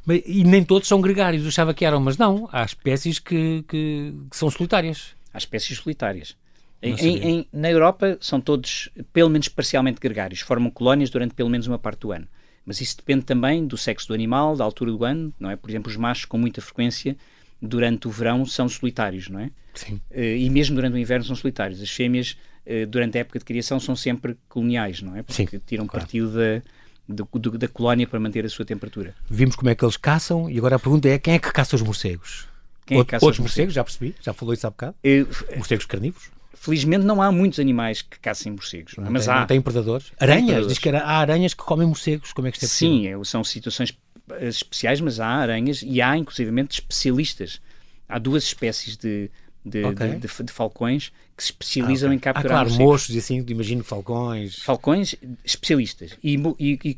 Mas, 0.04 0.22
e 0.26 0.44
nem 0.44 0.62
todos 0.62 0.86
são 0.86 1.00
gregários, 1.00 1.42
eu 1.42 1.48
achava 1.48 1.72
que 1.72 1.84
eram, 1.84 2.00
mas 2.00 2.18
não, 2.18 2.48
há 2.52 2.64
espécies 2.64 3.18
que, 3.18 3.64
que, 3.66 4.14
que 4.30 4.36
são 4.36 4.50
solitárias. 4.50 5.14
Há 5.32 5.38
espécies 5.38 5.78
solitárias. 5.78 6.36
Em, 6.82 7.16
em, 7.28 7.46
na 7.50 7.70
Europa 7.70 8.18
são 8.20 8.40
todos, 8.40 8.90
pelo 9.12 9.30
menos 9.30 9.48
parcialmente 9.48 9.98
gregários, 9.98 10.40
formam 10.40 10.70
colónias 10.70 11.08
durante 11.08 11.34
pelo 11.34 11.48
menos 11.48 11.66
uma 11.66 11.78
parte 11.78 12.00
do 12.00 12.12
ano. 12.12 12.28
Mas 12.66 12.80
isso 12.80 12.96
depende 12.96 13.24
também 13.24 13.66
do 13.66 13.76
sexo 13.76 14.08
do 14.08 14.14
animal, 14.14 14.54
da 14.54 14.64
altura 14.64 14.92
do 14.92 15.04
ano, 15.04 15.32
não 15.40 15.50
é? 15.50 15.56
Por 15.56 15.70
exemplo, 15.70 15.90
os 15.90 15.96
machos 15.96 16.26
com 16.26 16.36
muita 16.36 16.60
frequência 16.60 17.16
durante 17.60 18.06
o 18.06 18.10
verão 18.10 18.44
são 18.44 18.68
solitários, 18.68 19.28
não 19.28 19.40
é? 19.40 19.50
Sim. 19.74 20.00
Uh, 20.10 20.20
e 20.20 20.48
mesmo 20.50 20.74
durante 20.76 20.94
o 20.94 20.98
inverno 20.98 21.24
são 21.24 21.34
solitários. 21.36 21.80
As 21.80 21.90
fêmeas, 21.90 22.36
uh, 22.66 22.86
durante 22.86 23.16
a 23.18 23.20
época 23.20 23.38
de 23.38 23.44
criação, 23.44 23.78
são 23.80 23.94
sempre 23.96 24.36
coloniais, 24.48 25.02
não 25.02 25.16
é? 25.16 25.22
Porque 25.22 25.46
Sim, 25.50 25.60
tiram 25.66 25.86
claro. 25.86 26.04
partido 26.06 26.32
da, 26.32 26.62
da, 27.08 27.24
da 27.58 27.68
colónia 27.68 28.06
para 28.06 28.18
manter 28.20 28.44
a 28.44 28.48
sua 28.48 28.64
temperatura. 28.64 29.14
Vimos 29.28 29.56
como 29.56 29.70
é 29.70 29.74
que 29.74 29.84
eles 29.84 29.96
caçam 29.96 30.48
e 30.50 30.56
agora 30.58 30.76
a 30.76 30.78
pergunta 30.78 31.08
é 31.08 31.18
quem 31.18 31.34
é 31.34 31.38
que 31.38 31.52
caça 31.52 31.76
os 31.76 31.82
morcegos? 31.82 32.46
Quem 32.86 32.98
é 32.98 33.04
que 33.04 33.10
caça 33.10 33.24
Outros 33.24 33.38
os 33.38 33.44
morcegos, 33.44 33.74
já 33.74 33.82
percebi, 33.82 34.14
já 34.20 34.32
falou 34.32 34.52
isso 34.52 34.66
há 34.66 34.70
bocado. 34.70 34.94
Eh, 35.02 35.24
Morcegos 35.56 35.86
carnívoros. 35.86 36.28
Felizmente 36.52 37.04
não 37.04 37.20
há 37.20 37.30
muitos 37.32 37.58
animais 37.58 38.00
que 38.02 38.18
caçem 38.20 38.52
morcegos, 38.52 38.94
não 38.96 39.10
mas 39.10 39.24
tem, 39.24 39.34
há. 39.34 39.40
não 39.40 39.46
tem 39.46 39.60
predadores. 39.60 40.12
Aranhas, 40.18 40.44
predadores. 40.44 40.68
diz 40.68 40.78
que 40.78 40.88
há 40.90 41.18
aranhas 41.18 41.52
que 41.54 41.62
comem 41.62 41.86
morcegos. 41.86 42.32
Como 42.32 42.46
é 42.46 42.50
que 42.50 42.56
isto 42.58 42.64
é 42.64 42.68
possível? 42.68 42.96
Sim, 42.96 43.20
é- 43.20 43.24
são 43.24 43.42
situações 43.44 43.96
eh, 44.32 44.48
especiais, 44.48 45.00
mas 45.00 45.18
há 45.20 45.26
aranhas 45.28 45.82
e 45.84 46.00
há 46.00 46.16
inclusivamente 46.16 46.80
especialistas. 46.80 47.60
Há 48.08 48.18
duas 48.18 48.44
espécies 48.44 48.96
de, 48.96 49.30
de, 49.64 49.84
Ok. 49.84 50.08
de- 50.08 50.18
de- 50.18 50.42
de 50.44 50.52
falcões 50.52 51.10
que 51.36 51.42
se 51.42 51.50
especializam 51.50 52.10
Ah, 52.10 52.14
em 52.14 52.16
ok. 52.18 52.24
capturar 52.32 52.46
Ah, 52.46 52.48
claro, 52.50 52.68
morcegos. 52.68 52.92
mochos 52.92 53.14
e 53.14 53.18
assim, 53.18 53.44
imagino 53.48 53.82
falcões, 53.82 54.58
Falcões 54.60 55.14
especialistas 55.44 56.12
e, 56.22 56.34
e, 56.58 56.78
e, 56.84 56.96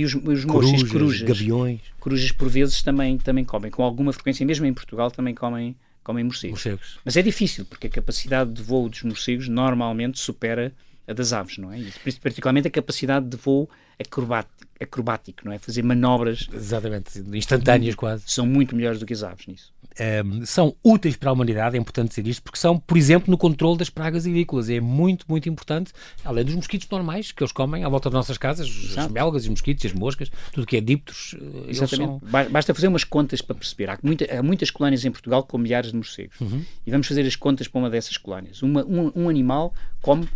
e- 0.00 0.04
os, 0.04 0.14
os 0.14 0.44
mochos, 0.44 0.46
corujas, 0.46 0.82
as 0.82 0.92
corujas, 0.92 1.22
gaviões, 1.28 1.80
corujas 2.00 2.32
por 2.32 2.48
vezes 2.48 2.82
também, 2.82 3.16
também 3.18 3.44
comem, 3.44 3.70
com 3.70 3.82
alguma 3.82 4.12
frequência, 4.12 4.44
mesmo 4.44 4.66
em 4.66 4.74
Portugal 4.74 5.10
também 5.10 5.34
comem, 5.34 5.76
comem 6.02 6.24
morcegos. 6.24 6.64
morcegos. 6.64 6.98
Mas 7.04 7.16
é 7.16 7.22
difícil, 7.22 7.64
porque 7.64 7.86
a 7.86 7.90
capacidade 7.90 8.52
de 8.52 8.62
voo 8.62 8.88
dos 8.88 9.02
morcegos 9.04 9.48
normalmente 9.48 10.18
supera 10.18 10.72
a 11.06 11.12
das 11.14 11.32
aves, 11.32 11.56
não 11.56 11.72
é? 11.72 11.78
E, 11.80 12.12
particularmente 12.20 12.68
a 12.68 12.70
capacidade 12.70 13.26
de 13.26 13.36
voo 13.38 13.70
acrobático, 13.98 14.54
acrobático, 14.80 15.40
não 15.44 15.52
é? 15.52 15.58
Fazer 15.58 15.82
manobras 15.82 16.46
Exatamente, 16.52 17.18
instantâneas 17.32 17.94
quase. 17.94 18.24
são 18.26 18.46
muito 18.46 18.76
melhores 18.76 19.00
do 19.00 19.06
que 19.06 19.12
as 19.14 19.22
aves 19.22 19.46
nisso. 19.46 19.72
Um, 20.00 20.46
são 20.46 20.76
úteis 20.84 21.16
para 21.16 21.30
a 21.30 21.32
humanidade, 21.32 21.76
é 21.76 21.80
importante 21.80 22.10
dizer 22.10 22.26
isto, 22.28 22.42
porque 22.42 22.58
são, 22.58 22.78
por 22.78 22.96
exemplo, 22.96 23.30
no 23.30 23.36
controle 23.36 23.76
das 23.76 23.90
pragas 23.90 24.26
agrícolas. 24.26 24.70
É 24.70 24.78
muito, 24.80 25.26
muito 25.28 25.48
importante, 25.48 25.92
além 26.24 26.44
dos 26.44 26.54
mosquitos 26.54 26.88
normais 26.88 27.32
que 27.32 27.42
eles 27.42 27.50
comem 27.50 27.82
à 27.82 27.88
volta 27.88 28.08
das 28.08 28.14
nossas 28.14 28.38
casas, 28.38 28.68
as 28.68 28.90
Exato. 28.92 29.12
melgas, 29.12 29.42
os 29.42 29.48
mosquitos, 29.48 29.84
as 29.86 29.92
moscas, 29.92 30.30
tudo 30.52 30.66
que 30.66 30.76
é 30.76 30.80
dípteros, 30.80 31.34
eh, 31.34 31.44
eles 31.64 31.76
Exatamente. 31.82 32.08
são... 32.20 32.30
Ba- 32.30 32.48
Basta 32.48 32.72
fazer 32.72 32.86
umas 32.86 33.02
contas 33.02 33.42
para 33.42 33.56
perceber. 33.56 33.90
Há, 33.90 33.98
muita- 34.02 34.38
há 34.38 34.42
muitas 34.42 34.70
colónias 34.70 35.04
em 35.04 35.10
Portugal 35.10 35.42
com 35.42 35.58
milhares 35.58 35.90
de 35.90 35.96
morcegos. 35.96 36.40
Uhum. 36.40 36.64
E 36.86 36.90
vamos 36.92 37.06
fazer 37.08 37.26
as 37.26 37.34
contas 37.34 37.66
para 37.66 37.78
uma 37.80 37.90
dessas 37.90 38.16
colónias. 38.16 38.62
Uma- 38.62 38.84
um, 38.84 39.10
um 39.16 39.28
animal 39.28 39.74
come 40.00 40.28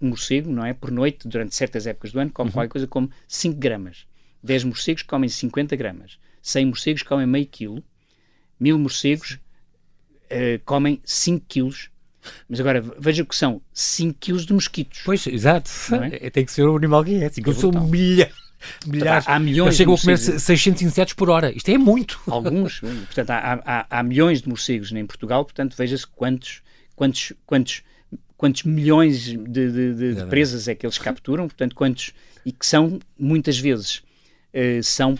um 0.00 0.08
morcego, 0.08 0.50
não 0.50 0.64
é? 0.64 0.72
Por 0.72 0.90
noite, 0.90 1.28
durante 1.28 1.54
certas 1.54 1.86
épocas 1.86 2.12
do 2.12 2.18
ano, 2.18 2.28
Uhum. 2.28 2.32
come 2.34 2.50
qualquer 2.50 2.70
coisa 2.70 2.86
como 2.86 3.10
5 3.28 3.58
gramas. 3.58 4.06
10 4.42 4.64
morcegos 4.64 5.02
comem 5.02 5.28
50 5.28 5.76
gramas. 5.76 6.16
100 6.40 6.64
morcegos 6.66 7.02
comem 7.02 7.26
meio 7.26 7.46
quilo. 7.46 7.82
Mil 8.62 8.78
morcegos 8.78 9.38
eh, 10.30 10.60
comem 10.64 11.00
5 11.04 11.44
quilos. 11.48 11.90
Mas 12.48 12.60
agora, 12.60 12.80
veja 12.98 13.24
o 13.24 13.26
que 13.26 13.34
são 13.34 13.60
5 13.74 14.16
quilos 14.20 14.46
de 14.46 14.52
mosquitos. 14.52 15.00
Pois, 15.04 15.26
exato. 15.26 15.68
É? 16.12 16.26
É, 16.26 16.30
Tem 16.30 16.44
que 16.44 16.52
ser 16.52 16.62
o 16.62 16.76
animal 16.76 17.04
que 17.04 17.16
é. 17.16 17.26
Assim, 17.26 17.42
que 17.42 17.48
eu 17.48 17.54
sou 17.54 17.72
brutal. 17.72 17.88
milha, 17.88 18.30
milhares. 18.86 19.26
Há 19.26 19.40
milhões 19.40 19.66
Eles 19.70 19.76
chegam 19.78 19.94
a 19.94 19.98
comer 19.98 20.12
morcegos. 20.12 20.42
600 20.44 20.82
insetos 20.82 21.14
por 21.14 21.28
hora. 21.28 21.50
Isto 21.50 21.68
é 21.70 21.76
muito. 21.78 22.20
Alguns, 22.28 22.78
portanto, 22.78 23.30
há, 23.30 23.60
há- 23.66 23.86
há 23.90 24.02
milhões 24.04 24.40
de 24.42 24.48
morcegos 24.48 24.92
em 24.92 25.04
Portugal, 25.04 25.44
portanto, 25.44 25.74
veja-se 25.76 26.06
quantos, 26.06 26.62
quantos, 26.94 27.32
quantos, 27.44 27.82
quantos 28.36 28.62
milhões 28.62 29.22
de, 29.24 29.36
de- 29.36 29.94
de- 29.94 30.14
de 30.14 30.24
presas 30.26 30.68
é 30.68 30.76
que 30.76 30.86
eles 30.86 30.98
capturam, 30.98 31.48
portanto, 31.48 31.74
quantos, 31.74 32.12
e 32.46 32.52
que 32.52 32.64
são, 32.64 33.00
muitas 33.18 33.58
vezes, 33.58 34.00
eh, 34.52 34.80
são 34.82 35.18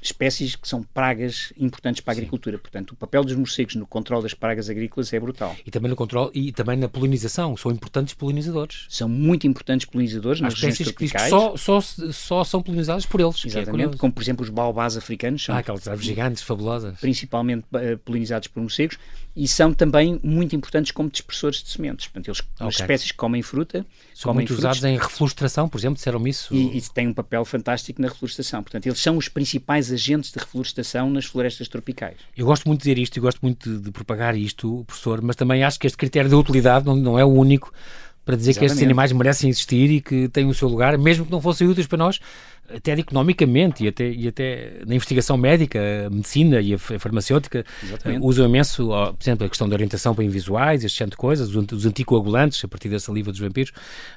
espécies 0.00 0.54
que 0.56 0.68
são 0.68 0.82
pragas 0.82 1.52
importantes 1.58 2.00
para 2.00 2.12
a 2.12 2.16
agricultura. 2.16 2.58
Portanto, 2.58 2.92
o 2.92 2.96
papel 2.96 3.24
dos 3.24 3.34
morcegos 3.34 3.74
no 3.74 3.86
controle 3.86 4.22
das 4.22 4.34
pragas 4.34 4.70
agrícolas 4.70 5.12
é 5.12 5.18
brutal. 5.20 5.56
E 5.66 5.70
também 5.70 5.90
no 5.90 5.96
controle 5.96 6.30
e 6.34 6.52
também 6.52 6.76
na 6.76 6.88
polinização. 6.88 7.56
São 7.56 7.70
importantes 7.72 8.14
polinizadores. 8.14 8.86
São 8.88 9.08
muito 9.08 9.46
importantes 9.46 9.86
polinizadores 9.86 10.40
Há 10.40 10.44
nas 10.44 10.54
espécies 10.54 10.90
que 10.92 11.08
que 11.08 11.18
só, 11.28 11.56
só, 11.56 11.80
só 11.80 12.44
são 12.44 12.62
polinizadas 12.62 13.06
por 13.06 13.20
eles. 13.20 13.36
é 13.44 13.48
Exatamente, 13.48 13.70
curioso. 13.70 13.98
como 13.98 14.12
por 14.12 14.22
exemplo 14.22 14.44
os 14.44 14.50
baobás 14.50 14.96
africanos, 14.96 15.42
são 15.44 15.54
Ah, 15.54 15.58
aquelas 15.58 15.86
árvores 15.88 16.06
gigantes, 16.06 16.42
fabulosas. 16.42 16.98
principalmente 17.00 17.64
eh, 17.74 17.96
polinizados 17.96 18.48
por 18.48 18.60
morcegos, 18.62 18.98
e 19.38 19.46
são 19.46 19.72
também 19.72 20.18
muito 20.20 20.56
importantes 20.56 20.90
como 20.90 21.08
dispersores 21.08 21.62
de 21.62 21.68
sementes. 21.68 22.08
Portanto, 22.08 22.26
eles, 22.26 22.42
as 22.58 22.74
Ok. 22.74 22.80
espécies 22.80 23.12
que 23.12 23.16
comem 23.16 23.40
fruta, 23.40 23.86
São 24.12 24.30
comem 24.32 24.38
muito 24.38 24.48
frutos 24.48 24.64
usados 24.64 24.84
em 24.84 24.98
reflorestação, 24.98 25.68
por 25.68 25.78
exemplo, 25.78 25.94
disseram-me 25.94 26.28
isso. 26.28 26.52
e, 26.52 26.76
e 26.76 26.80
têm 26.82 27.06
um 27.06 27.14
papel 27.14 27.44
fantástico 27.44 28.02
na 28.02 28.08
reflorestação. 28.08 28.64
Portanto, 28.64 28.86
eles 28.86 28.98
são 29.00 29.16
os 29.16 29.28
principais 29.28 29.92
agentes 29.92 30.32
de 30.32 30.40
reflorestação 30.40 31.08
nas 31.08 31.24
florestas 31.24 31.68
tropicais. 31.68 32.16
Eu 32.36 32.46
gosto 32.46 32.66
muito 32.66 32.80
de 32.80 32.88
dizer 32.88 33.00
isto 33.00 33.16
e 33.16 33.20
gosto 33.20 33.38
muito 33.40 33.70
de, 33.70 33.78
de 33.84 33.90
propagar 33.92 34.36
isto, 34.36 34.82
professor, 34.86 35.22
mas 35.22 35.36
também 35.36 35.62
acho 35.62 35.78
que 35.78 35.86
este 35.86 35.96
critério 35.96 36.28
de 36.28 36.34
utilidade 36.34 36.84
não, 36.84 36.96
não 36.96 37.16
é 37.18 37.24
o 37.24 37.28
único 37.28 37.72
para 38.28 38.36
dizer 38.36 38.52
que 38.52 38.58
estes 38.58 38.72
Exatamente. 38.72 38.84
animais 38.84 39.12
merecem 39.12 39.48
existir 39.48 39.90
e 39.90 40.02
que 40.02 40.28
têm 40.28 40.44
o 40.44 40.52
seu 40.52 40.68
lugar, 40.68 40.98
mesmo 40.98 41.24
que 41.24 41.30
não 41.32 41.40
fossem 41.40 41.66
úteis 41.66 41.86
para 41.86 41.96
nós, 41.96 42.20
até 42.68 42.92
economicamente 42.92 43.82
e 43.84 43.88
até, 43.88 44.10
e 44.10 44.28
até 44.28 44.82
na 44.86 44.94
investigação 44.94 45.38
médica, 45.38 45.80
a 46.06 46.10
medicina 46.10 46.60
e 46.60 46.74
a 46.74 46.78
fa- 46.78 46.98
farmacêutica 46.98 47.64
Exatamente. 47.82 48.22
eh, 48.22 48.26
usam 48.26 48.44
imenso, 48.46 48.88
por 48.88 49.16
exemplo, 49.22 49.46
a 49.46 49.48
questão 49.48 49.66
da 49.66 49.74
orientação 49.74 50.14
para 50.14 50.24
invisuais, 50.24 50.84
este 50.84 50.98
género 50.98 51.12
de 51.12 51.16
coisas, 51.16 51.48
os, 51.48 51.56
ant- 51.56 51.72
os 51.72 51.86
anticoagulantes, 51.86 52.62
a 52.62 52.68
partir 52.68 52.90
da 52.90 53.00
saliva 53.00 53.30
dos 53.30 53.40
vampiros, 53.40 53.72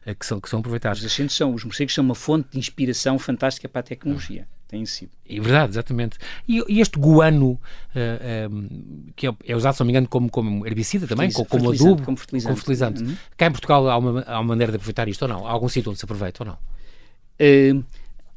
eh, 0.06 0.14
que 0.14 0.26
são, 0.26 0.42
que 0.42 0.50
são 0.50 0.60
Os 0.60 0.62
aproveitados. 0.62 1.06
agentes 1.06 1.34
são, 1.38 1.54
os 1.54 1.64
morcegos 1.64 1.94
são 1.94 2.04
uma 2.04 2.14
fonte 2.16 2.50
de 2.52 2.60
inspiração 2.60 3.18
fantástica 3.18 3.70
para 3.70 3.80
a 3.80 3.84
tecnologia. 3.84 4.46
Têm 4.72 4.86
sido. 4.86 5.12
É 5.30 5.38
verdade, 5.38 5.74
exatamente. 5.74 6.18
E, 6.48 6.64
e 6.70 6.80
este 6.80 6.98
guano, 6.98 7.60
eh, 7.94 8.48
eh, 8.48 8.50
que 9.18 9.28
é, 9.28 9.36
é 9.46 9.54
usado, 9.54 9.74
se 9.74 9.82
não 9.82 9.86
me 9.86 9.92
engano, 9.92 10.08
como, 10.08 10.30
como 10.30 10.66
herbicida 10.66 11.06
também, 11.06 11.30
como, 11.30 11.46
como 11.46 11.70
adubo, 11.72 12.02
como 12.04 12.16
fertilizante. 12.16 12.56
fertilizante. 12.56 13.04
Uhum. 13.04 13.16
Cá 13.36 13.48
em 13.48 13.52
Portugal 13.52 13.90
há 13.90 13.98
uma, 13.98 14.22
há 14.22 14.40
uma 14.40 14.48
maneira 14.48 14.72
de 14.72 14.78
aproveitar 14.78 15.10
isto 15.10 15.24
ou 15.24 15.28
não? 15.28 15.46
Há 15.46 15.52
algum 15.52 15.68
sítio 15.68 15.90
onde 15.92 16.00
se 16.00 16.06
aproveita 16.06 16.44
ou 16.44 16.48
não? 16.48 16.58
Eh, 17.38 17.74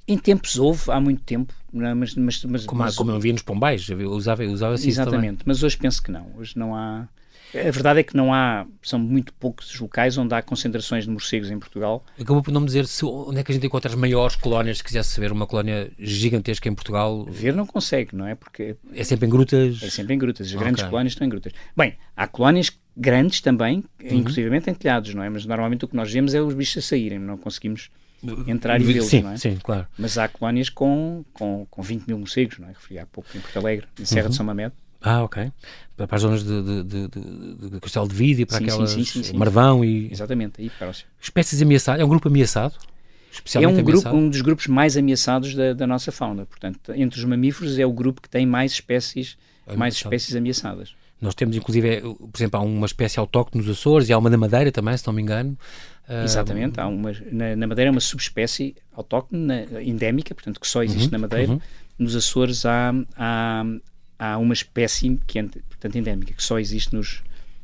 em 0.09 0.18
tempos 0.18 0.59
houve, 0.59 0.90
há 0.90 1.01
muito 1.01 1.23
tempo, 1.23 1.55
é? 1.73 1.94
mas, 1.94 2.16
mas, 2.16 2.44
mas, 2.44 2.66
Como, 2.66 2.83
mas- 2.83 2.97
como 2.97 3.12
eu 3.12 3.20
via 3.20 3.33
nos 3.33 3.42
Pombais, 3.42 3.88
eu 3.88 4.11
usava, 4.11 4.42
usava 4.44 4.75
assim 4.75 4.92
também. 4.92 5.03
Exatamente, 5.03 5.42
mas 5.47 5.62
hoje 5.62 5.77
penso 5.77 6.03
que 6.03 6.11
não. 6.11 6.27
Hoje 6.37 6.59
não 6.59 6.75
há. 6.75 7.07
A 7.56 7.70
verdade 7.70 8.00
é 8.00 8.02
que 8.02 8.16
não 8.16 8.32
há, 8.34 8.66
são 8.82 8.98
muito 8.98 9.32
poucos 9.34 9.72
os 9.72 9.80
locais 9.80 10.18
onde 10.18 10.34
há 10.34 10.42
concentrações 10.42 11.04
de 11.04 11.10
morcegos 11.10 11.50
em 11.50 11.58
Portugal. 11.58 12.04
Acabou 12.20 12.42
por 12.42 12.50
não 12.52 12.60
me 12.60 12.66
dizer 12.66 12.86
se, 12.86 13.04
onde 13.04 13.38
é 13.38 13.44
que 13.44 13.52
a 13.52 13.54
gente 13.54 13.66
encontra 13.66 13.90
as 13.90 13.94
maiores 13.96 14.36
colónias, 14.36 14.78
se 14.78 14.84
quisesse 14.84 15.10
saber 15.10 15.30
uma 15.32 15.46
colónia 15.46 15.90
gigantesca 15.98 16.68
em 16.68 16.74
Portugal, 16.74 17.24
Ver 17.26 17.54
não 17.54 17.66
consegue, 17.66 18.14
não 18.16 18.26
é? 18.26 18.34
Porque 18.34 18.76
é 18.92 19.04
sempre 19.04 19.26
em 19.26 19.30
grutas. 19.30 19.82
é 19.82 19.90
sempre 19.90 20.14
em 20.14 20.18
grutas. 20.18 20.46
As 20.48 20.54
grandes 20.54 20.80
Ok. 20.82 20.90
colónias 20.90 21.12
estão 21.12 21.26
em 21.26 21.30
grutas. 21.30 21.52
Bem, 21.76 21.94
há 22.16 22.26
colónias 22.26 22.70
grandes 22.96 23.40
também, 23.40 23.84
Uhum. 24.02 24.18
inclusivamente 24.18 24.68
em 24.70 24.74
telhados, 24.74 25.14
não 25.14 25.22
é? 25.22 25.28
Mas 25.28 25.44
normalmente 25.46 25.84
o 25.84 25.88
que 25.88 25.96
nós 25.96 26.12
vemos 26.12 26.34
é 26.34 26.40
os 26.40 26.54
bichos 26.54 26.84
a 26.84 26.86
saírem, 26.88 27.18
não 27.18 27.36
conseguimos 27.36 27.90
entrar 28.46 28.80
e 28.80 28.84
vê-los, 28.84 29.12
não 29.12 29.32
é? 29.32 29.36
sim, 29.36 29.58
claro. 29.62 29.86
Mas 29.98 30.16
há 30.16 30.26
colónias 30.28 30.70
com, 30.70 31.24
com, 31.34 31.66
com 31.70 31.82
20 31.82 32.06
mil 32.06 32.18
morcegos, 32.18 32.58
não 32.58 32.68
é? 32.68 32.72
Referi 32.72 32.98
há 32.98 33.06
pouco 33.06 33.28
em 33.36 33.40
Porto 33.40 33.58
Alegre, 33.58 33.86
em 33.98 34.00
Uhum. 34.02 34.06
Serra 34.06 34.28
de 34.30 34.34
São 34.34 34.46
Mamed. 34.46 34.72
Ah, 35.06 35.22
ok. 35.22 35.52
Para 35.96 36.06
para 36.08 36.16
as 36.16 36.22
zonas 36.22 36.42
de, 36.42 36.62
de, 36.62 36.82
de, 36.84 37.08
de- 37.08 37.70
de 37.70 37.80
Castelo 37.80 38.08
de 38.08 38.14
Vídeo, 38.14 38.46
para 38.46 38.58
Sim, 38.58 38.64
aquelas 38.64 38.90
sim, 38.90 39.04
sim, 39.04 39.22
sim. 39.22 39.36
Marvão 39.36 39.84
e 39.84 40.10
Exatamente, 40.10 40.60
aí 40.60 40.70
espécies 41.20 41.60
ameaçadas. 41.60 42.00
É 42.00 42.04
um 42.04 42.08
grupo 42.08 42.28
ameaçado? 42.28 42.74
É 43.54 43.66
um, 43.68 43.82
grupo, 43.82 44.08
um 44.10 44.28
dos 44.30 44.40
grupos 44.40 44.66
mais 44.68 44.96
ameaçados 44.96 45.54
da, 45.54 45.72
da 45.72 45.86
nossa 45.86 46.10
fauna. 46.10 46.46
Portanto, 46.46 46.92
entre 46.94 47.18
os 47.18 47.24
mamíferos 47.24 47.78
é 47.78 47.84
o 47.84 47.92
grupo 47.92 48.22
que 48.22 48.28
tem 48.28 48.46
mais 48.46 48.72
espécies, 48.72 49.36
mais 49.76 49.94
espécies 49.94 50.34
ameaçadas. 50.36 50.94
Nós 51.20 51.34
temos, 51.34 51.56
inclusive, 51.56 51.88
é, 51.88 52.00
por 52.00 52.30
exemplo, 52.36 52.60
há 52.60 52.62
uma 52.62 52.86
espécie 52.86 53.18
autóctone 53.18 53.64
nos 53.64 53.78
Açores 53.78 54.08
e 54.08 54.12
há 54.12 54.18
uma 54.18 54.30
na 54.30 54.36
Madeira 54.36 54.70
também, 54.72 54.96
se 54.96 55.06
não 55.06 55.12
me 55.14 55.20
engano. 55.22 55.58
Ah, 56.08 56.22
Exatamente. 56.24 56.78
Há 56.80 56.86
uma, 56.86 57.12
na, 57.32 57.56
na 57.56 57.66
Madeira 57.66 57.88
é 57.88 57.92
uma 57.92 58.00
subespécie 58.00 58.74
autóctone, 58.92 59.66
endémica, 59.84 60.34
portanto, 60.34 60.60
que 60.60 60.68
só 60.68 60.82
existe 60.82 61.10
na 61.10 61.18
Madeira. 61.18 61.52
uhum. 61.52 61.60
Nos 61.98 62.14
Açores 62.16 62.64
há, 62.66 62.92
há, 63.16 63.64
há 64.18 64.38
uma 64.38 64.55
espécie 64.55 65.18
que 65.27 65.38
é, 65.38 65.42
portanto, 65.42 65.96
endémica, 65.96 66.33
que 66.33 66.42
só 66.42 66.59
existe 66.59 66.94
nos, 66.94 67.22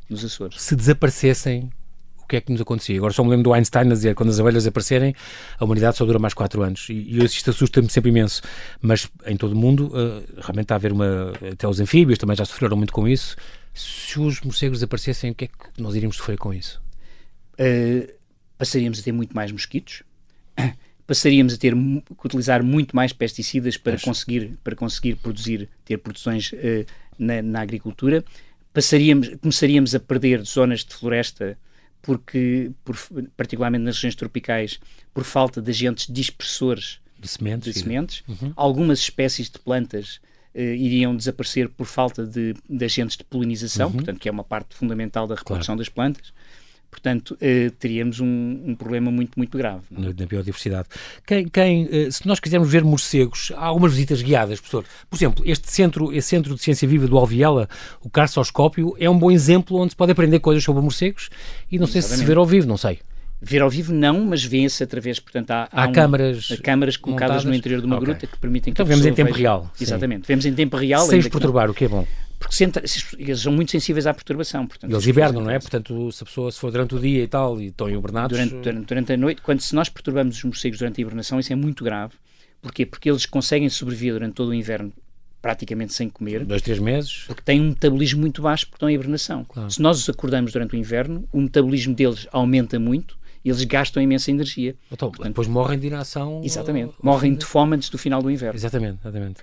nos 0.08 0.24
Açores. 0.24 0.60
Se 0.60 0.74
desaparecessem, 0.74 1.70
o 2.18 2.26
que 2.26 2.36
é 2.36 2.40
que 2.40 2.52
nos 2.52 2.60
acontecia? 2.60 2.96
Agora 2.96 3.12
só 3.12 3.24
me 3.24 3.30
lembro 3.30 3.44
do 3.44 3.52
Einstein 3.52 3.86
a 3.86 3.94
dizer 3.94 4.14
quando 4.14 4.30
as 4.30 4.38
abelhas 4.38 4.66
aparecerem, 4.66 5.14
a 5.58 5.64
humanidade 5.64 5.96
só 5.96 6.04
dura 6.04 6.18
mais 6.18 6.34
4 6.34 6.62
anos. 6.62 6.88
E, 6.88 6.92
e 6.92 7.24
isto 7.24 7.50
assusta-me 7.50 7.88
sempre 7.88 8.10
imenso. 8.10 8.42
Mas 8.80 9.08
em 9.26 9.36
todo 9.36 9.52
o 9.52 9.56
mundo, 9.56 9.92
ah, 9.94 10.22
realmente 10.40 10.64
está 10.64 10.74
a 10.74 10.76
haver 10.76 10.92
uma. 10.92 11.32
Até 11.52 11.66
os 11.66 11.80
anfíbios 11.80 12.18
também 12.18 12.36
já 12.36 12.44
sofreram 12.44 12.76
muito 12.76 12.92
com 12.92 13.08
isso. 13.08 13.36
Se 13.74 14.18
os 14.20 14.40
morcegos 14.40 14.78
desaparecessem, 14.78 15.30
o 15.30 15.34
que 15.34 15.44
é 15.44 15.48
que 15.48 15.82
nós 15.82 15.94
iríamos 15.94 16.16
sofrer 16.16 16.36
com 16.36 16.52
isso? 16.52 16.80
Uh, 17.54 18.12
passaríamos 18.58 18.98
a 19.00 19.02
ter 19.02 19.12
muito 19.12 19.34
mais 19.34 19.52
mosquitos, 19.52 20.02
passaríamos 21.10 21.54
a 21.54 21.58
ter 21.58 21.74
que 21.74 22.24
utilizar 22.26 22.62
muito 22.62 22.94
mais 22.94 23.12
pesticidas 23.12 23.76
para 23.76 23.94
Pois. 23.94 24.04
conseguir 24.04 24.56
para 24.62 24.76
conseguir 24.76 25.16
produzir 25.16 25.68
ter 25.84 25.96
produções 25.98 26.52
uh, 26.52 26.86
na, 27.18 27.42
na 27.42 27.60
agricultura, 27.62 28.24
passaríamos 28.72 29.28
começaríamos 29.42 29.92
a 29.92 29.98
perder 29.98 30.40
zonas 30.44 30.84
de 30.84 30.94
floresta 30.94 31.58
porque 32.00 32.70
por, 32.84 32.96
particularmente 33.36 33.82
nas 33.84 33.96
regiões 33.96 34.14
tropicais 34.14 34.78
por 35.12 35.24
falta 35.24 35.60
de 35.60 35.68
agentes 35.72 36.06
dispersores 36.08 37.00
De 37.18 37.26
sementes? 37.26 37.74
de 37.74 37.80
sementes. 37.80 38.22
Uhum. 38.28 38.52
Algumas 38.54 39.00
espécies 39.00 39.50
de 39.50 39.58
plantas 39.58 40.20
eh, 40.54 40.76
iriam 40.76 41.16
desaparecer 41.16 41.68
por 41.68 41.86
falta 41.86 42.24
de, 42.24 42.54
de 42.68 42.84
agentes 42.84 43.16
de 43.16 43.24
polinização, 43.24 43.88
Uhum. 43.88 43.96
portanto, 43.96 44.20
que 44.20 44.28
é 44.28 44.32
uma 44.32 44.44
parte 44.44 44.76
fundamental 44.76 45.26
da 45.26 45.34
reprodução 45.34 45.76
das 45.76 45.88
plantas. 45.88 46.32
Portanto, 46.90 47.36
eh, 47.40 47.70
teríamos 47.78 48.20
um, 48.20 48.26
um, 48.66 48.74
problema 48.74 49.10
muito, 49.10 49.32
muito 49.36 49.56
grave. 49.56 49.82
Na, 49.90 50.08
na, 50.08 50.26
biodiversidade. 50.26 50.88
Quem, 51.26 51.48
quem 51.48 51.88
eh, 51.90 52.10
se 52.10 52.26
nós 52.26 52.40
quisermos 52.40 52.70
ver 52.70 52.84
morcegos, 52.84 53.52
há 53.56 53.66
algumas 53.66 53.92
visitas 53.92 54.20
guiadas, 54.20 54.60
professor. 54.60 54.84
Por 55.08 55.16
exemplo, 55.16 55.42
este 55.46 55.70
centro, 55.70 56.12
esse 56.12 56.28
centro 56.28 56.54
de 56.54 56.60
ciência 56.60 56.86
viva 56.86 57.06
do 57.06 57.16
Alviela, 57.16 57.68
o 58.02 58.10
Carçoscópio, 58.10 58.94
é 58.98 59.08
um 59.08 59.18
bom 59.18 59.30
exemplo 59.30 59.78
onde 59.78 59.92
se 59.92 59.96
pode 59.96 60.12
aprender 60.12 60.40
coisas 60.40 60.64
sobre 60.64 60.82
morcegos 60.82 61.30
e 61.70 61.78
não 61.78 61.86
sei 61.86 62.00
Exatamente. 62.00 62.18
se 62.18 62.24
se 62.24 62.28
ver 62.28 62.36
ao 62.36 62.46
vivo, 62.46 62.66
não 62.66 62.76
sei. 62.76 62.98
Ver 63.42 63.62
ao 63.62 63.70
vivo 63.70 63.94
não, 63.94 64.26
mas 64.26 64.44
vê-se 64.44 64.82
através, 64.82 65.18
portanto, 65.18 65.50
há, 65.52 65.68
há, 65.72 65.84
há 65.84 65.88
um, 65.88 65.92
câmaras, 65.92 66.48
câmaras 66.62 66.96
colocadas 66.96 67.36
montadas. 67.36 67.44
no 67.50 67.54
interior 67.54 67.80
de 67.80 67.86
uma 67.86 67.96
okay. 67.96 68.06
gruta 68.06 68.26
que 68.26 68.38
permitem 68.38 68.72
então 68.72 68.84
que 68.84 68.90
vemos 68.90 69.06
em 69.06 69.14
tempo 69.14 69.32
veja. 69.32 69.38
real. 69.38 69.72
Exatamente, 69.80 70.26
sim. 70.26 70.32
vemos 70.32 70.44
em 70.44 70.52
tempo 70.52 70.76
real. 70.76 71.06
Sem 71.06 71.20
os 71.20 71.28
perturbar, 71.28 71.66
não... 71.66 71.72
o 71.72 71.74
que 71.74 71.84
é 71.84 71.88
bom 71.88 72.06
porque 72.40 72.56
eles 73.18 73.40
são 73.40 73.52
muito 73.52 73.70
sensíveis 73.70 74.06
à 74.06 74.14
perturbação. 74.14 74.66
Portanto, 74.66 74.90
eles 74.90 75.06
hibernam, 75.06 75.42
não 75.42 75.50
é? 75.50 75.58
Portanto, 75.58 76.10
se 76.10 76.22
a 76.24 76.26
pessoa 76.26 76.50
se 76.50 76.58
for 76.58 76.72
durante 76.72 76.94
o 76.94 76.98
dia 76.98 77.22
e 77.22 77.28
tal 77.28 77.60
e 77.60 77.66
estão 77.66 77.88
hibernados... 77.88 78.36
Durante, 78.36 78.56
durante, 78.56 78.86
durante 78.86 79.12
a 79.12 79.16
noite, 79.16 79.42
quando 79.42 79.60
se 79.60 79.74
nós 79.74 79.90
perturbamos 79.90 80.38
os 80.38 80.44
morcegos 80.44 80.78
durante 80.78 81.00
a 81.00 81.02
hibernação, 81.02 81.38
isso 81.38 81.52
é 81.52 81.56
muito 81.56 81.84
grave. 81.84 82.14
Porquê? 82.62 82.86
Porque 82.86 83.10
eles 83.10 83.26
conseguem 83.26 83.68
sobreviver 83.68 84.14
durante 84.14 84.34
todo 84.34 84.48
o 84.48 84.54
inverno 84.54 84.92
praticamente 85.42 85.94
sem 85.94 86.08
comer. 86.08 86.44
Dois, 86.44 86.62
três 86.62 86.78
meses. 86.78 87.24
Porque 87.26 87.42
têm 87.42 87.60
um 87.60 87.68
metabolismo 87.68 88.20
muito 88.20 88.42
baixo 88.42 88.66
porque 88.66 88.76
estão 88.76 88.90
em 88.90 88.94
hibernação. 88.94 89.44
Claro. 89.44 89.70
Se 89.70 89.80
nós 89.80 89.98
os 89.98 90.08
acordamos 90.08 90.52
durante 90.52 90.74
o 90.74 90.78
inverno, 90.78 91.28
o 91.32 91.40
metabolismo 91.40 91.94
deles 91.94 92.26
aumenta 92.32 92.78
muito 92.78 93.18
e 93.42 93.48
eles 93.48 93.64
gastam 93.64 94.02
imensa 94.02 94.30
energia. 94.30 94.76
Então, 94.92 95.08
Portanto, 95.08 95.28
depois 95.28 95.48
morrem 95.48 95.78
de 95.78 95.86
inação. 95.86 96.42
Exatamente. 96.44 96.92
Morrem 97.02 97.34
de 97.34 97.46
fome 97.46 97.76
antes 97.76 97.88
do 97.88 97.96
final 97.96 98.22
do 98.22 98.30
inverno. 98.30 98.54
Exatamente, 98.58 98.98
exatamente. 99.00 99.40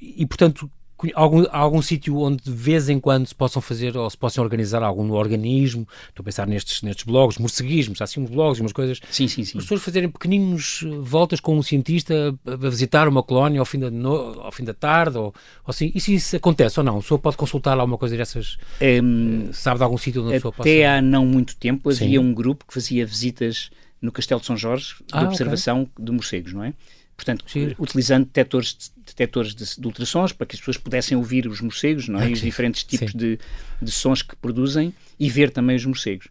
E, 0.00 0.24
portanto, 0.26 0.70
algum, 1.14 1.44
algum 1.50 1.82
sítio 1.82 2.18
onde 2.18 2.42
de 2.42 2.50
vez 2.50 2.88
em 2.88 3.00
quando 3.00 3.26
se 3.26 3.34
possam 3.34 3.60
fazer 3.62 3.96
ou 3.96 4.08
se 4.08 4.16
possam 4.16 4.42
organizar 4.42 4.82
algum 4.82 5.10
organismo, 5.12 5.86
estou 6.08 6.22
a 6.22 6.24
pensar 6.24 6.46
nestes, 6.46 6.82
nestes 6.82 7.04
blogs, 7.04 7.38
morceguismos, 7.38 8.00
há 8.00 8.04
assim 8.04 8.20
uns 8.20 8.30
blogs 8.30 8.58
e 8.58 8.62
umas 8.62 8.72
coisas, 8.72 9.00
sim, 9.10 9.28
sim, 9.28 9.44
sim. 9.44 9.58
as 9.58 9.64
pessoas 9.64 9.82
fazerem 9.82 10.08
pequeninos 10.08 10.84
eh, 10.84 10.88
voltas 11.00 11.40
com 11.40 11.56
um 11.56 11.62
cientista 11.62 12.34
a 12.46 12.56
visitar 12.68 13.08
uma 13.08 13.22
colónia 13.22 13.60
ao 13.60 13.66
fim 13.66 13.78
da, 13.78 13.90
no, 13.90 14.40
ao 14.40 14.52
fim 14.52 14.64
da 14.64 14.74
tarde, 14.74 15.16
ou, 15.18 15.26
ou 15.26 15.34
assim, 15.66 15.90
e 15.94 16.00
se 16.00 16.14
isso 16.14 16.36
acontece 16.36 16.78
ou 16.80 16.84
não? 16.84 16.98
A 16.98 17.00
pessoa 17.00 17.18
pode 17.18 17.36
consultar 17.36 17.78
alguma 17.78 17.98
coisa 17.98 18.16
dessas, 18.16 18.56
um, 18.80 19.48
eh, 19.48 19.52
sabe 19.52 19.78
de 19.78 19.84
algum 19.84 19.98
sítio 19.98 20.22
onde 20.22 20.32
a 20.32 20.34
pessoa 20.34 20.52
possa... 20.52 20.68
Até 20.68 20.86
há 20.86 21.02
não 21.02 21.24
muito 21.24 21.56
tempo 21.56 21.90
havia 21.90 22.08
sim. 22.08 22.18
um 22.18 22.34
grupo 22.34 22.64
que 22.66 22.74
fazia 22.74 23.06
visitas 23.06 23.70
no 24.00 24.10
Castelo 24.10 24.40
de 24.40 24.46
São 24.46 24.56
Jorge 24.56 24.94
de 24.98 25.04
ah, 25.12 25.24
observação 25.24 25.82
okay. 25.82 26.04
de 26.04 26.12
morcegos, 26.12 26.52
não 26.52 26.64
é? 26.64 26.74
Portanto, 27.20 27.44
Sim. 27.46 27.74
utilizando 27.78 28.24
detectores, 28.24 28.90
detectores 28.96 29.54
de, 29.54 29.78
de, 29.78 29.86
ultrassons 29.86 30.32
para 30.32 30.46
que 30.46 30.54
as 30.54 30.60
pessoas 30.60 30.78
pudessem 30.78 31.18
ouvir 31.18 31.46
os 31.46 31.60
morcegos 31.60 32.08
não 32.08 32.18
é? 32.18 32.30
e 32.30 32.32
os 32.32 32.40
diferentes 32.40 32.82
tipos 32.82 33.12
de, 33.12 33.38
de, 33.80 33.90
sons 33.90 34.22
que 34.22 34.34
produzem 34.36 34.94
e 35.18 35.28
ver 35.28 35.50
também 35.50 35.76
os 35.76 35.84
morcegos. 35.84 36.28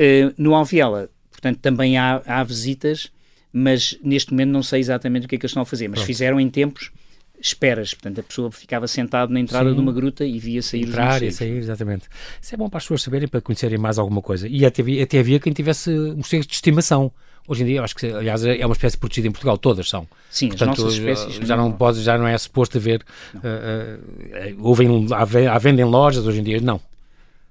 Uh, 0.00 0.32
no 0.38 0.54
Alviela, 0.54 1.10
portanto, 1.30 1.58
também 1.58 1.98
há, 1.98 2.22
há, 2.24 2.42
visitas, 2.42 3.12
mas 3.52 3.98
neste 4.02 4.32
momento 4.32 4.48
não 4.48 4.62
sei 4.62 4.80
exatamente 4.80 5.26
o 5.26 5.28
que 5.28 5.34
é 5.34 5.38
que 5.38 5.44
eles 5.44 5.50
estão 5.50 5.62
a 5.62 5.66
fazer, 5.66 5.88
mas 5.88 5.98
Pronto. 5.98 6.06
fizeram 6.06 6.40
em 6.40 6.48
tempos 6.48 6.90
esperas. 7.38 7.92
Portanto, 7.92 8.20
a 8.20 8.22
pessoa 8.22 8.50
ficava 8.50 8.88
sentada 8.88 9.30
na 9.30 9.38
entrada 9.38 9.68
Sim. 9.68 9.74
de 9.74 9.80
uma 9.82 9.92
gruta 9.92 10.24
e 10.24 10.38
via 10.38 10.62
sair 10.62 10.84
Entrar 10.84 11.02
os 11.02 11.10
morcegos. 11.10 11.34
e 11.34 11.36
sair, 11.36 11.58
exatamente. 11.58 12.08
Isso 12.40 12.54
é 12.54 12.56
bom 12.56 12.70
para 12.70 12.78
as 12.78 12.84
pessoas 12.84 13.02
saberem, 13.02 13.28
para 13.28 13.42
conhecerem 13.42 13.76
mais 13.76 13.98
alguma 13.98 14.22
coisa. 14.22 14.48
E 14.48 14.64
até 14.64 14.80
havia, 14.80 15.04
até 15.04 15.18
havia 15.18 15.38
quem 15.38 15.52
tivesse 15.52 15.90
morcegos 15.90 16.46
de 16.46 16.54
estimação. 16.54 17.12
Hoje 17.46 17.62
em 17.62 17.66
dia, 17.66 17.82
acho 17.82 17.94
que, 17.94 18.06
aliás, 18.06 18.42
é 18.44 18.64
uma 18.64 18.72
espécie 18.72 18.96
protegida 18.96 19.28
em 19.28 19.30
Portugal, 19.30 19.58
todas 19.58 19.88
são. 19.88 20.08
Sim, 20.30 20.48
Portanto, 20.48 20.72
as 20.72 20.78
nossas 20.78 20.94
espécies. 20.94 21.46
Já 21.46 21.56
não, 21.56 21.70
pode, 21.70 22.02
já 22.02 22.16
não 22.16 22.26
é 22.26 22.36
suposto 22.38 22.78
haver. 22.78 23.04
Uh, 23.34 23.38
uh, 23.38 24.66
houve 24.66 24.86
à 25.12 25.58
venda 25.58 25.82
em 25.82 25.84
lojas, 25.84 26.26
hoje 26.26 26.40
em 26.40 26.42
dia, 26.42 26.60
não. 26.60 26.80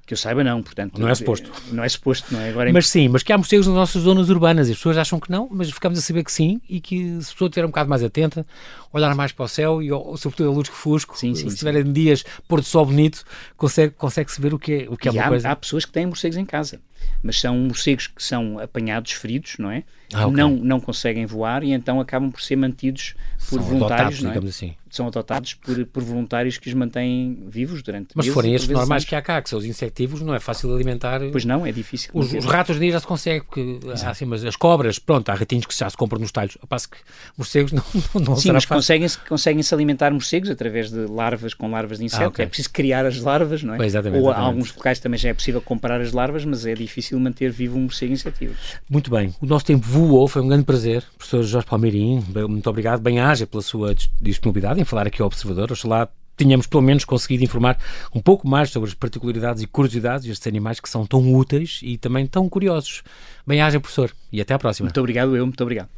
Que 0.05 0.13
eu 0.15 0.17
saiba, 0.17 0.43
não, 0.43 0.61
portanto. 0.61 0.99
Não 0.99 1.07
é 1.07 1.15
suposto. 1.15 1.49
Não 1.71 1.81
é 1.83 1.87
suposto, 1.87 2.33
não 2.33 2.41
é? 2.41 2.49
Agora 2.49 2.69
é 2.69 2.73
mas 2.73 2.89
sim, 2.89 3.07
mas 3.07 3.23
que 3.23 3.31
há 3.31 3.37
morcegos 3.37 3.67
nas 3.67 3.75
nossas 3.75 4.01
zonas 4.01 4.29
urbanas 4.29 4.67
e 4.67 4.71
as 4.71 4.77
pessoas 4.77 4.97
acham 4.97 5.17
que 5.17 5.31
não, 5.31 5.47
mas 5.49 5.69
ficamos 5.69 5.97
a 5.97 6.01
saber 6.01 6.25
que 6.25 6.31
sim 6.31 6.59
e 6.67 6.81
que 6.81 7.21
se 7.21 7.29
a 7.29 7.31
pessoa 7.31 7.47
estiver 7.47 7.65
um 7.65 7.69
bocado 7.69 7.89
mais 7.89 8.03
atenta, 8.03 8.45
olhar 8.91 9.15
mais 9.15 9.31
para 9.31 9.45
o 9.45 9.47
céu 9.47 9.81
e 9.81 9.87
sobretudo 10.17 10.49
a 10.49 10.51
luz 10.51 10.67
que 10.67 10.75
fusco, 10.75 11.17
sim, 11.17 11.33
sim, 11.35 11.47
se 11.47 11.53
estiverem 11.53 11.89
dias 11.89 12.25
pôr 12.49 12.59
de 12.59 12.67
sol 12.67 12.85
bonito, 12.85 13.23
consegue-se 13.55 13.97
consegue 13.97 14.29
-se 14.29 14.41
ver 14.41 14.53
o 14.53 14.59
que 14.59 14.73
é, 14.73 14.89
o 14.89 14.97
que 14.97 15.07
é 15.07 15.11
uma 15.11 15.23
há, 15.23 15.29
coisa. 15.29 15.49
Há 15.49 15.55
pessoas 15.55 15.85
que 15.85 15.91
têm 15.93 16.05
morcegos 16.05 16.35
em 16.35 16.45
casa 16.45 16.81
mas 17.21 17.39
são 17.39 17.57
morcegos 17.57 18.07
que 18.07 18.23
são 18.23 18.59
apanhados 18.59 19.11
feridos, 19.13 19.55
não 19.57 19.71
é? 19.71 19.83
Ah, 20.13 20.27
okay. 20.27 20.37
não, 20.37 20.51
não 20.51 20.79
conseguem 20.79 21.25
voar 21.25 21.63
e 21.63 21.71
então 21.71 21.99
acabam 21.99 22.29
por 22.29 22.41
ser 22.41 22.55
mantidos 22.55 23.15
por 23.49 23.59
são 23.59 23.63
voluntários, 23.63 24.19
adotados, 24.19 24.21
não 24.21 24.31
é? 24.31 24.49
assim. 24.49 24.75
São 24.89 25.07
adotados 25.07 25.55
por, 25.55 25.85
por 25.87 26.03
voluntários 26.03 26.59
que 26.59 26.67
os 26.67 26.73
mantêm 26.75 27.45
vivos 27.47 27.81
durante 27.81 28.09
Mas 28.13 28.27
se 28.27 28.31
forem 28.31 28.53
estes 28.53 28.69
normais 28.69 29.03
que 29.03 29.15
há 29.15 29.21
cá, 29.23 29.41
que 29.41 29.49
são 29.49 29.57
os 29.57 29.65
insectivos, 29.65 30.21
não 30.21 30.35
é 30.35 30.39
fácil 30.39 30.71
alimentar. 30.71 31.19
Pois 31.31 31.43
não, 31.45 31.65
é 31.65 31.71
difícil. 31.71 32.11
Os, 32.13 32.31
os 32.31 32.45
ratos 32.45 32.77
nem 32.77 32.91
já 32.91 32.99
se 32.99 33.07
consegue, 33.07 33.43
porque 33.43 33.79
há 33.89 34.11
assim, 34.11 34.25
mas 34.25 34.45
as 34.45 34.55
cobras, 34.55 34.99
pronto, 34.99 35.29
há 35.29 35.33
ratinhos 35.33 35.65
que 35.65 35.75
já 35.75 35.89
se 35.89 35.97
compram 35.97 36.21
nos 36.21 36.31
talhos. 36.31 36.55
Eu 36.61 36.67
passo 36.67 36.91
que 36.91 36.97
morcegos 37.35 37.71
não, 37.71 37.83
não 38.21 38.35
Sim, 38.35 38.51
mas 38.51 38.65
conseguem-se 38.65 39.17
conseguem 39.17 39.63
-se 39.63 39.73
alimentar 39.73 40.11
morcegos 40.11 40.51
através 40.51 40.91
de 40.91 41.07
larvas 41.07 41.55
com 41.55 41.71
larvas 41.71 41.97
de 41.97 42.05
inseto. 42.05 42.23
Ah, 42.23 42.27
okay. 42.27 42.45
É 42.45 42.47
preciso 42.47 42.69
criar 42.69 43.03
as 43.03 43.19
larvas, 43.19 43.63
não 43.63 43.73
é? 43.73 43.77
Pois, 43.77 43.87
exatamente, 43.87 44.21
Ou 44.21 44.29
exatamente. 44.29 44.47
alguns 44.47 44.75
locais 44.75 44.99
também 44.99 45.17
já 45.17 45.29
é 45.29 45.33
possível 45.33 45.61
comprar 45.61 46.01
as 46.01 46.11
larvas, 46.11 46.45
mas 46.45 46.67
é 46.67 46.75
difícil 46.75 46.92
manter 47.19 47.51
vivo 47.51 47.77
um 47.77 47.81
morcego 47.81 48.11
iniciativo. 48.11 48.55
Muito 48.89 49.09
bem, 49.09 49.33
o 49.41 49.45
nosso 49.45 49.65
tempo 49.65 49.85
voou, 49.85 50.27
foi 50.27 50.41
um 50.41 50.47
grande 50.47 50.63
prazer. 50.63 51.03
Professor 51.17 51.43
Jorge 51.43 51.67
Palmeirim, 51.67 52.23
muito 52.49 52.69
obrigado. 52.69 53.01
Bem-haja 53.01 53.47
pela 53.47 53.61
sua 53.61 53.95
disponibilidade 54.21 54.79
em 54.79 54.83
falar 54.83 55.07
aqui 55.07 55.21
ao 55.21 55.27
Observador. 55.27 55.71
Oxalá 55.71 56.09
tínhamos 56.35 56.67
pelo 56.67 56.81
menos 56.81 57.05
conseguido 57.05 57.43
informar 57.43 57.77
um 58.13 58.19
pouco 58.19 58.47
mais 58.47 58.69
sobre 58.69 58.89
as 58.89 58.95
particularidades 58.95 59.61
e 59.61 59.67
curiosidades 59.67 60.25
destes 60.25 60.47
animais 60.47 60.79
que 60.79 60.89
são 60.89 61.05
tão 61.05 61.33
úteis 61.33 61.79
e 61.83 61.97
também 61.97 62.25
tão 62.25 62.49
curiosos. 62.49 63.03
Bem-haja, 63.45 63.79
professor, 63.79 64.11
e 64.31 64.41
até 64.41 64.53
à 64.53 64.59
próxima. 64.59 64.87
Muito 64.87 64.99
obrigado, 64.99 65.35
eu, 65.35 65.45
muito 65.45 65.61
obrigado. 65.61 65.89